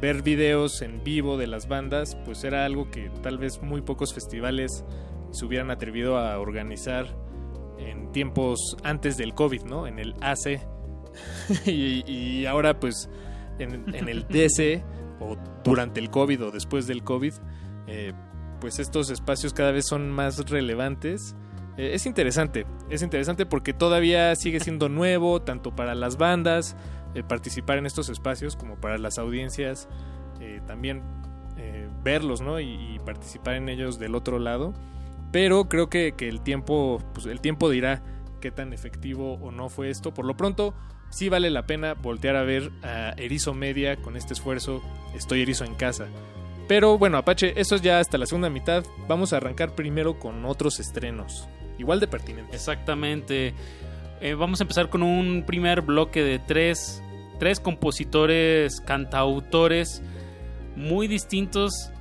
ver 0.01 0.23
videos 0.23 0.83
en 0.83 1.05
vivo 1.05 1.37
de 1.37 1.47
las 1.47 1.69
bandas, 1.69 2.17
pues 2.25 2.43
era 2.45 2.65
algo 2.65 2.91
que 2.91 3.11
tal 3.23 3.39
vez 3.39 3.63
muy 3.63 3.83
pocos 3.83 4.13
festivales 4.13 4.85
se 5.31 5.45
hubieran 5.45 5.71
atrevido 5.71 6.19
a 6.19 6.39
organizar 6.39 7.07
en 7.79 8.13
tiempos 8.13 8.77
antes 8.83 9.17
del 9.17 9.35
COVID, 9.35 9.63
¿no? 9.63 9.87
En 9.87 9.99
el 9.99 10.15
AC. 10.21 10.61
y, 11.67 12.11
y, 12.11 12.47
ahora 12.47 12.81
pues 12.81 13.09
en, 13.59 13.95
en, 13.95 14.09
el 14.09 14.27
DC 14.27 14.83
o 15.21 15.37
durante 15.63 16.01
el 16.01 16.11
COVID 16.11 16.45
o 16.45 16.51
después 16.51 16.87
del 16.87 17.03
COVID, 17.03 17.33
eh, 17.87 18.13
pues 18.61 18.79
estos 18.79 19.11
espacios 19.11 19.53
cada 19.53 19.73
vez 19.73 19.87
son 19.87 20.11
más 20.11 20.49
relevantes. 20.51 21.37
Eh, 21.77 21.93
es 21.95 22.07
interesante, 22.07 22.67
es 22.89 23.03
interesante 23.03 23.47
porque 23.47 23.73
todavía 23.73 24.35
sigue 24.37 24.61
siendo 24.61 24.89
nuevo, 24.89 25.43
tanto 25.43 25.75
para 25.75 25.95
las 25.95 26.17
bandas, 26.17 26.77
eh, 27.15 27.23
participar 27.23 27.79
en 27.79 27.87
estos 27.87 28.09
espacios 28.09 28.57
como 28.57 28.77
para 28.77 28.99
las 28.99 29.19
audiencias 29.19 29.89
también 30.67 31.03
verlos 32.03 32.43
¿no? 32.43 32.61
Y, 32.61 32.67
y, 32.67 32.99
participar 32.99 33.55
en 33.55 33.71
ellos 33.71 33.99
del 33.99 34.15
otro 34.15 34.39
lado 34.39 34.75
pero 35.33 35.71
creo 35.71 35.89
que, 35.89 36.13
que, 36.13 36.29
el 36.29 36.43
tiempo 36.43 37.01
pues 37.15 37.25
el 37.25 37.41
tiempo 37.41 37.71
dirá 37.71 38.03
qué 38.41 38.51
tan 38.51 38.75
efectivo 38.75 39.35
o 39.35 39.51
no 39.51 39.71
fue 39.71 39.89
esto 39.89 40.13
por 40.13 40.27
lo 40.27 40.37
pronto 40.37 40.75
sí 41.15 41.29
vale 41.29 41.49
la 41.49 41.67
pena 41.67 41.95
voltear 41.95 42.35
a 42.35 42.43
ver 42.43 42.73
a 42.83 43.15
Erizo 43.17 43.55
Media 43.55 43.97
con 43.97 44.17
este 44.17 44.35
esfuerzo. 44.35 44.83
Estoy 45.15 45.43
erizo 45.43 45.65
en 45.65 45.75
casa. 45.75 46.07
Pero 46.67 46.99
bueno 46.99 47.19
Apache 47.19 47.61
eso 47.61 47.77
es 47.77 47.83
ya 47.83 48.01
hasta 48.01 48.19
la 48.19 48.27
segunda 48.27 48.51
mitad. 48.51 48.85
Vamos 49.07 49.33
a 49.33 49.37
arrancar 49.37 49.75
primero 49.75 50.19
con 50.19 50.45
otros 50.45 50.81
estrenos. 50.81 51.49
Igual 51.79 52.01
de 52.01 52.09
pertinentes. 52.09 52.55
Exactamente. 52.55 53.55
Eh, 54.21 54.35
vamos 54.35 54.61
a 54.61 54.65
empezar 54.65 54.91
con 54.91 55.03
un 55.03 55.45
primer 55.47 55.83
bloque 55.83 56.23
de 56.23 56.39
tres, 56.41 57.03
tres 57.39 57.61
compositores, 57.61 58.81
cantautores 58.81 60.03
muy 60.75 61.07
distintos 61.07 61.93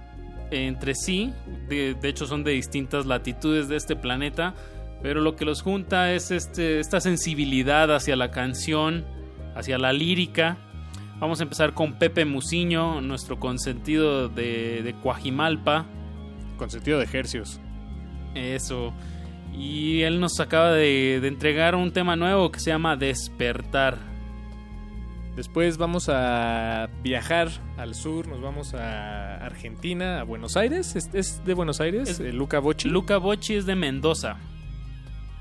entre 0.49 0.95
sí. 0.95 1.33
De, 1.67 1.93
de, 1.93 2.09
hecho, 2.09 2.25
son 2.25 2.43
de 2.43 2.51
distintas 2.51 3.05
latitudes 3.05 3.67
de 3.67 3.75
este 3.75 3.95
planeta. 3.95 4.55
Pero 5.03 5.19
lo 5.19 5.35
que 5.35 5.43
los 5.43 5.61
junta 5.61 6.13
es 6.13 6.31
este, 6.31 6.79
esta 6.79 7.01
sensibilidad 7.01 7.93
hacia 7.93 8.15
la 8.15 8.31
canción, 8.31 9.05
hacia 9.53 9.77
la 9.77 9.91
lírica. 9.91 10.57
Vamos 11.19 11.41
a 11.41 11.43
empezar 11.43 11.73
con 11.73 11.99
Pepe 11.99 12.23
Musiño, 12.23 13.01
nuestro 13.01 13.37
consentido 13.37 14.29
de, 14.29 14.81
de 14.81 14.93
Coajimalpa. 14.93 15.85
Consentido 16.57 16.99
de 16.99 17.07
Hercios. 17.11 17.59
Eso. 18.33 18.93
Y 19.53 20.03
él 20.03 20.21
nos 20.21 20.39
acaba 20.39 20.71
de, 20.71 21.19
de, 21.21 21.27
entregar 21.27 21.75
un 21.75 21.91
tema 21.91 22.15
nuevo 22.15 22.49
que 22.49 22.61
se 22.61 22.71
llama 22.71 22.95
Despertar. 22.95 23.97
Después 25.35 25.77
vamos 25.77 26.07
a 26.07 26.89
viajar 27.03 27.49
al 27.75 27.93
sur, 27.93 28.27
nos 28.27 28.41
vamos 28.41 28.73
a 28.73 29.35
Argentina, 29.45 30.21
a 30.21 30.23
Buenos 30.23 30.55
Aires. 30.55 30.95
¿Es, 30.95 31.09
es 31.13 31.43
de 31.43 31.53
Buenos 31.53 31.81
Aires? 31.81 32.21
Es, 32.21 32.33
Luca 32.33 32.59
Bocci. 32.59 32.87
Luca 32.87 33.17
Bocci 33.17 33.55
es 33.55 33.65
de 33.65 33.75
Mendoza. 33.75 34.37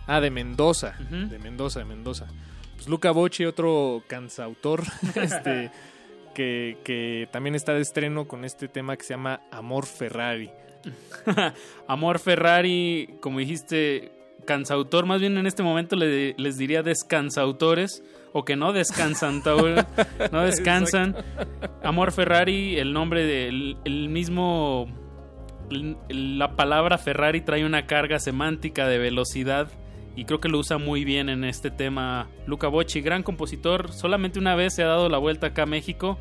Ah, 0.06 0.20
de 0.20 0.30
Mendoza. 0.30 0.94
Uh 0.98 1.14
-huh. 1.14 1.28
De 1.28 1.38
Mendoza, 1.38 1.80
de 1.80 1.84
Mendoza. 1.84 2.26
Pues 2.74 2.88
Luca 2.88 3.10
Bocci, 3.12 3.44
otro 3.44 4.02
cansautor, 4.08 4.82
este, 5.14 5.70
que, 6.34 6.78
que 6.84 7.28
también 7.30 7.54
está 7.54 7.74
de 7.74 7.82
estreno 7.82 8.26
con 8.26 8.44
este 8.44 8.68
tema 8.68 8.96
que 8.96 9.04
se 9.04 9.14
llama 9.14 9.40
Amor 9.50 9.86
Ferrari. 9.86 10.50
Amor 11.86 12.18
Ferrari, 12.18 13.14
como 13.20 13.38
dijiste, 13.38 14.10
cansautor, 14.44 15.06
más 15.06 15.20
bien 15.20 15.38
en 15.38 15.46
este 15.46 15.62
momento 15.62 15.96
les 15.96 16.58
diría 16.58 16.82
descansautores 16.82 18.02
o 18.32 18.44
que 18.44 18.56
no 18.56 18.72
descansan, 18.72 19.42
no 20.32 20.42
descansan. 20.42 21.16
Amor 21.82 22.12
Ferrari, 22.12 22.78
el 22.78 22.92
nombre 22.92 23.24
del 23.24 23.76
el 23.84 24.08
mismo 24.08 24.88
la 26.08 26.54
palabra 26.54 26.98
Ferrari 26.98 27.40
trae 27.40 27.64
una 27.64 27.86
carga 27.86 28.18
semántica 28.18 28.86
de 28.88 28.98
velocidad 28.98 29.68
y 30.16 30.24
creo 30.24 30.40
que 30.40 30.48
lo 30.48 30.58
usa 30.58 30.78
muy 30.78 31.04
bien 31.04 31.28
en 31.28 31.44
este 31.44 31.70
tema 31.70 32.28
Luca 32.46 32.68
Bocci, 32.68 33.00
gran 33.00 33.22
compositor, 33.22 33.92
solamente 33.92 34.38
una 34.38 34.54
vez 34.54 34.74
se 34.74 34.82
ha 34.82 34.86
dado 34.86 35.08
la 35.08 35.18
vuelta 35.18 35.48
acá 35.48 35.62
a 35.62 35.66
México, 35.66 36.18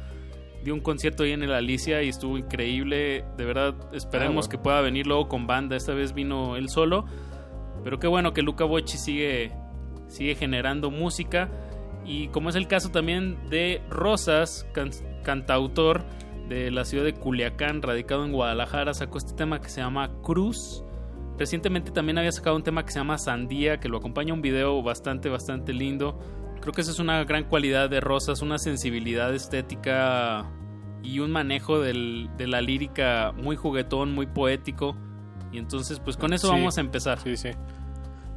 dio 0.64 0.74
un 0.74 0.80
concierto 0.80 1.24
ahí 1.24 1.32
en 1.32 1.44
el 1.44 1.54
Alicia 1.54 2.04
y 2.04 2.10
estuvo 2.10 2.38
increíble, 2.38 3.26
de 3.38 3.46
verdad 3.46 3.76
esperemos 3.94 4.48
ah, 4.48 4.50
que 4.50 4.58
pueda 4.58 4.82
venir 4.82 5.08
luego 5.08 5.28
con 5.28 5.48
banda, 5.48 5.76
esta 5.76 5.94
vez 5.94 6.14
vino 6.14 6.56
él 6.56 6.70
solo, 6.70 7.06
pero 7.84 8.00
qué 8.00 8.08
bueno 8.08 8.34
que 8.34 8.42
Luca 8.42 8.64
Bocci 8.64 8.98
sigue, 8.98 9.52
sigue 10.08 10.36
generando 10.36 10.92
música. 10.92 11.50
Y 12.06 12.28
como 12.30 12.50
es 12.50 12.56
el 12.56 12.68
caso 12.68 12.90
también 12.90 13.38
de 13.50 13.82
Rosas, 13.90 14.68
cantautor, 15.24 16.04
de 16.50 16.70
la 16.72 16.84
ciudad 16.84 17.06
de 17.06 17.14
Culiacán, 17.14 17.82
radicado 17.82 18.26
en 18.26 18.34
Guadalajara, 18.34 18.94
sacó 18.94 19.18
este 19.18 19.34
tema 19.34 19.62
que 19.62 19.70
se 19.70 19.82
llama 19.82 20.12
Cruz. 20.22 20.84
Recientemente 21.42 21.90
también 21.90 22.20
había 22.20 22.32
sacado 22.32 22.56
un 22.56 22.62
tema 22.62 22.86
que 22.86 22.92
se 22.92 23.00
llama 23.00 23.18
Sandía, 23.18 23.80
que 23.80 23.90
lo 23.90 23.98
acompaña 23.98 24.32
un 24.32 24.44
video 24.44 24.84
bastante, 24.84 25.28
bastante 25.28 25.74
lindo. 25.74 26.20
Creo 26.62 26.72
que 26.72 26.82
esa 26.82 26.92
es 26.92 27.00
una 27.00 27.24
gran 27.24 27.46
cualidad 27.46 27.90
de 27.90 28.00
Rosas, 28.00 28.44
una 28.44 28.60
sensibilidad 28.60 29.34
estética 29.34 30.52
y 31.02 31.18
un 31.18 31.32
manejo 31.32 31.80
de 31.80 32.30
la 32.46 32.62
lírica 32.62 33.32
muy 33.36 33.56
juguetón, 33.56 34.14
muy 34.14 34.28
poético. 34.28 34.96
Y 35.52 35.58
entonces, 35.58 36.00
pues 36.00 36.16
con 36.16 36.32
eso 36.32 36.48
vamos 36.50 36.78
a 36.78 36.82
empezar. 36.82 37.18
Sí, 37.18 37.36
sí. 37.36 37.50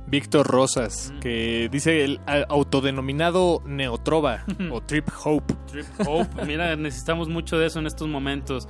Víctor 0.07 0.47
Rosas, 0.47 1.13
que 1.21 1.69
dice 1.71 2.07
el 2.07 2.21
autodenominado 2.49 3.61
Neotrova 3.67 4.47
o 4.73 4.81
Trip 4.81 5.11
Hope. 5.23 5.53
Trip 5.67 5.87
Hope, 6.07 6.47
mira, 6.47 6.75
necesitamos 6.77 7.29
mucho 7.29 7.59
de 7.59 7.67
eso 7.67 7.81
en 7.81 7.87
estos 7.87 8.09
momentos. 8.09 8.67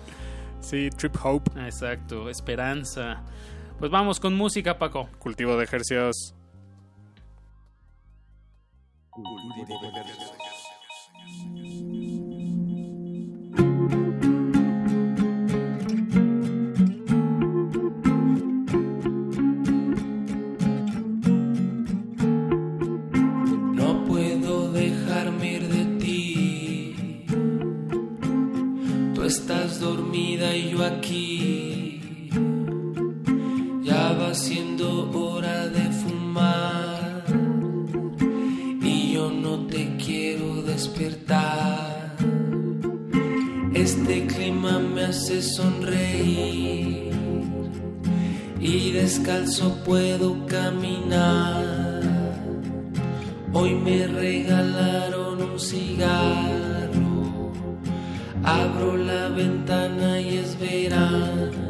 Sí, 0.59 0.91
Trip 0.91 1.15
Hope. 1.23 1.53
Exacto, 1.65 2.29
esperanza. 2.29 3.23
Pues 3.85 3.93
vamos 3.93 4.19
con 4.19 4.35
música, 4.35 4.79
Paco. 4.79 5.11
Cultivo 5.19 5.59
de 5.59 5.65
ejercicios. 5.65 6.35
Cultivo 9.11 9.79
de 9.83 9.89
ejercicios. 9.89 10.45
estás 29.27 29.81
dormida 29.81 30.55
y 30.55 30.71
yo 30.71 30.85
aquí. 30.85 31.34
Va 34.35 34.41
siendo 34.41 35.11
hora 35.13 35.69
de 35.69 35.85
fumar 35.93 37.23
y 38.83 39.13
yo 39.13 39.31
no 39.31 39.67
te 39.67 39.97
quiero 39.97 40.63
despertar. 40.63 42.17
Este 43.75 44.27
clima 44.27 44.81
me 44.81 45.05
hace 45.05 45.41
sonreír 45.41 47.13
y 48.59 48.91
descalzo 48.91 49.85
puedo 49.85 50.47
caminar. 50.47 52.03
Hoy 53.53 53.75
me 53.75 54.09
regalaron 54.09 55.43
un 55.43 55.61
cigarro 55.61 57.53
Abro 58.43 58.97
la 58.97 59.29
ventana 59.29 60.21
y 60.21 60.39
es 60.39 60.59
verano. 60.59 61.64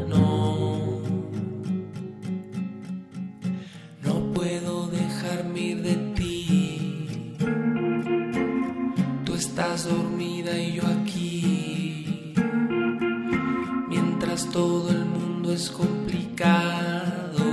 Todo 14.54 14.88
el 14.90 15.04
mundo 15.04 15.52
es 15.52 15.68
complicado. 15.68 17.44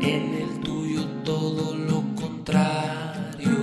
En 0.00 0.22
el 0.42 0.60
tuyo 0.64 1.04
todo 1.22 1.76
lo 1.76 2.02
contrario. 2.14 3.58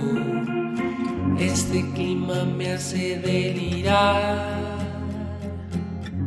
Este 1.40 1.84
clima 1.94 2.44
me 2.44 2.74
hace 2.74 3.18
delirar 3.18 4.78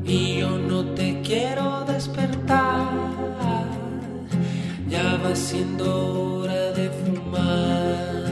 y 0.03 0.39
yo 0.39 0.57
no 0.57 0.83
te 0.87 1.21
quiero 1.21 1.85
despertar. 1.85 2.89
Ya 4.89 5.21
va 5.23 5.33
siendo 5.33 6.41
hora 6.41 6.73
de 6.73 6.89
fumar. 6.89 8.25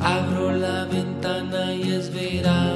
Abro 0.00 0.50
la 0.50 0.86
ventana 0.86 1.72
y 1.72 1.92
es 1.92 2.12
verano. 2.12 2.73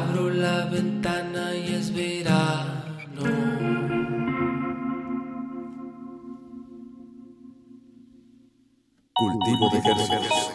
Abro 0.00 0.30
la 0.30 0.64
ventana 0.64 1.54
y 1.54 1.74
es 1.74 1.92
verano. 1.94 2.80
Cultivo 9.14 9.68
de 9.70 9.78
ejercicios. 9.78 10.50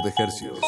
De 0.00 0.10
hercios. 0.16 0.58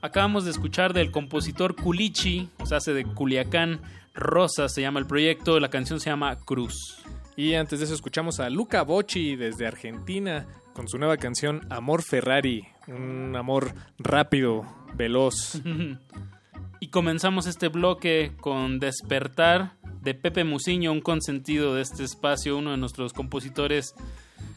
Acabamos 0.00 0.46
de 0.46 0.50
escuchar 0.50 0.94
del 0.94 1.10
compositor 1.10 1.76
Culichi, 1.76 2.48
o 2.58 2.64
sea, 2.64 2.78
hace 2.78 2.94
de 2.94 3.04
Culiacán, 3.04 3.82
Rosa 4.14 4.70
se 4.70 4.80
llama 4.80 4.98
el 4.98 5.06
proyecto, 5.06 5.60
la 5.60 5.68
canción 5.68 6.00
se 6.00 6.08
llama 6.08 6.34
Cruz. 6.38 7.04
Y 7.36 7.52
antes 7.52 7.80
de 7.80 7.84
eso 7.84 7.94
escuchamos 7.94 8.40
a 8.40 8.48
Luca 8.48 8.82
Bocci 8.82 9.36
desde 9.36 9.66
Argentina 9.66 10.46
con 10.72 10.88
su 10.88 10.96
nueva 10.96 11.18
canción 11.18 11.66
Amor 11.68 12.02
Ferrari, 12.02 12.66
un 12.88 13.36
amor 13.36 13.74
rápido, 13.98 14.64
veloz. 14.94 15.60
y 16.80 16.88
comenzamos 16.88 17.46
este 17.46 17.68
bloque 17.68 18.32
con 18.40 18.78
Despertar 18.78 19.74
de 20.04 20.14
Pepe 20.14 20.44
Muciño, 20.44 20.92
un 20.92 21.00
consentido 21.00 21.74
de 21.74 21.82
este 21.82 22.04
espacio, 22.04 22.58
uno 22.58 22.72
de 22.72 22.76
nuestros 22.76 23.12
compositores, 23.12 23.94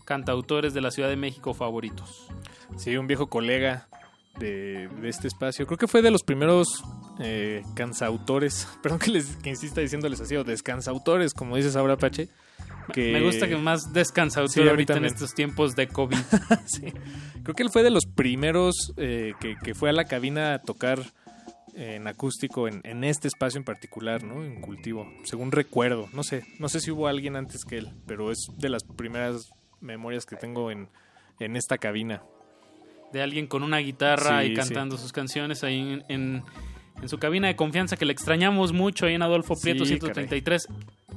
cantautores 0.05 0.73
de 0.73 0.81
la 0.81 0.91
Ciudad 0.91 1.09
de 1.09 1.15
México 1.15 1.53
favoritos. 1.53 2.27
Sí, 2.77 2.97
un 2.97 3.07
viejo 3.07 3.27
colega 3.27 3.87
de, 4.37 4.89
de 5.01 5.09
este 5.09 5.27
espacio. 5.27 5.65
Creo 5.65 5.77
que 5.77 5.87
fue 5.87 6.01
de 6.01 6.11
los 6.11 6.23
primeros 6.23 6.83
eh, 7.19 7.63
cansautores, 7.75 8.67
perdón 8.83 8.99
que 8.99 9.11
les 9.11 9.37
que 9.37 9.49
insista 9.49 9.81
diciéndoles 9.81 10.19
así, 10.19 10.35
o 10.35 10.43
descansautores, 10.43 11.33
como 11.33 11.55
dices 11.55 11.75
ahora, 11.75 11.97
Pache. 11.97 12.29
Que... 12.93 13.11
Me 13.11 13.21
gusta 13.21 13.47
que 13.47 13.57
más 13.57 13.91
descansautor 13.91 14.63
Sí, 14.63 14.69
ahorita 14.69 14.95
en 14.95 15.05
estos 15.05 15.33
tiempos 15.33 15.75
de 15.75 15.87
COVID. 15.87 16.17
Sí. 16.65 16.93
Creo 17.43 17.55
que 17.55 17.63
él 17.63 17.69
fue 17.69 17.83
de 17.83 17.89
los 17.89 18.05
primeros 18.05 18.93
eh, 18.97 19.33
que, 19.39 19.55
que 19.63 19.73
fue 19.73 19.89
a 19.89 19.93
la 19.93 20.05
cabina 20.05 20.53
a 20.53 20.59
tocar 20.59 20.99
en 21.77 22.07
acústico 22.07 22.67
en, 22.67 22.81
en 22.83 23.03
este 23.03 23.27
espacio 23.27 23.59
en 23.59 23.63
particular, 23.63 24.23
¿no? 24.23 24.43
En 24.43 24.61
cultivo, 24.61 25.07
según 25.23 25.51
recuerdo. 25.51 26.09
No 26.11 26.23
sé, 26.23 26.43
no 26.59 26.69
sé 26.69 26.79
si 26.79 26.91
hubo 26.91 27.07
alguien 27.07 27.35
antes 27.35 27.63
que 27.65 27.77
él, 27.77 27.91
pero 28.07 28.31
es 28.31 28.47
de 28.57 28.69
las 28.69 28.83
primeras 28.83 29.51
memorias 29.79 30.25
que 30.25 30.35
tengo 30.35 30.71
en, 30.71 30.89
en 31.39 31.55
esta 31.55 31.77
cabina. 31.77 32.23
de 33.13 33.21
alguien 33.21 33.47
con 33.47 33.63
una 33.63 33.77
guitarra 33.77 34.41
Sí, 34.41 34.47
y 34.51 34.53
cantando 34.53 34.97
sus 34.97 35.13
canciones 35.13 35.63
ahí 35.63 35.79
en, 35.79 36.03
en- 36.09 36.43
en 37.01 37.07
su 37.09 37.19
cabina 37.19 37.47
de 37.47 37.55
confianza 37.55 37.95
que 37.95 38.05
le 38.05 38.11
extrañamos 38.11 38.73
mucho 38.73 39.05
ahí 39.05 39.13
en 39.13 39.21
Adolfo 39.21 39.53
Prieto 39.55 39.85
Sí, 39.85 39.91
133. 39.99 40.67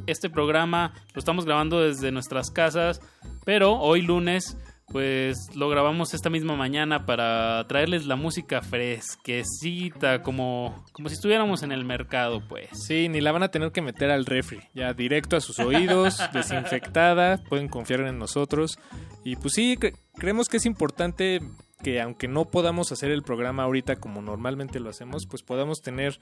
Este 0.06 0.28
programa 0.28 0.92
lo 1.14 1.18
estamos 1.18 1.46
grabando 1.46 1.80
desde 1.80 2.12
nuestras 2.12 2.50
casas, 2.50 3.00
pero 3.46 3.72
hoy 3.78 4.02
lunes 4.02 4.58
pues 4.90 5.54
lo 5.54 5.68
grabamos 5.68 6.14
esta 6.14 6.30
misma 6.30 6.56
mañana 6.56 7.06
para 7.06 7.64
traerles 7.68 8.06
la 8.06 8.16
música 8.16 8.60
fresquecita, 8.60 10.22
como, 10.22 10.84
como 10.92 11.08
si 11.08 11.14
estuviéramos 11.14 11.62
en 11.62 11.72
el 11.72 11.84
mercado, 11.84 12.42
pues. 12.48 12.68
Sí, 12.72 13.08
ni 13.08 13.20
la 13.20 13.32
van 13.32 13.42
a 13.44 13.50
tener 13.50 13.70
que 13.72 13.82
meter 13.82 14.10
al 14.10 14.26
refri, 14.26 14.60
ya 14.74 14.92
directo 14.92 15.36
a 15.36 15.40
sus 15.40 15.58
oídos, 15.60 16.18
desinfectada, 16.32 17.38
pueden 17.48 17.68
confiar 17.68 18.00
en 18.00 18.18
nosotros. 18.18 18.78
Y 19.24 19.36
pues 19.36 19.54
sí, 19.54 19.76
cre- 19.76 19.96
creemos 20.16 20.48
que 20.48 20.56
es 20.56 20.66
importante 20.66 21.40
que 21.82 22.00
aunque 22.00 22.28
no 22.28 22.44
podamos 22.44 22.92
hacer 22.92 23.10
el 23.10 23.22
programa 23.22 23.62
ahorita 23.62 23.96
como 23.96 24.20
normalmente 24.20 24.80
lo 24.80 24.90
hacemos, 24.90 25.26
pues 25.26 25.42
podamos 25.42 25.80
tener 25.80 26.20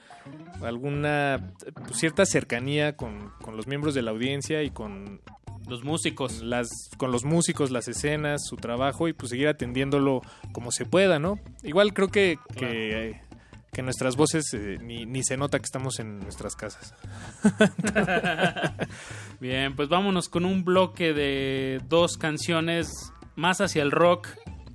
alguna 0.63 1.53
pues, 1.87 1.99
cierta 1.99 2.25
cercanía 2.27 2.97
con, 2.97 3.31
con 3.43 3.57
los 3.57 3.67
miembros 3.67 3.95
de 3.95 4.03
la 4.03 4.13
audiencia 4.13 4.63
y 4.63 4.71
con 4.71 5.21
los 5.69 5.85
músicos, 5.85 6.43
las 6.43 6.69
con 6.97 7.13
los 7.13 7.25
músicos, 7.25 7.71
las 7.71 7.89
escenas, 7.89 8.47
su 8.47 8.57
trabajo 8.57 9.09
y 9.09 9.13
pues 9.13 9.31
seguir 9.31 9.49
atendiéndolo 9.49 10.23
como 10.53 10.73
se 10.73 10.85
pueda, 10.85 11.19
¿no? 11.19 11.39
Igual 11.63 11.93
creo 11.95 12.09
que 12.09 12.39
que, 12.57 13.21
que 13.73 13.83
nuestras 13.83 14.17
voces 14.17 14.53
eh, 14.55 14.79
ni, 14.83 15.07
ni 15.07 15.23
se 15.23 15.37
nota 15.37 15.59
que 15.59 15.65
estamos 15.65 15.99
en 16.01 16.21
nuestras 16.21 16.57
casas. 16.57 16.95
Bien, 19.41 19.77
pues 19.77 19.89
vámonos 19.89 20.29
con 20.29 20.45
un 20.45 20.65
bloque 20.65 21.13
de 21.13 21.81
dos 21.89 22.17
canciones 22.17 22.91
más 23.37 23.61
hacia 23.61 23.83
el 23.83 23.91
rock 23.91 24.29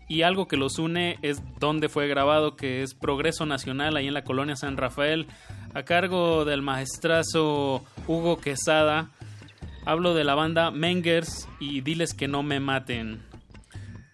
y 0.08 0.22
algo 0.22 0.48
que 0.48 0.58
los 0.58 0.80
une 0.80 1.18
es 1.22 1.42
donde 1.60 1.90
fue 1.90 2.08
grabado, 2.08 2.56
que 2.56 2.84
es 2.84 2.94
Progreso 2.94 3.46
Nacional, 3.46 3.98
ahí 3.98 4.08
en 4.08 4.14
la 4.14 4.24
colonia 4.24 4.56
San 4.56 4.78
Rafael, 4.78 5.28
a 5.74 5.84
cargo 5.84 6.46
del 6.46 6.62
maestrazo 6.62 7.84
Hugo 8.08 8.40
Quesada. 8.40 9.10
Hablo 9.86 10.14
de 10.14 10.24
la 10.24 10.36
banda 10.36 10.72
Mengers 10.72 11.48
y 11.60 11.82
diles 11.82 12.14
que 12.14 12.28
no 12.28 12.42
me 12.44 12.60
maten. 12.60 13.22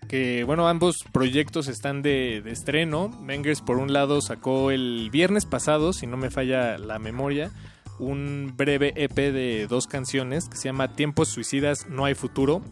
que 0.08 0.44
bueno, 0.44 0.68
ambos 0.68 0.98
proyectos 1.12 1.68
están 1.68 2.02
de, 2.02 2.42
de 2.44 2.52
estreno. 2.52 3.10
Mengers 3.10 3.62
por 3.62 3.78
un 3.78 3.94
lado 3.94 4.22
sacó 4.22 4.72
el 4.72 5.10
viernes 5.12 5.46
pasado, 5.46 5.94
si 5.94 6.08
no 6.08 6.18
me 6.18 6.32
falla 6.32 6.78
la 6.80 6.98
memoria, 6.98 7.52
un 8.00 8.54
breve 8.58 8.94
EP 8.96 9.14
de 9.16 9.68
dos 9.68 9.86
canciones 9.86 10.50
que 10.50 10.58
se 10.58 10.70
llama 10.70 10.94
Tiempos 10.96 11.30
Suicidas, 11.30 11.88
No 11.88 12.06
hay 12.06 12.16
futuro. 12.16 12.64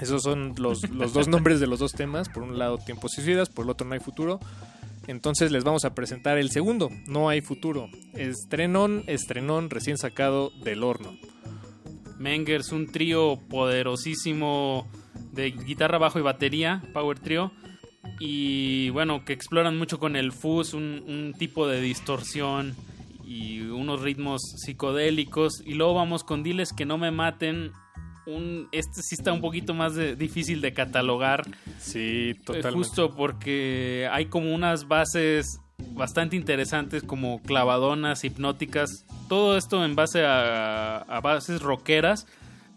Esos 0.00 0.22
son 0.22 0.54
los, 0.58 0.90
los 0.90 1.12
dos 1.12 1.28
nombres 1.28 1.60
de 1.60 1.68
los 1.68 1.78
dos 1.78 1.92
temas. 1.92 2.28
Por 2.28 2.42
un 2.42 2.58
lado 2.58 2.78
Tiempos 2.78 3.12
Suicidas, 3.12 3.48
por 3.48 3.64
el 3.64 3.70
otro 3.70 3.86
No 3.86 3.94
hay 3.94 4.00
futuro. 4.00 4.40
Entonces 5.06 5.52
les 5.52 5.62
vamos 5.62 5.84
a 5.84 5.94
presentar 5.94 6.38
el 6.38 6.50
segundo, 6.50 6.90
No 7.06 7.28
hay 7.28 7.42
futuro. 7.42 7.88
Estrenón, 8.14 9.04
estrenón 9.06 9.70
recién 9.70 9.98
sacado 9.98 10.50
del 10.64 10.82
horno. 10.82 11.12
Mengers, 12.18 12.72
un 12.72 12.86
trío 12.86 13.38
poderosísimo 13.48 14.86
de 15.32 15.50
guitarra, 15.50 15.98
bajo 15.98 16.18
y 16.18 16.22
batería, 16.22 16.82
Power 16.92 17.18
Trio. 17.18 17.52
Y 18.20 18.90
bueno, 18.90 19.24
que 19.24 19.32
exploran 19.32 19.76
mucho 19.78 19.98
con 19.98 20.16
el 20.16 20.32
fuzz, 20.32 20.74
un, 20.74 21.04
un 21.06 21.34
tipo 21.38 21.66
de 21.66 21.80
distorsión 21.80 22.74
y 23.26 23.60
unos 23.62 24.02
ritmos 24.02 24.40
psicodélicos. 24.64 25.62
Y 25.64 25.74
luego 25.74 25.94
vamos 25.94 26.22
con 26.24 26.42
Diles 26.42 26.72
que 26.72 26.84
no 26.86 26.98
me 26.98 27.10
maten. 27.10 27.72
Un, 28.26 28.68
este 28.72 29.02
sí 29.02 29.16
está 29.16 29.32
un 29.32 29.40
poquito 29.40 29.74
más 29.74 29.94
de- 29.94 30.16
difícil 30.16 30.60
de 30.60 30.72
catalogar. 30.72 31.44
Sí, 31.78 32.30
Eh, 32.30 32.34
totalmente. 32.44 32.76
Justo 32.76 33.14
porque 33.14 34.08
hay 34.10 34.26
como 34.26 34.54
unas 34.54 34.86
bases 34.88 35.60
bastante 35.92 36.36
interesantes 36.36 37.02
como 37.02 37.40
clavadonas, 37.42 38.24
hipnóticas, 38.24 39.04
todo 39.28 39.56
esto 39.56 39.84
en 39.84 39.94
base 39.94 40.24
a, 40.24 40.98
a 40.98 41.20
bases 41.20 41.62
rockeras, 41.62 42.26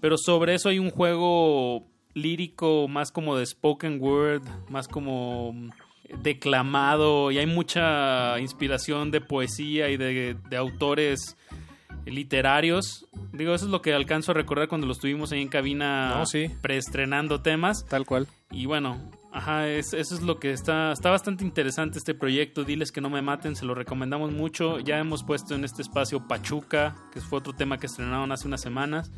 pero 0.01 0.17
sobre 0.17 0.55
eso 0.55 0.69
hay 0.69 0.79
un 0.79 0.89
juego 0.91 1.85
lírico 2.13 2.87
más 2.87 3.11
como 3.11 3.35
de 3.37 3.45
spoken 3.45 3.99
word, 4.01 4.41
más 4.69 4.87
como 4.87 5.53
declamado 6.23 7.31
y 7.31 7.37
hay 7.37 7.45
mucha 7.47 8.39
inspiración 8.39 9.11
de 9.11 9.21
poesía 9.21 9.89
y 9.89 9.97
de, 9.97 10.35
de 10.49 10.57
autores 10.57 11.35
literarios. 12.05 13.05
Digo, 13.33 13.53
eso 13.53 13.65
es 13.65 13.71
lo 13.71 13.81
que 13.81 13.93
alcanzo 13.93 14.31
a 14.31 14.35
recordar 14.35 14.67
cuando 14.67 14.87
lo 14.87 14.93
estuvimos 14.93 15.31
ahí 15.31 15.41
en 15.41 15.49
cabina 15.49 16.15
No, 16.17 16.25
sí. 16.25 16.49
preestrenando 16.61 17.41
temas. 17.41 17.85
Tal 17.89 18.05
cual. 18.05 18.27
Y 18.51 18.65
bueno, 18.65 18.97
ajá, 19.31 19.67
es- 19.69 19.93
eso 19.93 20.15
es 20.15 20.21
lo 20.21 20.39
que 20.39 20.51
está, 20.51 20.91
está 20.91 21.09
bastante 21.11 21.43
interesante 21.43 21.97
este 21.99 22.13
proyecto. 22.13 22.63
Diles 22.63 22.91
que 22.91 23.01
no 23.01 23.09
me 23.09 23.21
maten, 23.21 23.55
se 23.55 23.65
lo 23.65 23.75
recomendamos 23.75 24.31
mucho. 24.31 24.79
Ya 24.79 24.97
hemos 24.99 25.23
puesto 25.23 25.55
en 25.55 25.63
este 25.63 25.81
espacio 25.81 26.27
Pachuca, 26.27 26.95
que 27.13 27.21
fue 27.21 27.39
otro 27.39 27.53
tema 27.53 27.77
que 27.77 27.87
estrenaron 27.87 28.31
hace 28.31 28.47
unas 28.47 28.61
semanas. 28.61 29.11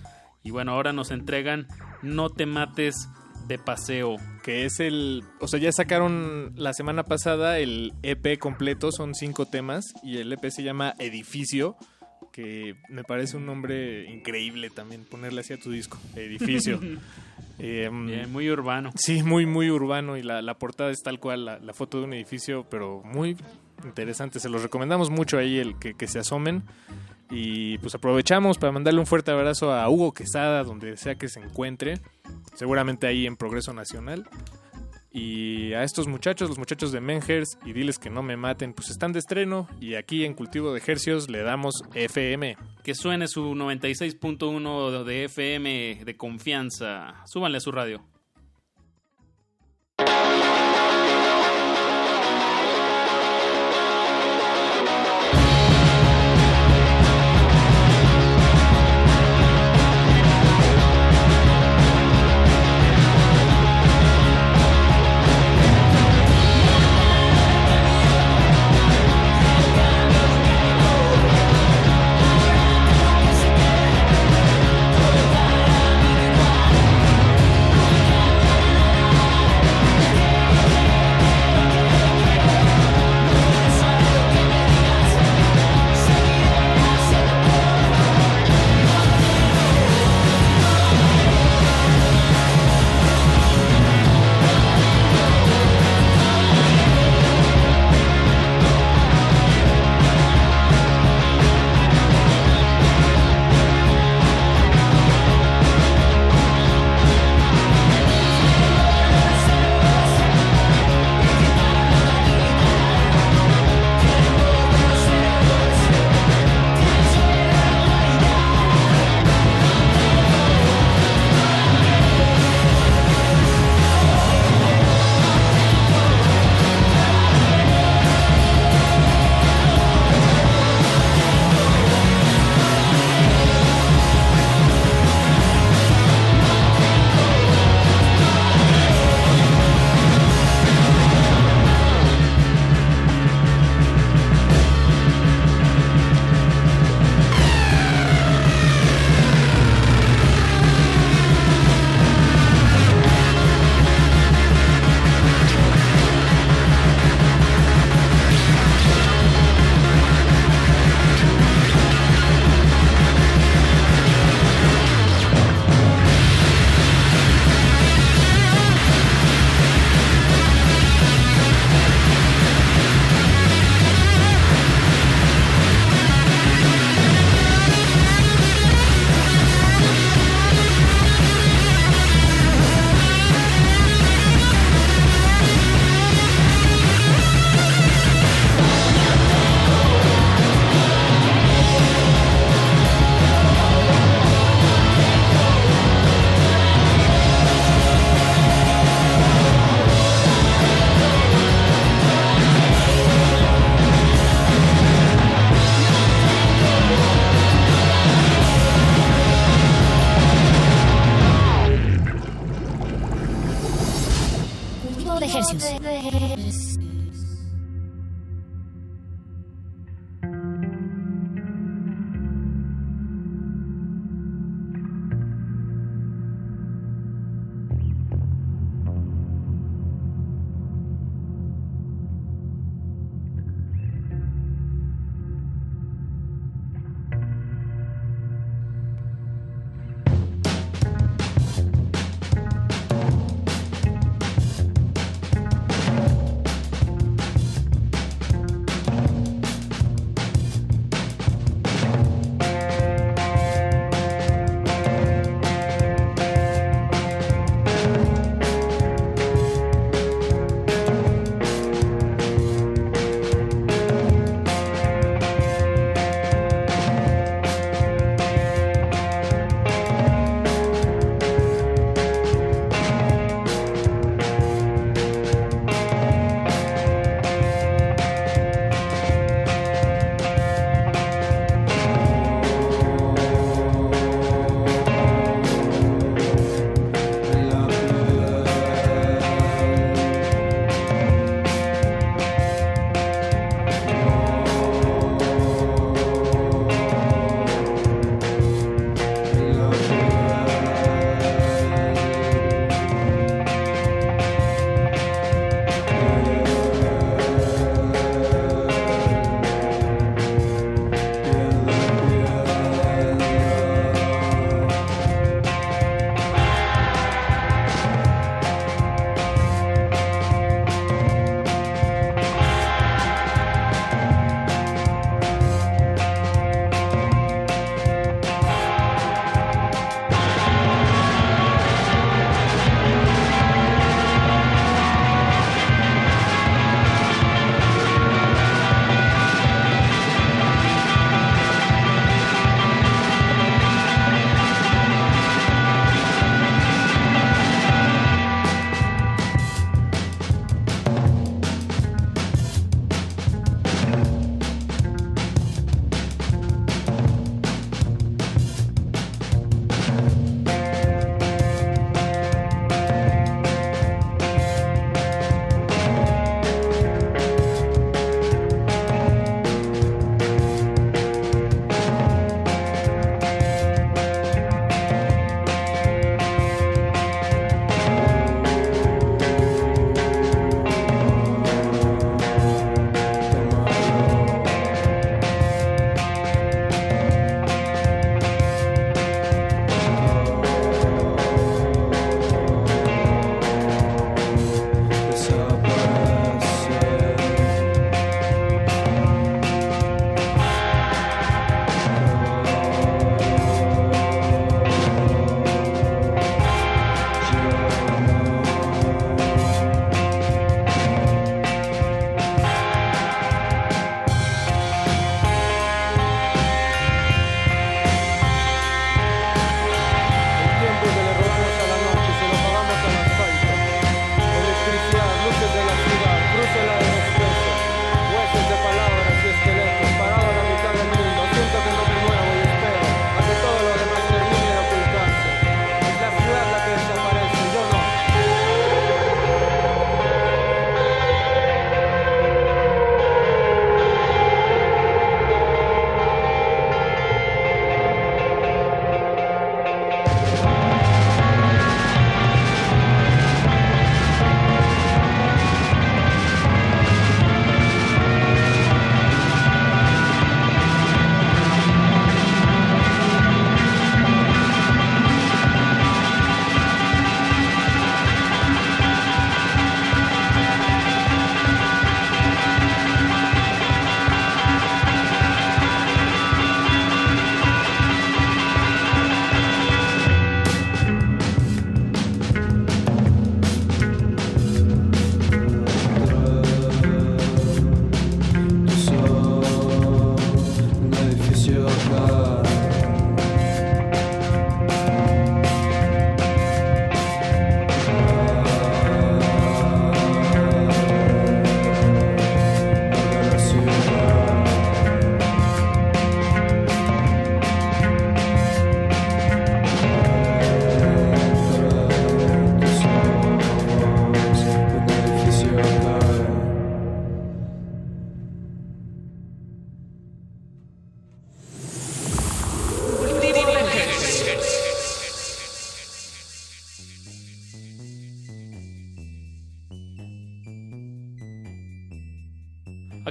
Y 0.43 0.51
bueno, 0.51 0.71
ahora 0.71 0.93
nos 0.93 1.11
entregan 1.11 1.67
No 2.01 2.29
te 2.29 2.45
mates 2.45 3.09
de 3.47 3.57
paseo. 3.57 4.15
que 4.43 4.65
es 4.65 4.79
el, 4.79 5.23
o 5.39 5.47
sea, 5.47 5.59
ya 5.59 5.71
sacaron 5.71 6.53
la 6.55 6.73
semana 6.73 7.03
pasada 7.03 7.57
el 7.59 7.93
EP 8.03 8.37
completo, 8.39 8.91
son 8.91 9.15
cinco 9.15 9.45
temas 9.47 9.85
y 10.03 10.17
el 10.17 10.31
EP 10.31 10.49
se 10.51 10.63
llama 10.63 10.93
Edificio, 10.99 11.75
que 12.31 12.75
me 12.89 13.03
parece 13.03 13.37
un 13.37 13.45
nombre 13.47 14.09
increíble 14.09 14.69
también 14.69 15.03
ponerle 15.03 15.41
así 15.41 15.53
a 15.53 15.59
tu 15.59 15.71
disco, 15.71 15.97
Edificio. 16.15 16.79
Eh, 17.59 17.89
Bien, 17.91 18.31
muy 18.31 18.49
urbano. 18.49 18.91
Sí, 18.95 19.21
muy, 19.21 19.45
muy 19.45 19.69
urbano 19.69 20.17
y 20.17 20.23
la, 20.23 20.41
la 20.41 20.53
portada 20.57 20.91
es 20.91 21.01
tal 21.03 21.19
cual, 21.19 21.45
la, 21.45 21.59
la 21.59 21.73
foto 21.73 21.99
de 21.99 22.05
un 22.05 22.13
edificio, 22.13 22.65
pero 22.69 23.01
muy 23.03 23.35
interesante. 23.83 24.39
Se 24.39 24.49
los 24.49 24.63
recomendamos 24.63 25.09
mucho 25.09 25.37
ahí 25.37 25.57
el 25.57 25.77
que, 25.77 25.93
que 25.93 26.07
se 26.07 26.19
asomen. 26.19 26.63
Y 27.31 27.77
pues 27.77 27.93
aprovechamos 27.93 28.57
para 28.57 28.71
mandarle 28.71 28.99
un 28.99 29.05
fuerte 29.05 29.29
abrazo 29.29 29.71
a 29.71 29.87
Hugo 29.87 30.13
Quesada, 30.13 30.63
donde 30.63 30.97
sea 30.97 31.13
que 31.13 31.27
se 31.27 31.39
encuentre, 31.39 31.99
seguramente 32.55 33.05
ahí 33.05 33.27
en 33.27 33.35
Progreso 33.35 33.71
Nacional. 33.71 34.27
Y 35.11 35.73
a 35.73 35.83
estos 35.83 36.07
muchachos, 36.07 36.49
los 36.49 36.59
muchachos 36.59 36.91
de 36.91 37.01
Mengers, 37.01 37.57
y 37.65 37.73
diles 37.73 37.97
que 37.97 38.09
no 38.09 38.21
me 38.21 38.37
maten, 38.37 38.73
pues 38.73 38.89
están 38.89 39.11
de 39.11 39.19
estreno 39.19 39.67
y 39.79 39.95
aquí 39.95 40.23
en 40.23 40.35
Cultivo 40.35 40.71
de 40.71 40.81
Hercios 40.85 41.29
le 41.29 41.41
damos 41.41 41.81
FM. 41.95 42.57
Que 42.83 42.93
suene 42.93 43.27
su 43.27 43.55
96.1 43.55 45.03
de 45.03 45.23
FM 45.25 46.01
de 46.05 46.17
confianza. 46.17 47.15
Súbanle 47.25 47.57
a 47.57 47.61
su 47.61 47.71
radio. 47.71 48.05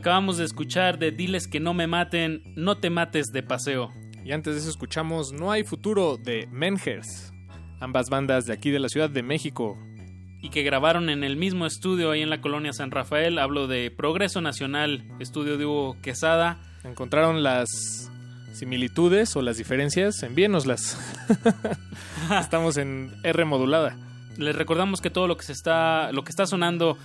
Acabamos 0.09 0.39
de 0.39 0.47
escuchar 0.47 0.99
de 0.99 1.11
Diles 1.11 1.47
que 1.47 1.61
no 1.61 1.75
me 1.75 1.87
maten, 1.87 2.43
no 2.57 2.79
te 2.79 2.89
mates 2.89 3.27
de 3.27 3.43
paseo. 3.43 3.93
Y 4.25 4.33
antes 4.33 4.55
de 4.55 4.61
eso 4.61 4.71
escuchamos 4.71 5.35
No 5.35 5.53
hay 5.53 5.65
futuro 5.65 6.17
de 6.17 6.49
Menhers, 6.51 7.31
ambas 7.79 8.09
bandas 8.09 8.47
de 8.47 8.55
aquí 8.55 8.71
de 8.71 8.79
la 8.79 8.89
Ciudad 8.89 9.11
de 9.11 9.23
México. 9.23 9.77
Y 10.41 10.49
que 10.49 10.63
grabaron 10.63 11.11
en 11.11 11.25
el 11.25 11.37
mismo 11.37 11.67
estudio 11.67 12.11
ahí 12.11 12.23
en 12.23 12.31
la 12.31 12.41
colonia 12.41 12.73
San 12.73 12.91
Rafael. 12.91 13.39
Hablo 13.39 13.67
de 13.67 13.91
Progreso 13.91 14.41
Nacional, 14.41 15.05
estudio 15.21 15.59
de 15.59 15.67
Hugo 15.67 15.99
Quesada. 16.01 16.59
¿Encontraron 16.85 17.43
las 17.43 17.69
similitudes 18.55 19.37
o 19.37 19.43
las 19.43 19.59
diferencias? 19.59 20.23
Envíenoslas. 20.23 20.99
Estamos 22.41 22.79
en 22.79 23.13
R 23.25 23.45
modulada. 23.45 23.99
Les 24.39 24.57
recordamos 24.57 25.03
que 25.03 25.11
todo 25.11 25.29
lo 25.29 25.37
que 25.37 25.45
se 25.45 25.53
está, 25.53 26.13
lo 26.13 26.25
que 26.25 26.31
está 26.31 26.47
sonando 26.47 26.97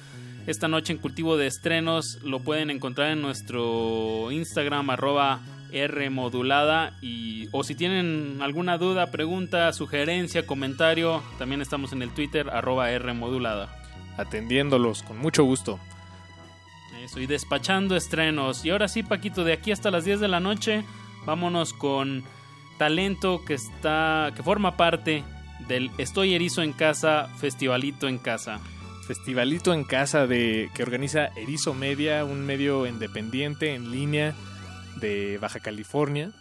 esta 0.46 0.68
noche 0.68 0.94
en 0.94 1.00
Cultivo 1.00 1.38
de 1.38 1.48
Estrenos 1.48 2.20
lo 2.24 2.40
pueden 2.40 2.70
encontrar 2.70 3.12
en 3.12 3.22
nuestro 3.22 4.32
Instagram 4.32 4.90
arroba 4.90 5.42
R 5.72 6.10
modulada 6.10 6.98
y 7.02 7.48
o 7.52 7.64
si 7.64 7.76
tienen 7.76 8.40
alguna 8.42 8.78
duda, 8.78 9.10
pregunta, 9.10 9.72
sugerencia, 9.74 10.46
comentario, 10.46 11.24
también 11.38 11.62
estamos 11.62 11.94
en 11.94 12.02
el 12.02 12.14
Twitter 12.14 12.50
arroba 12.50 12.92
R 12.92 13.14
modulada. 13.14 13.70
Atendiéndolos 14.18 15.02
con 15.04 15.18
mucho 15.18 15.44
gusto. 15.44 15.80
Eso, 17.04 17.20
y 17.20 17.26
despachando 17.26 17.96
estrenos. 17.96 18.64
Y 18.64 18.70
ahora 18.70 18.88
sí, 18.88 19.04
Paquito, 19.04 19.44
de 19.44 19.54
aquí 19.54 19.72
hasta 19.72 19.92
las 19.92 20.06
10 20.06 20.20
de 20.20 20.28
la 20.28 20.40
noche, 20.40 20.86
vámonos 21.26 21.74
con 21.74 22.24
talento 22.78 23.44
que 23.46 23.56
está. 23.56 24.32
que 24.36 24.44
forma 24.44 24.78
parte 24.78 25.24
del 25.68 25.90
Estoy 25.98 26.34
Erizo 26.34 26.62
en 26.62 26.74
Casa, 26.74 27.30
Festivalito 27.40 28.08
en 28.08 28.20
Casa. 28.20 28.62
Festivalito 29.06 29.74
en 29.74 29.84
Casa 29.84 30.28
de 30.28 30.70
que 30.74 30.84
organiza 30.84 31.28
Erizo 31.36 31.74
Media, 31.74 32.26
un 32.26 32.46
medio 32.46 32.88
independiente 32.88 33.76
en 33.76 33.92
línea 33.92 34.34
de 35.00 35.38
Baja 35.40 35.60
California. 35.60 36.32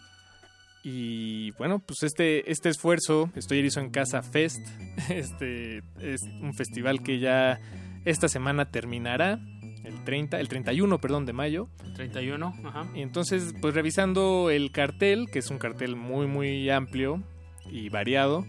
Y 0.85 1.53
bueno, 1.53 1.79
pues 1.79 2.03
este, 2.03 2.51
este 2.51 2.69
esfuerzo, 2.69 3.31
Estoy 3.37 3.59
Erizo 3.59 3.81
en 3.81 3.91
Casa 3.91 4.23
Fest, 4.23 4.67
este 5.09 5.83
es 6.01 6.23
un 6.41 6.55
festival 6.55 7.03
que 7.03 7.19
ya 7.19 7.61
esta 8.05 8.29
semana 8.29 8.71
terminará, 8.71 9.39
el 9.85 10.05
30, 10.05 10.41
el 10.41 10.49
31, 10.49 11.01
perdón, 11.01 11.27
de 11.27 11.33
mayo. 11.33 11.69
31, 11.95 12.55
ajá. 12.65 12.87
Y 12.95 13.03
entonces, 13.03 13.55
pues 13.61 13.75
revisando 13.75 14.51
el 14.51 14.71
cartel, 14.73 15.27
que 15.33 15.41
es 15.41 15.51
un 15.51 15.59
cartel 15.59 15.97
muy, 15.97 16.27
muy 16.27 16.69
amplio 16.71 17.23
y 17.71 17.89
variado, 17.89 18.45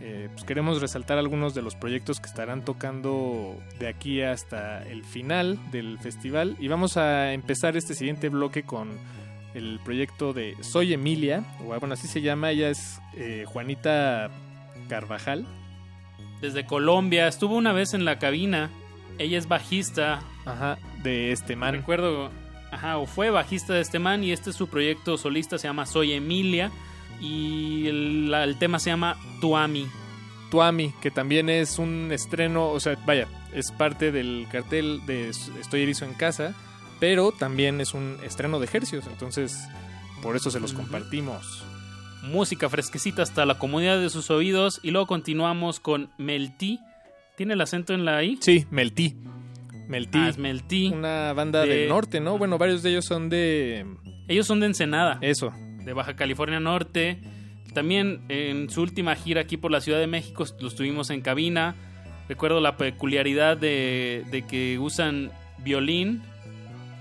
eh, 0.00 0.28
pues 0.32 0.44
queremos 0.44 0.80
resaltar 0.80 1.18
algunos 1.18 1.54
de 1.54 1.62
los 1.62 1.74
proyectos 1.74 2.20
que 2.20 2.26
estarán 2.26 2.64
tocando 2.64 3.56
de 3.78 3.88
aquí 3.88 4.20
hasta 4.20 4.82
el 4.82 5.04
final 5.04 5.58
del 5.70 5.98
festival. 5.98 6.56
Y 6.60 6.68
vamos 6.68 6.96
a 6.96 7.32
empezar 7.32 7.76
este 7.76 7.94
siguiente 7.94 8.28
bloque 8.28 8.62
con 8.62 8.98
el 9.54 9.80
proyecto 9.82 10.34
de 10.34 10.54
Soy 10.60 10.92
Emilia, 10.92 11.42
o 11.60 11.78
bueno, 11.78 11.94
así 11.94 12.08
se 12.08 12.20
llama, 12.20 12.50
ella 12.50 12.68
es 12.68 13.00
eh, 13.14 13.44
Juanita 13.46 14.30
Carvajal. 14.88 15.46
Desde 16.42 16.66
Colombia, 16.66 17.26
estuvo 17.26 17.56
una 17.56 17.72
vez 17.72 17.94
en 17.94 18.04
la 18.04 18.18
cabina. 18.18 18.70
Ella 19.16 19.38
es 19.38 19.48
bajista. 19.48 20.20
Ajá, 20.44 20.78
de 21.02 21.32
este 21.32 21.56
man. 21.56 21.74
Recuerdo, 21.74 22.30
ajá, 22.70 22.98
o 22.98 23.06
fue 23.06 23.30
bajista 23.30 23.72
de 23.72 23.80
este 23.80 23.98
man 23.98 24.22
y 24.22 24.32
este 24.32 24.50
es 24.50 24.56
su 24.56 24.68
proyecto 24.68 25.16
solista, 25.16 25.56
se 25.56 25.68
llama 25.68 25.86
Soy 25.86 26.12
Emilia 26.12 26.70
y 27.20 27.86
el, 27.86 28.56
tema 28.58 28.78
se 28.78 28.90
llama 28.90 29.16
Tuami. 29.40 29.86
Tuami, 30.50 30.92
que 31.00 31.10
también 31.10 31.48
es 31.48 31.78
un 31.78 32.10
estreno, 32.12 32.70
o 32.70 32.80
sea, 32.80 32.96
vaya, 33.04 33.26
es 33.52 33.72
parte 33.72 34.12
del 34.12 34.46
cartel 34.50 35.04
de 35.06 35.28
Estoy 35.30 35.82
Erizo 35.82 36.04
en 36.04 36.14
Casa, 36.14 36.54
pero 37.00 37.32
también 37.32 37.80
es 37.80 37.94
un 37.94 38.18
estreno 38.24 38.58
de 38.60 38.66
ejercicios, 38.66 39.06
entonces 39.08 39.58
por 40.22 40.36
eso 40.36 40.50
se 40.50 40.60
los 40.60 40.72
compartimos. 40.72 41.64
Música 42.22 42.68
fresquecita 42.68 43.22
hasta 43.22 43.44
la 43.44 43.58
comodidad 43.58 44.00
de 44.00 44.10
sus 44.10 44.30
oídos 44.30 44.80
y 44.82 44.90
luego 44.90 45.06
continuamos 45.06 45.80
con 45.80 46.10
Melty. 46.18 46.80
¿Tiene 47.36 47.54
el 47.54 47.60
acento 47.60 47.92
en 47.92 48.04
la 48.04 48.22
I? 48.24 48.38
Sí, 48.40 48.66
Melty. 48.70 49.16
Melty. 49.88 50.18
Ah, 50.18 50.28
es 50.28 50.38
Melty. 50.38 50.88
Una 50.88 51.32
banda 51.32 51.62
De- 51.62 51.68
del 51.68 51.88
norte, 51.88 52.20
¿no? 52.20 52.38
Bueno, 52.38 52.58
varios 52.58 52.82
de 52.82 52.90
ellos 52.90 53.04
son 53.04 53.28
de... 53.28 53.86
Ellos 54.26 54.46
son 54.46 54.58
de 54.60 54.66
Ensenada. 54.66 55.18
Eso. 55.20 55.52
De 55.86 55.94
Baja 55.94 56.16
California 56.16 56.60
Norte. 56.60 57.18
También 57.72 58.20
en 58.28 58.68
su 58.68 58.82
última 58.82 59.14
gira 59.14 59.42
aquí 59.42 59.56
por 59.56 59.70
la 59.70 59.80
Ciudad 59.80 60.00
de 60.00 60.06
México 60.06 60.44
los 60.60 60.74
tuvimos 60.74 61.08
en 61.10 61.22
cabina. 61.22 61.74
Recuerdo 62.28 62.60
la 62.60 62.76
peculiaridad 62.76 63.56
de, 63.56 64.44
que 64.48 64.78
usan 64.78 65.30
violín 65.58 66.22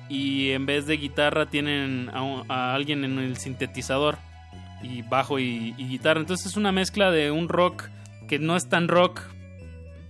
y 0.07 0.51
en 0.51 0.65
vez 0.67 0.85
de 0.85 0.97
guitarra 0.97 1.47
tienen 1.47 2.09
a 2.13 2.75
alguien 2.75 3.03
en 3.03 3.17
el 3.17 3.37
sintetizador 3.37 4.17
y 4.83 5.01
bajo 5.01 5.39
y, 5.39 5.73
y 5.77 5.87
guitarra. 5.87 6.19
Entonces 6.19 6.45
es 6.45 6.57
una 6.57 6.71
mezcla 6.71 7.09
de 7.09 7.31
un 7.31 7.49
rock 7.49 7.89
que 8.27 8.37
no 8.37 8.55
es 8.55 8.69
tan 8.69 8.87
rock, 8.87 9.21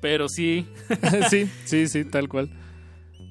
pero 0.01 0.27
sí. 0.27 0.67
sí, 1.29 1.49
sí, 1.63 1.87
sí, 1.87 2.03
tal 2.03 2.27
cual. 2.27 2.49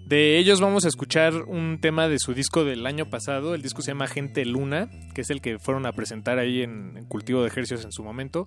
De 0.06 0.36
ellos 0.36 0.60
vamos 0.60 0.84
a 0.84 0.88
escuchar 0.88 1.34
un 1.46 1.78
tema 1.80 2.08
de 2.08 2.18
su 2.18 2.34
disco 2.34 2.62
del 2.64 2.86
año 2.86 3.08
pasado. 3.08 3.54
El 3.54 3.62
disco 3.62 3.80
se 3.80 3.92
llama 3.92 4.06
Gente 4.06 4.44
Luna, 4.44 4.90
que 5.14 5.22
es 5.22 5.30
el 5.30 5.40
que 5.40 5.58
fueron 5.58 5.86
a 5.86 5.92
presentar 5.92 6.38
ahí 6.38 6.60
en, 6.60 7.06
Cultivo 7.08 7.40
de 7.40 7.48
Ejercicios 7.48 7.86
en 7.86 7.92
su 7.92 8.04
momento. 8.04 8.46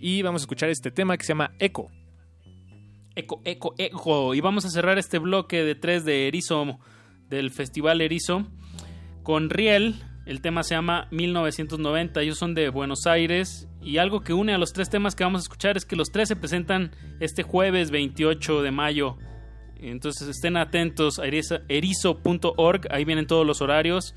Y 0.00 0.22
vamos 0.22 0.42
a 0.42 0.44
escuchar 0.44 0.70
este 0.70 0.90
tema 0.90 1.16
que 1.16 1.24
se 1.24 1.28
llama 1.28 1.52
Eco. 1.60 1.92
Eco, 3.14 3.40
eco, 3.44 3.74
eco. 3.78 4.34
Y 4.34 4.40
vamos 4.40 4.64
a 4.64 4.70
cerrar 4.70 4.98
este 4.98 5.18
bloque 5.18 5.62
de 5.62 5.76
tres 5.76 6.04
de 6.04 6.26
Erizo, 6.26 6.80
del 7.28 7.52
Festival 7.52 8.00
Erizo, 8.00 8.48
con 9.22 9.50
Riel. 9.50 10.02
El 10.26 10.40
tema 10.40 10.64
se 10.64 10.74
llama 10.74 11.06
1990. 11.12 12.22
Ellos 12.22 12.38
son 12.38 12.54
de 12.54 12.70
Buenos 12.70 13.06
Aires. 13.06 13.68
Y 13.80 13.98
algo 13.98 14.22
que 14.22 14.32
une 14.32 14.52
a 14.52 14.58
los 14.58 14.72
tres 14.72 14.90
temas 14.90 15.14
que 15.14 15.22
vamos 15.22 15.42
a 15.42 15.44
escuchar 15.44 15.76
es 15.76 15.84
que 15.84 15.94
los 15.94 16.10
tres 16.10 16.26
se 16.26 16.34
presentan 16.34 16.90
este 17.20 17.44
jueves 17.44 17.92
28 17.92 18.62
de 18.62 18.70
mayo. 18.72 19.16
Entonces 19.80 20.28
estén 20.28 20.56
atentos 20.56 21.18
a 21.18 21.26
erizo.org. 21.26 22.80
Ahí 22.90 23.04
vienen 23.04 23.26
todos 23.26 23.46
los 23.46 23.60
horarios. 23.60 24.14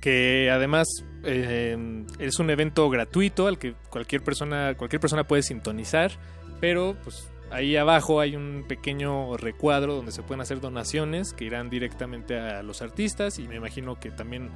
que 0.00 0.50
además 0.52 0.86
eh, 1.24 2.04
es 2.18 2.38
un 2.38 2.50
evento 2.50 2.88
gratuito 2.90 3.46
al 3.46 3.58
que 3.58 3.74
cualquier 3.90 4.22
persona 4.22 4.74
cualquier 4.76 5.00
persona 5.00 5.24
puede 5.24 5.42
sintonizar 5.42 6.12
pero 6.60 6.94
pues 7.02 7.28
ahí 7.50 7.74
abajo 7.76 8.20
hay 8.20 8.36
un 8.36 8.64
pequeño 8.68 9.36
recuadro 9.38 9.94
donde 9.96 10.12
se 10.12 10.22
pueden 10.22 10.40
hacer 10.40 10.60
donaciones 10.60 11.32
que 11.32 11.44
irán 11.46 11.68
directamente 11.70 12.38
a 12.38 12.62
los 12.62 12.82
artistas 12.82 13.38
y 13.38 13.48
me 13.48 13.56
imagino 13.56 13.98
que 13.98 14.10
también 14.10 14.50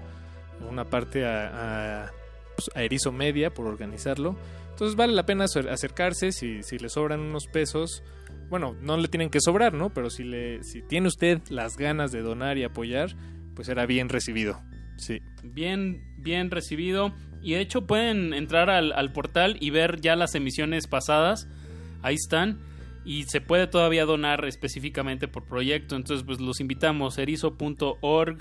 una 0.68 0.84
parte 0.84 1.24
a, 1.24 2.04
a, 2.04 2.12
pues, 2.56 2.70
a 2.74 2.82
Erizo 2.82 3.10
Media 3.10 3.52
por 3.54 3.66
organizarlo 3.66 4.36
entonces 4.70 4.96
vale 4.96 5.12
la 5.14 5.24
pena 5.26 5.44
acer- 5.46 5.68
acercarse 5.70 6.30
si, 6.32 6.62
si 6.62 6.78
le 6.78 6.88
sobran 6.88 7.20
unos 7.20 7.46
pesos 7.46 8.02
bueno 8.52 8.76
no 8.80 8.96
le 8.96 9.08
tienen 9.08 9.30
que 9.30 9.40
sobrar 9.40 9.74
no 9.74 9.92
pero 9.92 10.10
si 10.10 10.22
le 10.22 10.62
si 10.62 10.80
tiene 10.82 11.08
usted 11.08 11.40
las 11.50 11.76
ganas 11.76 12.12
de 12.12 12.22
donar 12.22 12.56
y 12.56 12.62
apoyar 12.62 13.16
pues 13.56 13.66
será 13.66 13.84
bien 13.84 14.08
recibido 14.08 14.62
sí 14.96 15.20
Bien, 15.42 16.02
bien 16.18 16.50
recibido. 16.50 17.12
Y 17.42 17.52
de 17.52 17.60
hecho 17.60 17.86
pueden 17.86 18.32
entrar 18.32 18.70
al, 18.70 18.92
al 18.92 19.12
portal 19.12 19.56
y 19.60 19.70
ver 19.70 20.00
ya 20.00 20.16
las 20.16 20.34
emisiones 20.34 20.86
pasadas. 20.86 21.48
Ahí 22.02 22.14
están. 22.14 22.60
Y 23.04 23.24
se 23.24 23.40
puede 23.40 23.66
todavía 23.66 24.04
donar 24.04 24.44
específicamente 24.44 25.26
por 25.26 25.44
proyecto. 25.44 25.96
Entonces, 25.96 26.24
pues 26.24 26.40
los 26.40 26.60
invitamos. 26.60 27.18
erizo.org. 27.18 28.38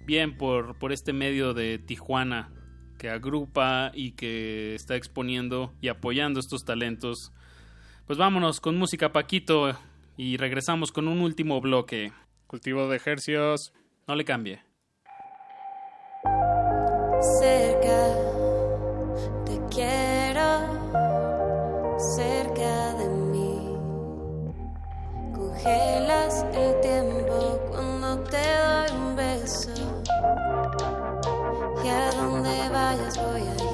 Bien 0.00 0.36
por, 0.36 0.78
por 0.78 0.92
este 0.92 1.14
medio 1.14 1.54
de 1.54 1.78
Tijuana 1.78 2.50
que 2.98 3.08
agrupa 3.08 3.90
y 3.94 4.12
que 4.12 4.74
está 4.74 4.96
exponiendo 4.96 5.72
y 5.80 5.88
apoyando 5.88 6.40
estos 6.40 6.64
talentos. 6.64 7.32
Pues 8.06 8.18
vámonos 8.18 8.60
con 8.60 8.76
música 8.76 9.12
Paquito 9.12 9.78
y 10.16 10.36
regresamos 10.36 10.92
con 10.92 11.08
un 11.08 11.20
último 11.20 11.60
bloque. 11.60 12.12
Cultivo 12.46 12.88
de 12.88 12.96
ejercicios. 12.96 13.72
No 14.06 14.14
le 14.14 14.24
cambie. 14.24 14.60
cerca, 17.40 18.16
te 19.46 19.58
quiero 19.74 20.50
cerca 21.98 22.94
de 22.94 23.08
mí. 23.08 23.76
Congelas 25.34 26.44
el 26.52 26.80
tiempo 26.80 27.58
cuando 27.70 28.22
te 28.24 28.36
doy 28.36 28.90
un 28.98 29.16
beso. 29.16 29.72
Y 31.82 31.88
a 31.88 32.10
donde 32.12 32.68
vayas 32.68 33.16
voy 33.16 33.40
a 33.40 33.70
ir. 33.70 33.73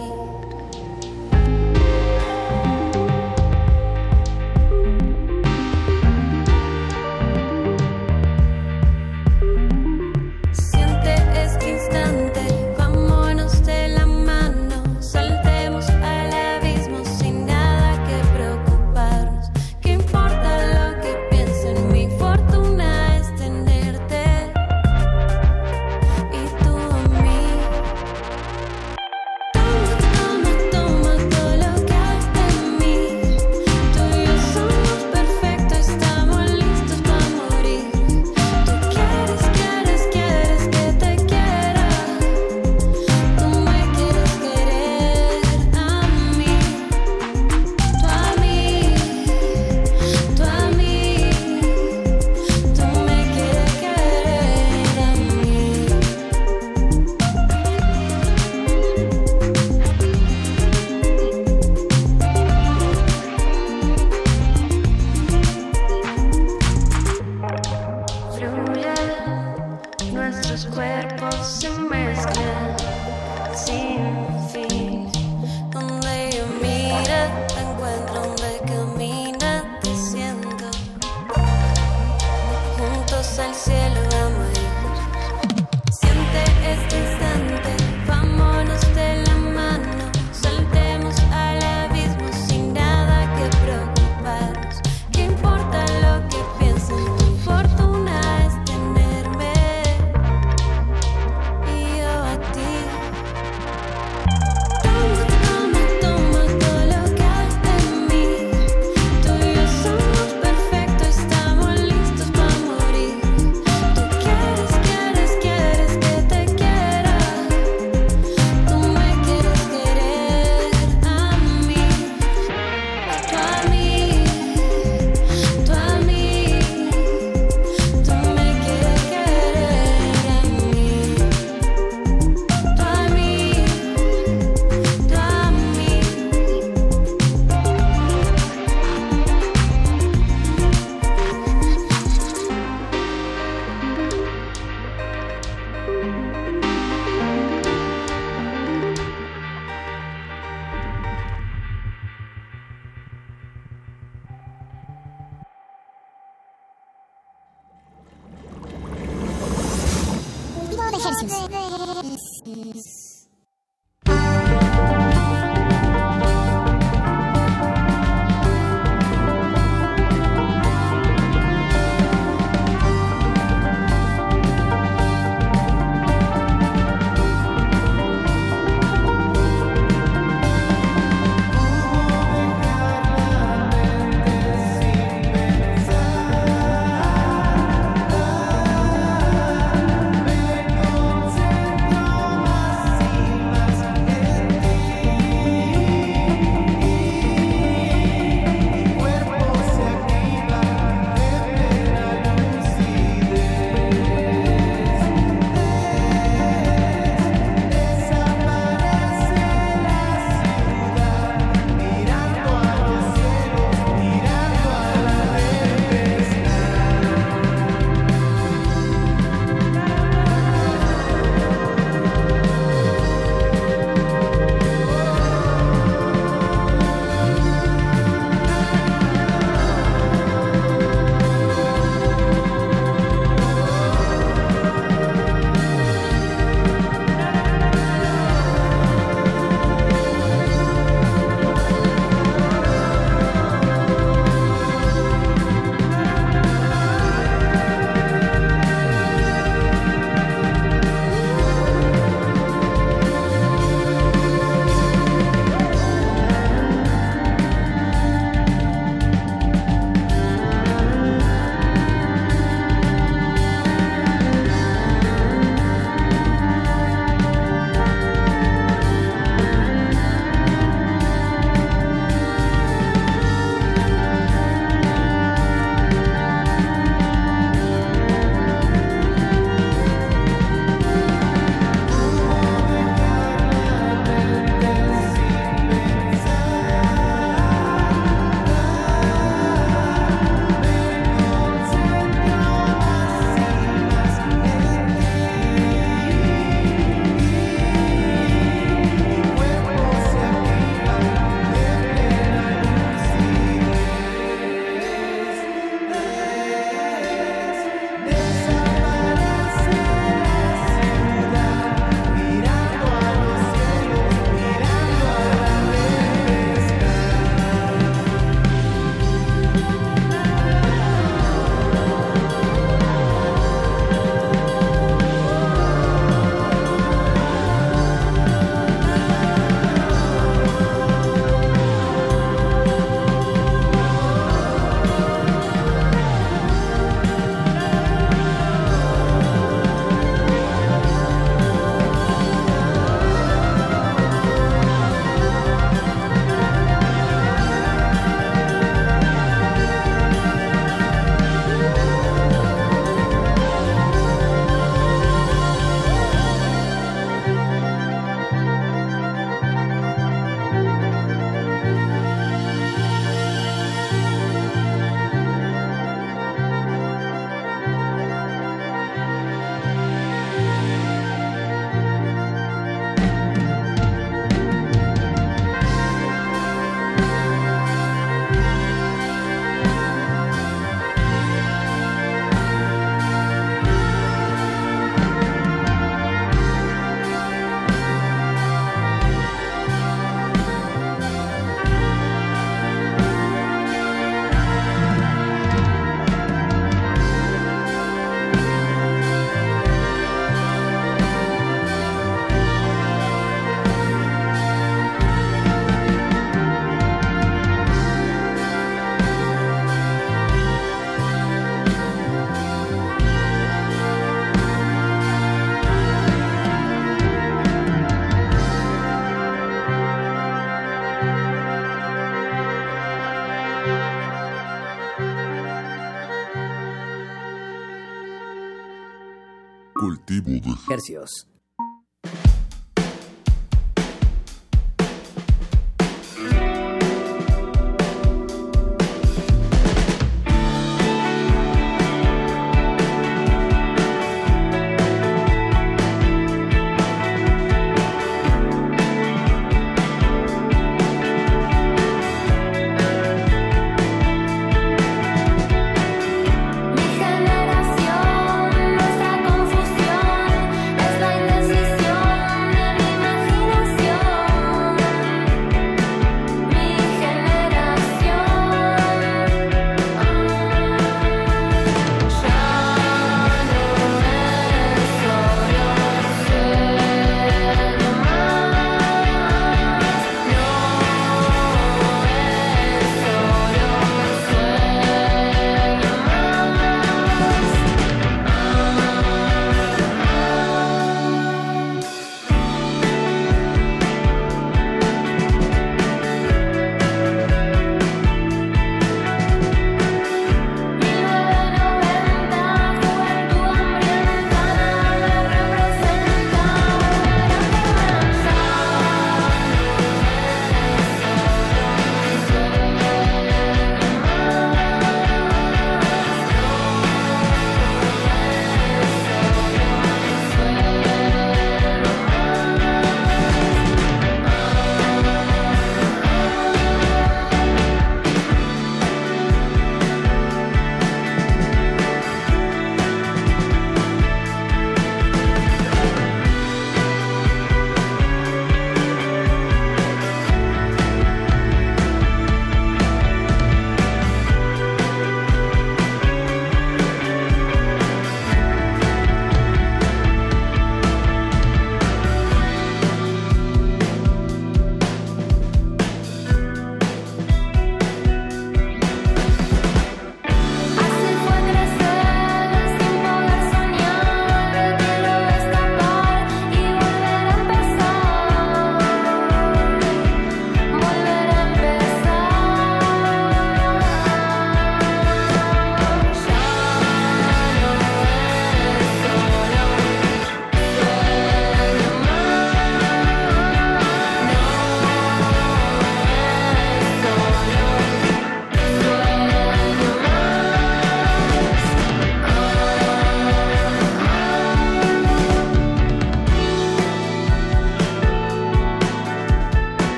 Cultivo 430.81 431.05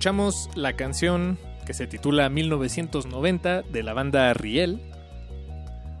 Escuchamos 0.00 0.48
la 0.54 0.72
canción 0.76 1.36
que 1.66 1.74
se 1.74 1.86
titula 1.86 2.30
1990 2.30 3.60
de 3.60 3.82
la 3.82 3.92
banda 3.92 4.32
Riel. 4.32 4.80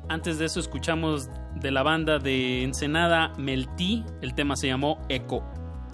Antes 0.08 0.38
de 0.38 0.46
eso 0.46 0.58
escuchamos 0.58 1.28
de 1.56 1.70
la 1.70 1.82
banda 1.82 2.18
de 2.18 2.62
Ensenada 2.62 3.34
Meltí, 3.36 4.02
el 4.22 4.34
tema 4.34 4.56
se 4.56 4.68
llamó 4.68 5.02
Eco. 5.10 5.44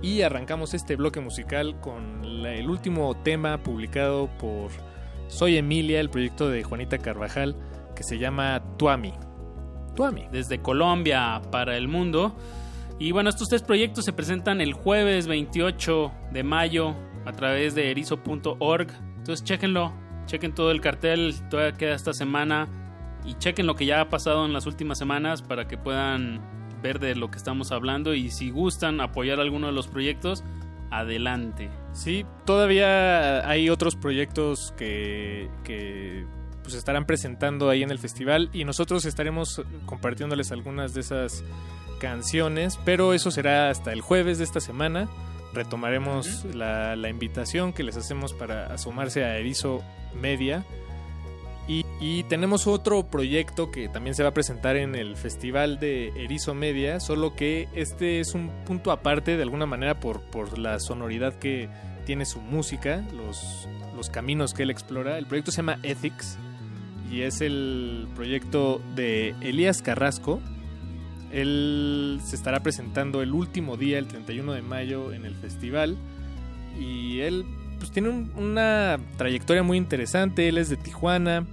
Y 0.02 0.22
arrancamos 0.22 0.72
este 0.72 0.94
bloque 0.94 1.18
musical 1.18 1.80
con 1.80 2.44
la- 2.44 2.54
el 2.54 2.70
último 2.70 3.12
tema 3.24 3.60
publicado 3.64 4.28
por 4.38 4.70
Soy 5.26 5.56
Emilia, 5.56 5.98
el 5.98 6.08
proyecto 6.08 6.48
de 6.48 6.62
Juanita 6.62 6.98
Carvajal, 6.98 7.56
que 7.96 8.04
se 8.04 8.18
llama 8.18 8.62
Tuami. 8.76 9.14
Tuami. 9.96 10.28
Desde 10.30 10.62
Colombia 10.62 11.42
para 11.50 11.76
el 11.76 11.88
mundo. 11.88 12.36
Y 13.00 13.10
bueno, 13.10 13.30
estos 13.30 13.48
tres 13.48 13.62
proyectos 13.62 14.04
se 14.04 14.12
presentan 14.12 14.60
el 14.60 14.74
jueves 14.74 15.26
28 15.26 16.12
de 16.30 16.44
mayo 16.44 16.94
a 17.26 17.32
través 17.32 17.74
de 17.74 17.90
erizo.org. 17.90 18.88
Entonces 19.18 19.44
chequenlo, 19.44 19.92
chequen 20.26 20.54
todo 20.54 20.70
el 20.70 20.80
cartel, 20.80 21.34
todavía 21.50 21.76
queda 21.76 21.94
esta 21.94 22.14
semana 22.14 22.68
y 23.24 23.34
chequen 23.34 23.66
lo 23.66 23.74
que 23.74 23.86
ya 23.86 24.00
ha 24.00 24.08
pasado 24.08 24.46
en 24.46 24.52
las 24.52 24.66
últimas 24.66 24.98
semanas 24.98 25.42
para 25.42 25.66
que 25.66 25.76
puedan 25.76 26.40
ver 26.82 27.00
de 27.00 27.14
lo 27.16 27.30
que 27.30 27.36
estamos 27.36 27.72
hablando 27.72 28.14
y 28.14 28.30
si 28.30 28.50
gustan 28.50 29.00
apoyar 29.00 29.40
alguno 29.40 29.66
de 29.66 29.72
los 29.72 29.88
proyectos, 29.88 30.44
adelante. 30.90 31.70
Sí, 31.92 32.24
todavía 32.44 33.48
hay 33.48 33.70
otros 33.70 33.96
proyectos 33.96 34.72
que, 34.76 35.50
que 35.64 36.26
pues 36.62 36.74
estarán 36.74 37.06
presentando 37.06 37.70
ahí 37.70 37.82
en 37.82 37.90
el 37.90 37.98
festival 37.98 38.50
y 38.52 38.64
nosotros 38.64 39.04
estaremos 39.04 39.62
compartiéndoles 39.86 40.52
algunas 40.52 40.94
de 40.94 41.00
esas 41.00 41.44
canciones, 41.98 42.78
pero 42.84 43.14
eso 43.14 43.30
será 43.30 43.70
hasta 43.70 43.92
el 43.92 44.00
jueves 44.00 44.38
de 44.38 44.44
esta 44.44 44.60
semana. 44.60 45.08
Retomaremos 45.55 46.44
la, 46.55 46.97
la 46.97 47.09
invitación 47.09 47.73
que 47.73 47.82
les 47.82 47.97
hacemos 47.97 48.32
para 48.32 48.66
asomarse 48.66 49.24
a 49.24 49.39
Erizo 49.39 49.82
Media. 50.20 50.64
Y, 51.68 51.85
y 52.01 52.23
tenemos 52.24 52.68
otro 52.68 53.10
proyecto 53.10 53.73
que 53.73 53.89
también 53.89 54.14
se 54.14 54.23
va 54.23 54.28
a 54.28 54.35
presentar 54.35 54.77
en 54.77 54.94
el 54.94 55.16
Festival 55.16 55.81
de 55.81 56.09
Erizo 56.10 56.55
Media, 56.55 57.01
solo 57.01 57.35
que 57.35 57.68
este 57.74 58.20
es 58.20 58.35
un 58.35 58.51
punto 58.64 58.93
aparte 58.93 59.36
de 59.36 59.43
alguna 59.43 59.66
manera 59.66 59.98
por, 59.98 60.20
por 60.23 60.59
la 60.59 60.78
sonoridad 60.78 61.35
que 61.35 61.68
tiene 62.05 62.24
su 62.24 62.40
música, 62.40 63.05
los, 63.12 63.68
los 63.97 64.10
caminos 64.10 64.55
que 64.55 64.62
él 64.62 64.70
explora. 64.70 65.18
El 65.18 65.27
proyecto 65.27 65.51
se 65.51 65.56
llama 65.56 65.78
Ethics 65.82 66.39
y 67.10 67.23
es 67.23 67.40
el 67.40 68.06
proyecto 68.14 68.81
de 68.94 69.31
Elías 69.40 69.82
Carrasco. 69.82 70.40
Él 71.32 72.20
se 72.24 72.36
estará 72.36 72.60
presentando 72.60 73.22
el 73.22 73.32
último 73.32 73.76
día, 73.76 73.98
el 73.98 74.06
31 74.06 74.52
de 74.52 74.62
mayo, 74.62 75.12
en 75.12 75.24
el 75.24 75.34
festival. 75.34 75.96
Y 76.78 77.20
él 77.20 77.44
pues, 77.78 77.90
tiene 77.90 78.08
un- 78.10 78.30
una 78.36 78.98
trayectoria 79.16 79.62
muy 79.62 79.76
interesante. 79.78 80.48
Él 80.48 80.58
es 80.58 80.68
de 80.68 80.76
Tijuana. 80.76 81.46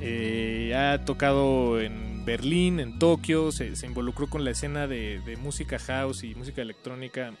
eh, 0.00 0.74
ha 0.76 1.04
tocado 1.06 1.80
en 1.80 2.24
Berlín, 2.26 2.80
en 2.80 2.98
Tokio. 2.98 3.50
Se, 3.50 3.72
involucró 3.86 4.28
con 4.28 4.44
la 4.44 4.50
escena 4.50 4.86
de, 4.86 5.20
de 5.24 5.36
música 5.38 5.78
house 5.78 6.22
y 6.22 6.34
música 6.34 6.60
electrónica 6.60 7.32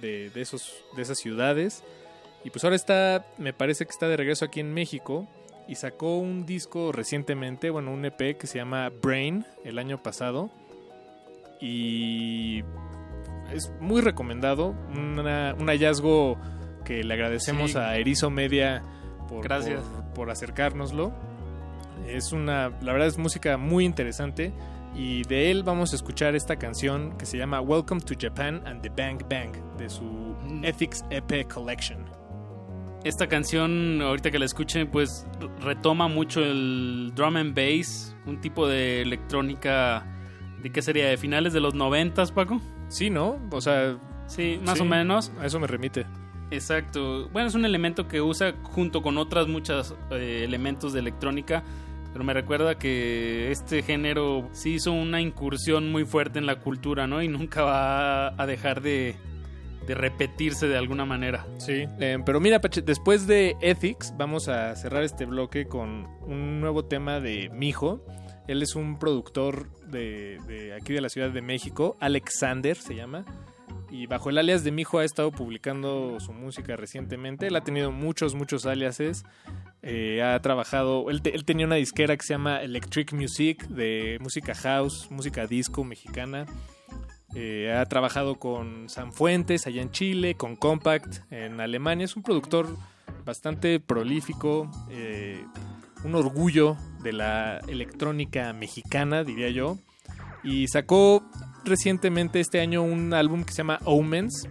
de, 0.00 0.30
de 0.30 0.40
esos, 0.40 0.72
de 0.94 1.02
esas 1.02 1.18
ciudades. 1.18 1.82
Y 2.44 2.50
pues 2.50 2.62
ahora 2.62 2.76
está, 2.76 3.26
me 3.36 3.52
parece 3.52 3.84
que 3.84 3.90
está 3.90 4.06
de 4.06 4.16
regreso 4.16 4.44
aquí 4.44 4.60
en 4.60 4.72
México. 4.72 5.26
Y 5.66 5.74
sacó 5.74 6.16
un 6.18 6.46
disco 6.46 6.92
recientemente, 6.92 7.68
bueno, 7.70 7.92
un 7.92 8.04
EP 8.04 8.38
que 8.38 8.46
se 8.46 8.58
llama 8.58 8.88
Brain 9.02 9.44
el 9.64 9.78
año 9.78 10.00
pasado. 10.02 10.50
Y 11.60 12.62
es 13.52 13.72
muy 13.80 14.00
recomendado. 14.00 14.74
una- 14.96 15.54
un 15.58 15.66
hallazgo 15.68 16.38
que 16.84 17.02
le 17.04 17.14
agradecemos 17.14 17.72
Sí. 17.72 17.78
a 17.78 17.96
Erizo 17.96 18.30
Media 18.30 18.82
por, 19.28 19.42
Gracias. 19.44 19.80
por, 19.82 20.04
por 20.14 20.30
acercárnoslo. 20.30 21.12
Es 22.06 22.32
una, 22.32 22.70
la 22.80 22.92
verdad 22.92 23.08
es 23.08 23.18
música 23.18 23.56
muy 23.56 23.84
interesante. 23.84 24.52
Y 24.94 25.22
de 25.24 25.50
él 25.50 25.62
vamos 25.64 25.92
a 25.92 25.96
escuchar 25.96 26.34
esta 26.34 26.56
canción 26.56 27.16
que 27.18 27.26
se 27.26 27.36
llama 27.36 27.60
Welcome 27.60 28.00
to 28.00 28.14
Japan 28.18 28.62
and 28.66 28.80
the 28.82 28.88
Bang 28.88 29.22
Bang 29.28 29.52
de 29.76 29.88
su 29.90 30.34
Ethics 30.62 31.04
EP 31.10 31.44
Collection. 31.46 32.04
Esta 33.04 33.28
canción, 33.28 34.00
ahorita 34.02 34.30
que 34.30 34.38
la 34.38 34.46
escuchen, 34.46 34.88
pues 34.90 35.26
retoma 35.60 36.08
mucho 36.08 36.40
el 36.40 37.12
drum 37.14 37.36
and 37.36 37.54
bass, 37.54 38.16
un 38.26 38.40
tipo 38.40 38.66
de 38.66 39.02
electrónica 39.02 40.04
de 40.62 40.70
qué 40.70 40.82
sería, 40.82 41.08
de 41.08 41.16
finales 41.16 41.52
de 41.52 41.60
los 41.60 41.74
noventas, 41.74 42.32
Paco. 42.32 42.60
Sí, 42.88 43.10
¿no? 43.10 43.38
O 43.50 43.60
sea, 43.60 43.98
sí, 44.26 44.60
más 44.64 44.78
sí, 44.78 44.82
o 44.82 44.86
menos. 44.86 45.32
A 45.40 45.46
eso 45.46 45.60
me 45.60 45.66
remite. 45.66 46.06
Exacto. 46.50 47.28
Bueno, 47.30 47.48
es 47.48 47.54
un 47.54 47.64
elemento 47.64 48.08
que 48.08 48.20
usa 48.20 48.54
junto 48.62 49.02
con 49.02 49.18
otras 49.18 49.48
muchas 49.48 49.94
eh, 50.10 50.42
elementos 50.44 50.92
de 50.92 51.00
electrónica, 51.00 51.62
pero 52.12 52.24
me 52.24 52.32
recuerda 52.32 52.78
que 52.78 53.50
este 53.50 53.82
género 53.82 54.48
sí 54.52 54.74
hizo 54.74 54.92
una 54.92 55.20
incursión 55.20 55.92
muy 55.92 56.04
fuerte 56.04 56.38
en 56.38 56.46
la 56.46 56.60
cultura, 56.60 57.06
¿no? 57.06 57.22
Y 57.22 57.28
nunca 57.28 57.62
va 57.62 58.28
a 58.28 58.46
dejar 58.46 58.80
de, 58.80 59.16
de 59.86 59.94
repetirse 59.94 60.68
de 60.68 60.76
alguna 60.76 61.04
manera. 61.04 61.46
Sí, 61.58 61.84
eh, 61.98 62.18
pero 62.24 62.40
mira, 62.40 62.60
Pache, 62.60 62.82
después 62.82 63.26
de 63.26 63.56
Ethics, 63.60 64.14
vamos 64.16 64.48
a 64.48 64.76
cerrar 64.76 65.02
este 65.02 65.24
bloque 65.24 65.66
con 65.66 66.06
un 66.26 66.60
nuevo 66.60 66.84
tema 66.84 67.20
de 67.20 67.50
Mijo. 67.52 68.04
Él 68.48 68.62
es 68.62 68.74
un 68.74 68.98
productor 68.98 69.70
de, 69.86 70.74
aquí 70.80 70.92
de 70.92 71.00
la 71.00 71.08
Ciudad 71.08 71.30
de 71.30 71.42
México, 71.42 71.96
Alexander 72.00 72.76
se 72.76 72.96
llama. 72.96 73.24
Y 73.90 74.06
bajo 74.06 74.28
el 74.28 74.38
alias 74.38 74.64
de 74.64 74.72
Mijo 74.72 74.98
ha 74.98 75.04
estado 75.04 75.30
publicando 75.30 76.18
su 76.20 76.32
música 76.32 76.76
recientemente. 76.76 77.46
Él 77.46 77.56
ha 77.56 77.62
tenido 77.62 77.90
muchos, 77.90 78.34
muchos 78.34 78.66
aliases. 78.66 79.24
Eh, 79.82 80.22
ha 80.22 80.38
trabajado, 80.40 81.08
él 81.08 81.22
tenía 81.22 81.64
una 81.64 81.76
disquera 81.76 82.16
que 82.16 82.26
se 82.26 82.34
llama 82.34 82.60
Electric 82.62 83.12
Music, 83.14 83.66
de 83.68 84.18
música 84.20 84.54
house, 84.54 85.10
música 85.10 85.46
disco 85.46 85.84
mexicana. 85.84 86.44
Eh, 87.34 87.72
ha 87.72 87.84
trabajado 87.86 88.36
con 88.36 88.88
San 88.88 89.12
Fuentes 89.12 89.66
allá 89.66 89.82
en 89.82 89.90
Chile, 89.90 90.34
con 90.34 90.56
Compact 90.56 91.30
en 91.30 91.60
Alemania. 91.60 92.04
Es 92.04 92.16
un 92.16 92.22
productor 92.22 92.68
bastante 93.24 93.78
prolífico, 93.80 94.70
eh, 94.90 95.44
un 96.04 96.14
orgullo 96.14 96.76
de 97.02 97.12
la 97.12 97.58
electrónica 97.68 98.52
mexicana, 98.52 99.24
diría 99.24 99.50
yo. 99.50 99.78
Y 100.42 100.68
sacó 100.68 101.22
recientemente 101.64 102.40
este 102.40 102.60
año 102.60 102.82
un 102.82 103.12
álbum 103.14 103.44
que 103.44 103.52
se 103.52 103.58
llama 103.58 103.80
Omens, 103.84 104.48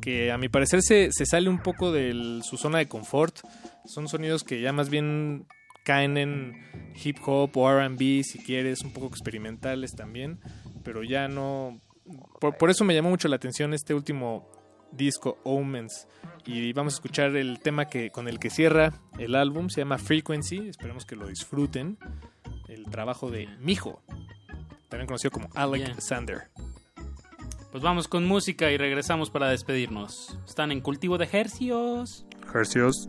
que 0.00 0.30
a 0.30 0.38
mi 0.38 0.48
parecer 0.48 0.82
se, 0.82 1.10
sale 1.12 1.48
un 1.48 1.58
poco 1.58 1.92
de 1.92 2.40
su 2.42 2.56
zona 2.56 2.78
de 2.78 2.88
confort. 2.88 3.38
Son 3.84 4.08
sonidos 4.08 4.44
que 4.44 4.60
ya 4.60 4.72
más 4.72 4.90
bien 4.90 5.46
caen 5.84 6.16
en 6.16 6.54
hip 7.02 7.18
hop 7.24 7.56
o 7.56 7.70
RB, 7.70 8.22
si 8.24 8.38
quieres, 8.38 8.82
un 8.82 8.92
poco 8.92 9.06
experimentales 9.06 9.94
también, 9.94 10.40
pero 10.82 11.02
ya 11.04 11.28
no... 11.28 11.80
Por, 12.40 12.56
por 12.56 12.70
eso 12.70 12.84
me 12.84 12.94
llamó 12.94 13.10
mucho 13.10 13.28
la 13.28 13.36
atención 13.36 13.74
este 13.74 13.94
último 13.94 14.48
disco, 14.92 15.38
Omens. 15.44 16.08
Y 16.44 16.72
vamos 16.72 16.94
a 16.94 16.96
escuchar 16.96 17.36
el 17.36 17.60
tema 17.60 17.86
que, 17.86 18.10
con 18.10 18.28
el 18.28 18.38
que 18.38 18.50
cierra 18.50 18.92
el 19.18 19.34
álbum, 19.34 19.68
se 19.68 19.80
llama 19.80 19.98
Frequency, 19.98 20.68
esperemos 20.68 21.04
que 21.04 21.16
lo 21.16 21.26
disfruten. 21.26 21.98
El 22.68 22.84
trabajo 22.84 23.30
de 23.30 23.48
Mijo, 23.60 24.02
también 24.88 25.06
conocido 25.06 25.30
como 25.30 25.48
Alexander. 25.54 26.48
Pues 27.70 27.82
vamos 27.82 28.08
con 28.08 28.26
música 28.26 28.70
y 28.70 28.76
regresamos 28.76 29.30
para 29.30 29.50
despedirnos. 29.50 30.38
Están 30.46 30.72
en 30.72 30.80
cultivo 30.80 31.18
de 31.18 31.28
hercios. 31.30 32.26
Hercios. 32.54 33.08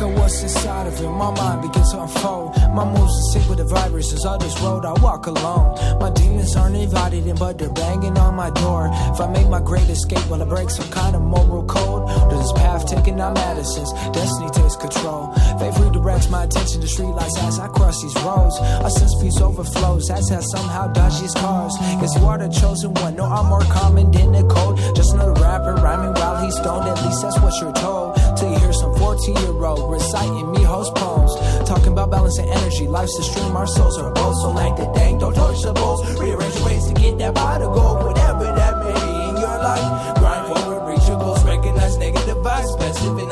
Look 0.00 0.12
at 0.12 0.18
what's 0.18 0.42
inside 0.42 0.86
of 0.86 0.98
it, 0.98 1.10
my 1.10 1.30
mind 1.30 1.60
begins 1.60 1.92
to 1.92 2.00
unfold. 2.00 2.56
My 2.72 2.86
moves 2.86 3.12
are 3.12 3.32
sick 3.32 3.46
with 3.50 3.58
the 3.58 3.64
viruses, 3.64 4.24
on 4.24 4.38
this 4.38 4.58
road 4.62 4.86
I 4.86 4.94
walk 5.02 5.26
alone. 5.26 5.76
My 6.00 6.08
demons 6.08 6.56
aren't 6.56 6.74
invited 6.74 7.26
in, 7.26 7.36
but 7.36 7.58
they're 7.58 7.68
banging 7.68 8.16
on 8.16 8.34
my 8.34 8.48
door. 8.48 8.88
If 9.12 9.20
I 9.20 9.26
make 9.26 9.46
my 9.48 9.60
great 9.60 9.86
escape, 9.90 10.26
will 10.30 10.40
I 10.40 10.46
break 10.46 10.70
some 10.70 10.88
kind 10.88 11.14
of 11.14 11.20
moral 11.20 11.66
code? 11.66 12.08
Or 12.08 12.38
this 12.38 12.50
path 12.52 12.86
taken 12.88 13.20
on 13.20 13.34
Madison's, 13.34 13.92
destiny 14.16 14.48
takes 14.48 14.76
control. 14.76 15.34
They 15.60 15.68
redirect 15.76 16.30
my 16.30 16.44
attention 16.44 16.80
to 16.80 16.86
streetlights 16.86 17.36
as 17.44 17.58
I 17.58 17.68
cross 17.68 18.00
these 18.00 18.16
roads. 18.24 18.56
I 18.58 18.88
sense 18.88 19.14
peace 19.20 19.38
overflows 19.38 20.08
as 20.08 20.32
I 20.32 20.40
somehow 20.40 20.86
dodge 20.94 21.20
these 21.20 21.34
cars. 21.34 21.76
are 21.76 22.38
the 22.38 22.48
chosen 22.48 22.94
one, 22.94 23.16
no, 23.16 23.24
I'm 23.24 23.50
more 23.52 23.68
common 23.68 24.10
than 24.12 24.32
the 24.32 24.44
cold. 24.44 24.78
Just 24.96 25.12
another 25.12 25.34
rapper 25.42 25.74
rhyming 25.74 26.14
while 26.14 26.42
he's 26.42 26.56
stoned, 26.56 26.88
at 26.88 27.04
least 27.04 27.20
that's 27.20 27.38
what 27.40 27.52
you're 27.60 27.72
told 27.74 27.99
to 28.40 28.58
hear 28.58 28.72
some 28.72 28.94
14 28.96 29.36
year 29.36 29.64
old 29.64 29.92
reciting 29.92 30.50
me 30.52 30.62
host 30.62 30.94
poems. 30.94 31.32
Talking 31.68 31.92
about 31.92 32.10
balancing 32.10 32.48
energy, 32.48 32.88
life's 32.88 33.16
a 33.18 33.22
stream, 33.22 33.54
our 33.56 33.66
souls 33.66 33.98
are 33.98 34.12
both. 34.12 34.34
So, 34.42 34.50
like 34.50 34.76
the 34.76 34.86
dang, 34.94 35.18
don't 35.18 35.34
touch 35.34 35.62
the 35.62 35.72
bowls. 35.72 36.00
Rearrange 36.18 36.54
your 36.56 36.64
ways 36.64 36.86
to 36.88 36.94
get 36.94 37.18
that 37.18 37.34
body 37.34 37.64
goal, 37.64 37.96
whatever 38.06 38.44
that 38.44 38.78
may 38.80 38.92
be 38.92 39.12
in 39.28 39.36
your 39.36 39.58
life. 39.68 40.16
Grind 40.18 40.46
forward, 40.48 40.90
reach 40.90 41.06
your 41.06 41.18
goals, 41.18 41.44
recognize 41.44 41.98
negative 41.98 42.38
vibes, 42.38 42.78
best 42.78 43.04
living 43.04 43.30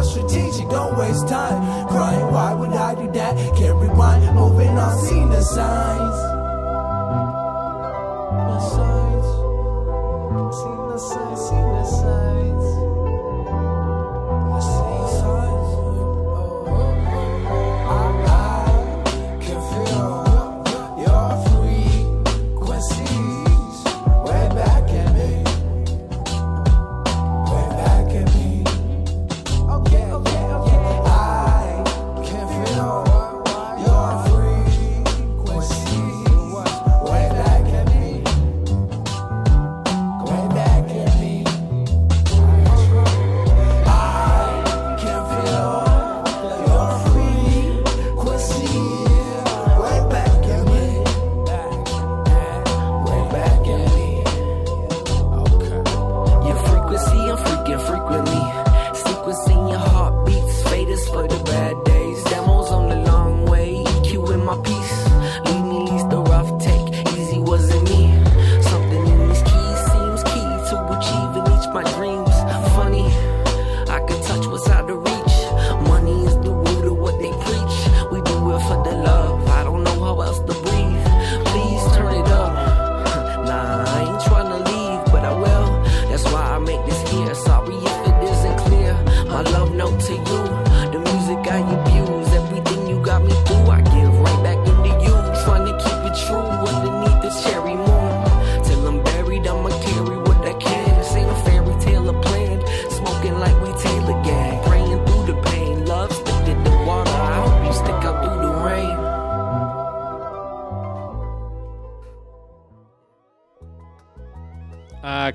are 0.00 0.04
strategic, 0.04 0.68
don't 0.68 0.96
waste 0.96 1.28
time. 1.28 1.88
Crying, 1.88 2.32
why 2.32 2.54
would 2.54 2.72
I 2.72 2.94
do 2.94 3.10
that? 3.12 3.36
Can't 3.56 3.76
rewind, 3.76 4.34
moving 4.34 4.78
on, 4.78 4.98
seeing 4.98 5.28
the 5.28 5.42
signs. 5.42 6.39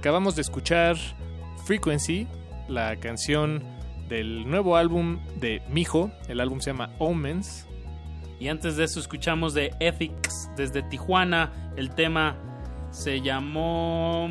Acabamos 0.05 0.35
de 0.35 0.43
escuchar 0.43 0.97
Frequency, 1.65 2.27
la 2.67 2.95
canción 2.97 3.63
del 4.07 4.47
nuevo 4.47 4.77
álbum 4.77 5.19
de 5.39 5.63
Mijo. 5.67 6.11
El 6.27 6.41
álbum 6.41 6.59
se 6.59 6.69
llama 6.69 6.91
Omens. 6.99 7.67
Y 8.39 8.49
antes 8.49 8.77
de 8.77 8.83
eso 8.83 8.99
escuchamos 8.99 9.55
de 9.55 9.73
Ethics 9.79 10.51
desde 10.55 10.83
Tijuana. 10.83 11.71
El 11.75 11.89
tema 11.89 12.35
se 12.91 13.19
llamó 13.19 14.29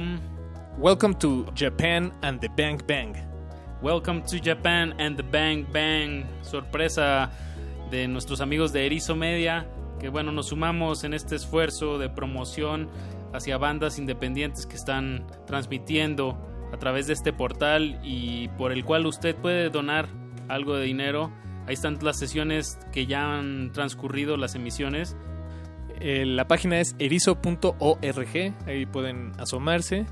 Welcome 0.78 1.16
to 1.16 1.46
Japan 1.56 2.12
and 2.22 2.38
the 2.38 2.48
Bang 2.56 2.80
Bang. 2.86 3.16
Welcome 3.82 4.22
to 4.30 4.36
Japan 4.40 4.94
and 5.00 5.16
the 5.16 5.24
Bang 5.24 5.66
Bang. 5.72 6.24
Sorpresa 6.42 7.32
de 7.90 8.06
nuestros 8.06 8.40
amigos 8.40 8.72
de 8.72 8.86
Erizo 8.86 9.16
Media. 9.16 9.66
Que 9.98 10.08
bueno, 10.08 10.30
nos 10.30 10.50
sumamos 10.50 11.02
en 11.02 11.14
este 11.14 11.34
esfuerzo 11.34 11.98
de 11.98 12.10
promoción 12.10 12.90
hacia 13.34 13.58
bandas 13.58 13.98
independientes 13.98 14.64
que 14.66 14.76
están 14.76 15.26
transmitiendo 15.46 16.38
a 16.72 16.78
través 16.78 17.06
de 17.06 17.12
este 17.12 17.32
portal 17.32 18.00
y 18.02 18.48
por 18.56 18.72
el 18.72 18.84
cual 18.84 19.06
usted 19.06 19.34
puede 19.36 19.70
donar 19.70 20.08
algo 20.48 20.76
de 20.76 20.84
dinero. 20.84 21.32
Ahí 21.66 21.74
están 21.74 21.98
las 22.02 22.18
sesiones 22.18 22.78
que 22.92 23.06
ya 23.06 23.36
han 23.36 23.72
transcurrido, 23.72 24.36
las 24.36 24.54
emisiones. 24.54 25.16
Eh, 26.00 26.24
la 26.26 26.46
página 26.46 26.80
es 26.80 26.94
erizo.org, 26.98 28.54
ahí 28.66 28.86
pueden 28.86 29.32
asomarse. 29.38 30.06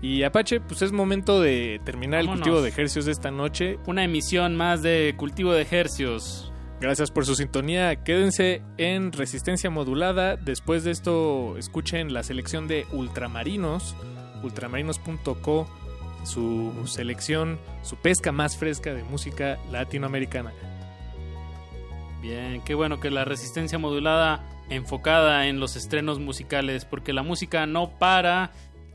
Y 0.00 0.22
Apache, 0.22 0.60
pues 0.60 0.82
es 0.82 0.92
momento 0.92 1.40
de 1.40 1.80
terminar 1.84 2.20
Vámonos. 2.20 2.38
el 2.38 2.42
cultivo 2.42 2.62
de 2.62 2.68
ejercios 2.68 3.04
de 3.04 3.12
esta 3.12 3.30
noche. 3.30 3.78
Una 3.86 4.04
emisión 4.04 4.56
más 4.56 4.82
de 4.82 5.14
cultivo 5.16 5.52
de 5.52 5.62
ejercios. 5.62 6.47
Gracias 6.80 7.10
por 7.10 7.26
su 7.26 7.34
sintonía. 7.34 8.04
Quédense 8.04 8.62
en 8.76 9.12
resistencia 9.12 9.68
modulada. 9.68 10.36
Después 10.36 10.84
de 10.84 10.92
esto, 10.92 11.56
escuchen 11.58 12.12
la 12.12 12.22
selección 12.22 12.68
de 12.68 12.86
Ultramarinos, 12.92 13.96
ultramarinos.co, 14.44 15.68
su 16.24 16.72
selección, 16.86 17.58
su 17.82 17.96
pesca 17.96 18.30
más 18.30 18.56
fresca 18.56 18.94
de 18.94 19.02
música 19.02 19.58
latinoamericana. 19.72 20.52
Bien, 22.22 22.60
qué 22.64 22.74
bueno 22.74 23.00
que 23.00 23.10
la 23.10 23.24
resistencia 23.24 23.78
modulada 23.78 24.44
enfocada 24.70 25.46
en 25.46 25.58
los 25.60 25.74
estrenos 25.76 26.20
musicales, 26.20 26.84
porque 26.84 27.12
la 27.12 27.22
música 27.22 27.66
no 27.66 27.90
para. 27.98 28.52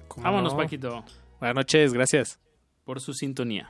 ¿Cómo 0.07 0.23
Vámonos, 0.23 0.53
no? 0.53 0.59
Paquito, 0.59 1.03
Buenas 1.39 1.55
noches, 1.55 1.93
gracias. 1.93 2.39
por 2.85 3.01
su 3.01 3.13
sintonía. 3.13 3.69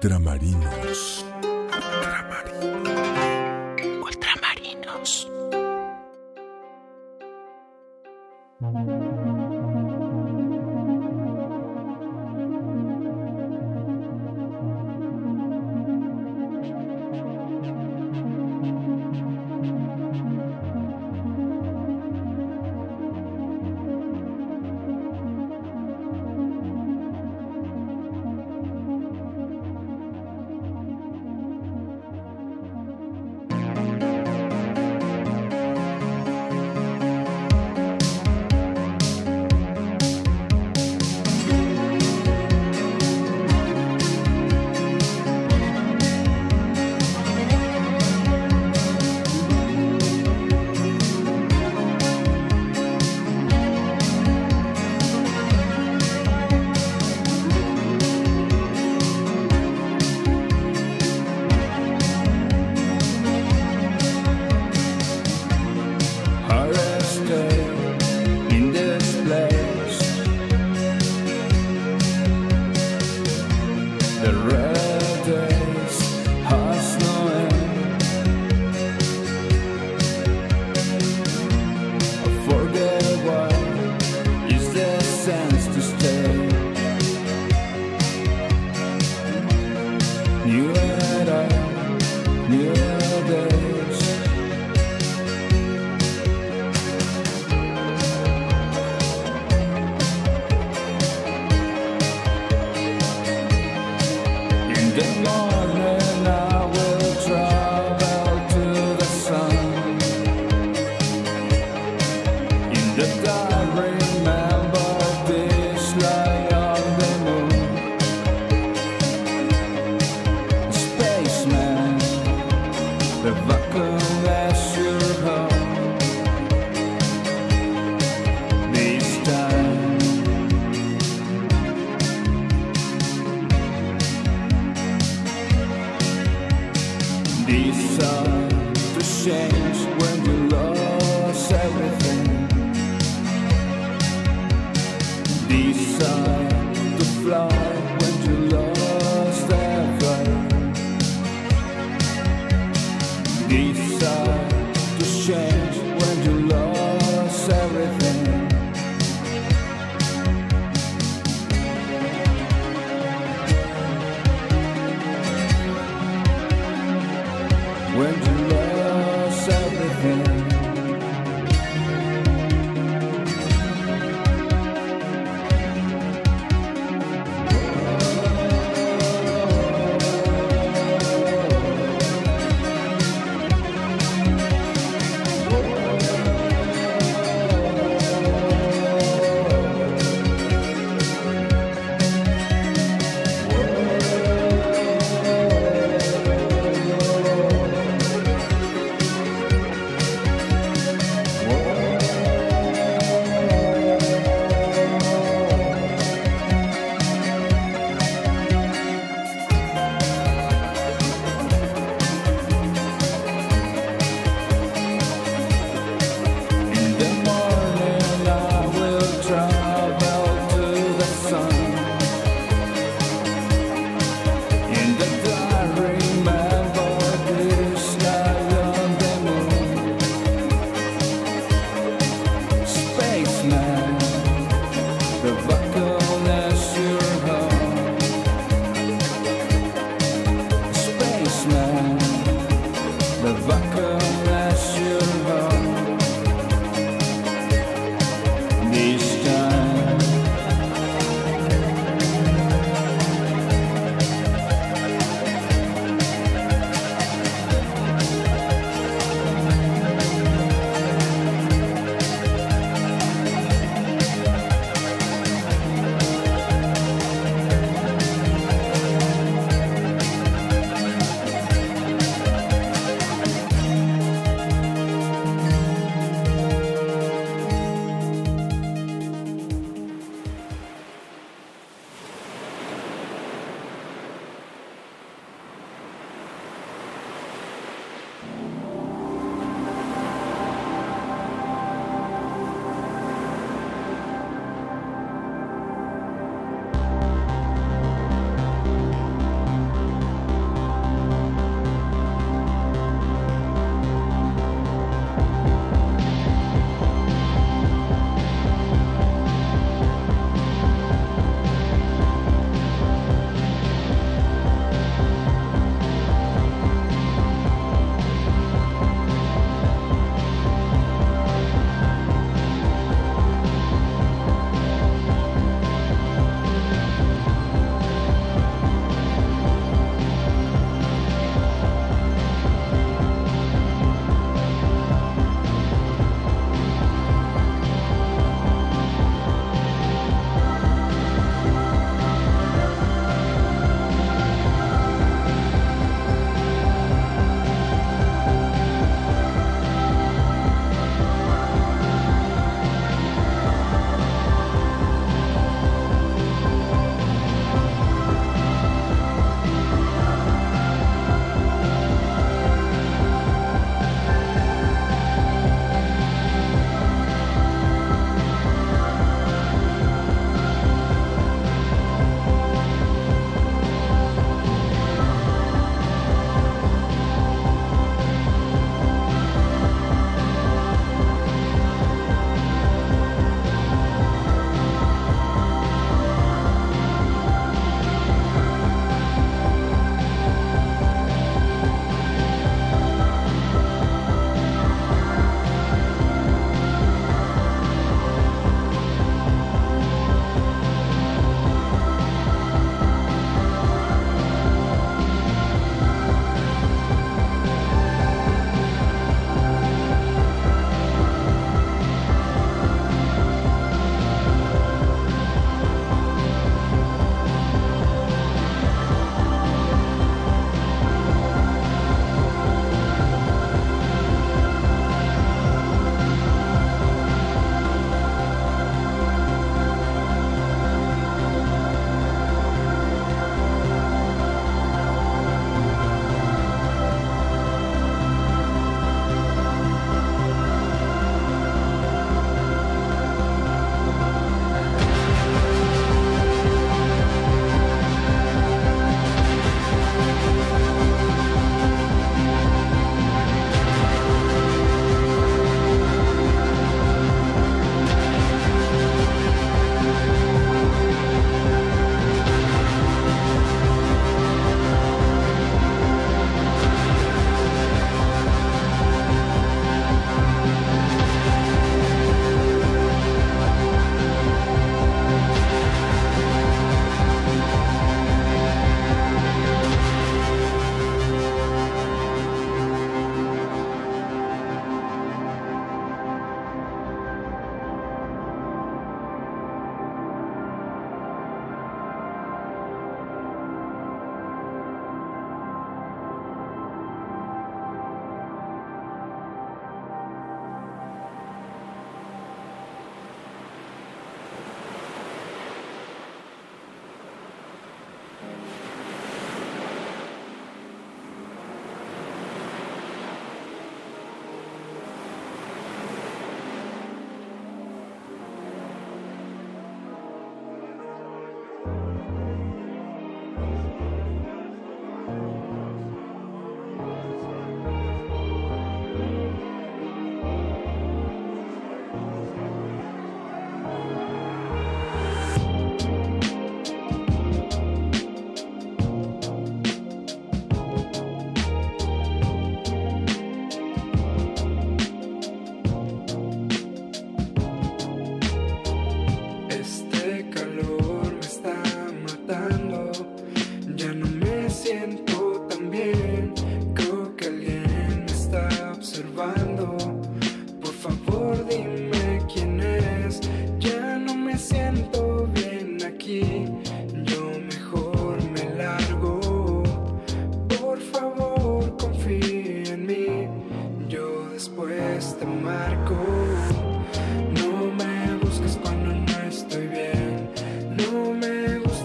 Ultramarinos. 0.00 1.26
Ultramarinos. 4.00 5.28
Arrested 8.60 9.37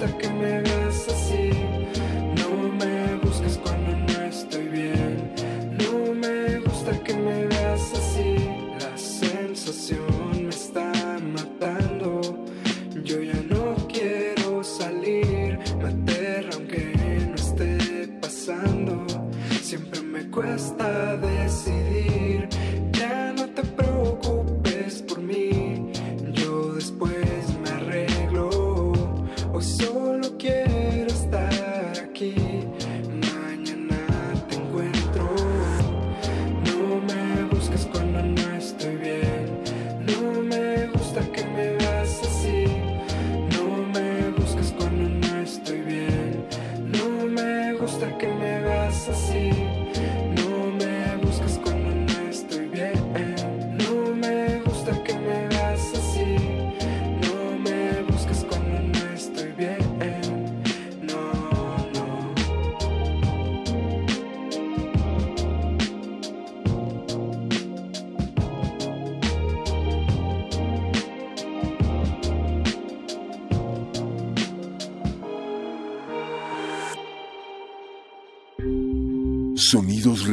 hasta 0.03 0.17
que 0.17 0.29
me 0.29 0.72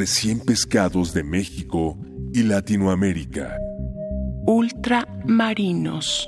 recién 0.01 0.39
pescados 0.39 1.13
de 1.13 1.23
México 1.23 1.95
y 2.33 2.41
Latinoamérica. 2.41 3.55
Ultramarinos. 4.47 6.27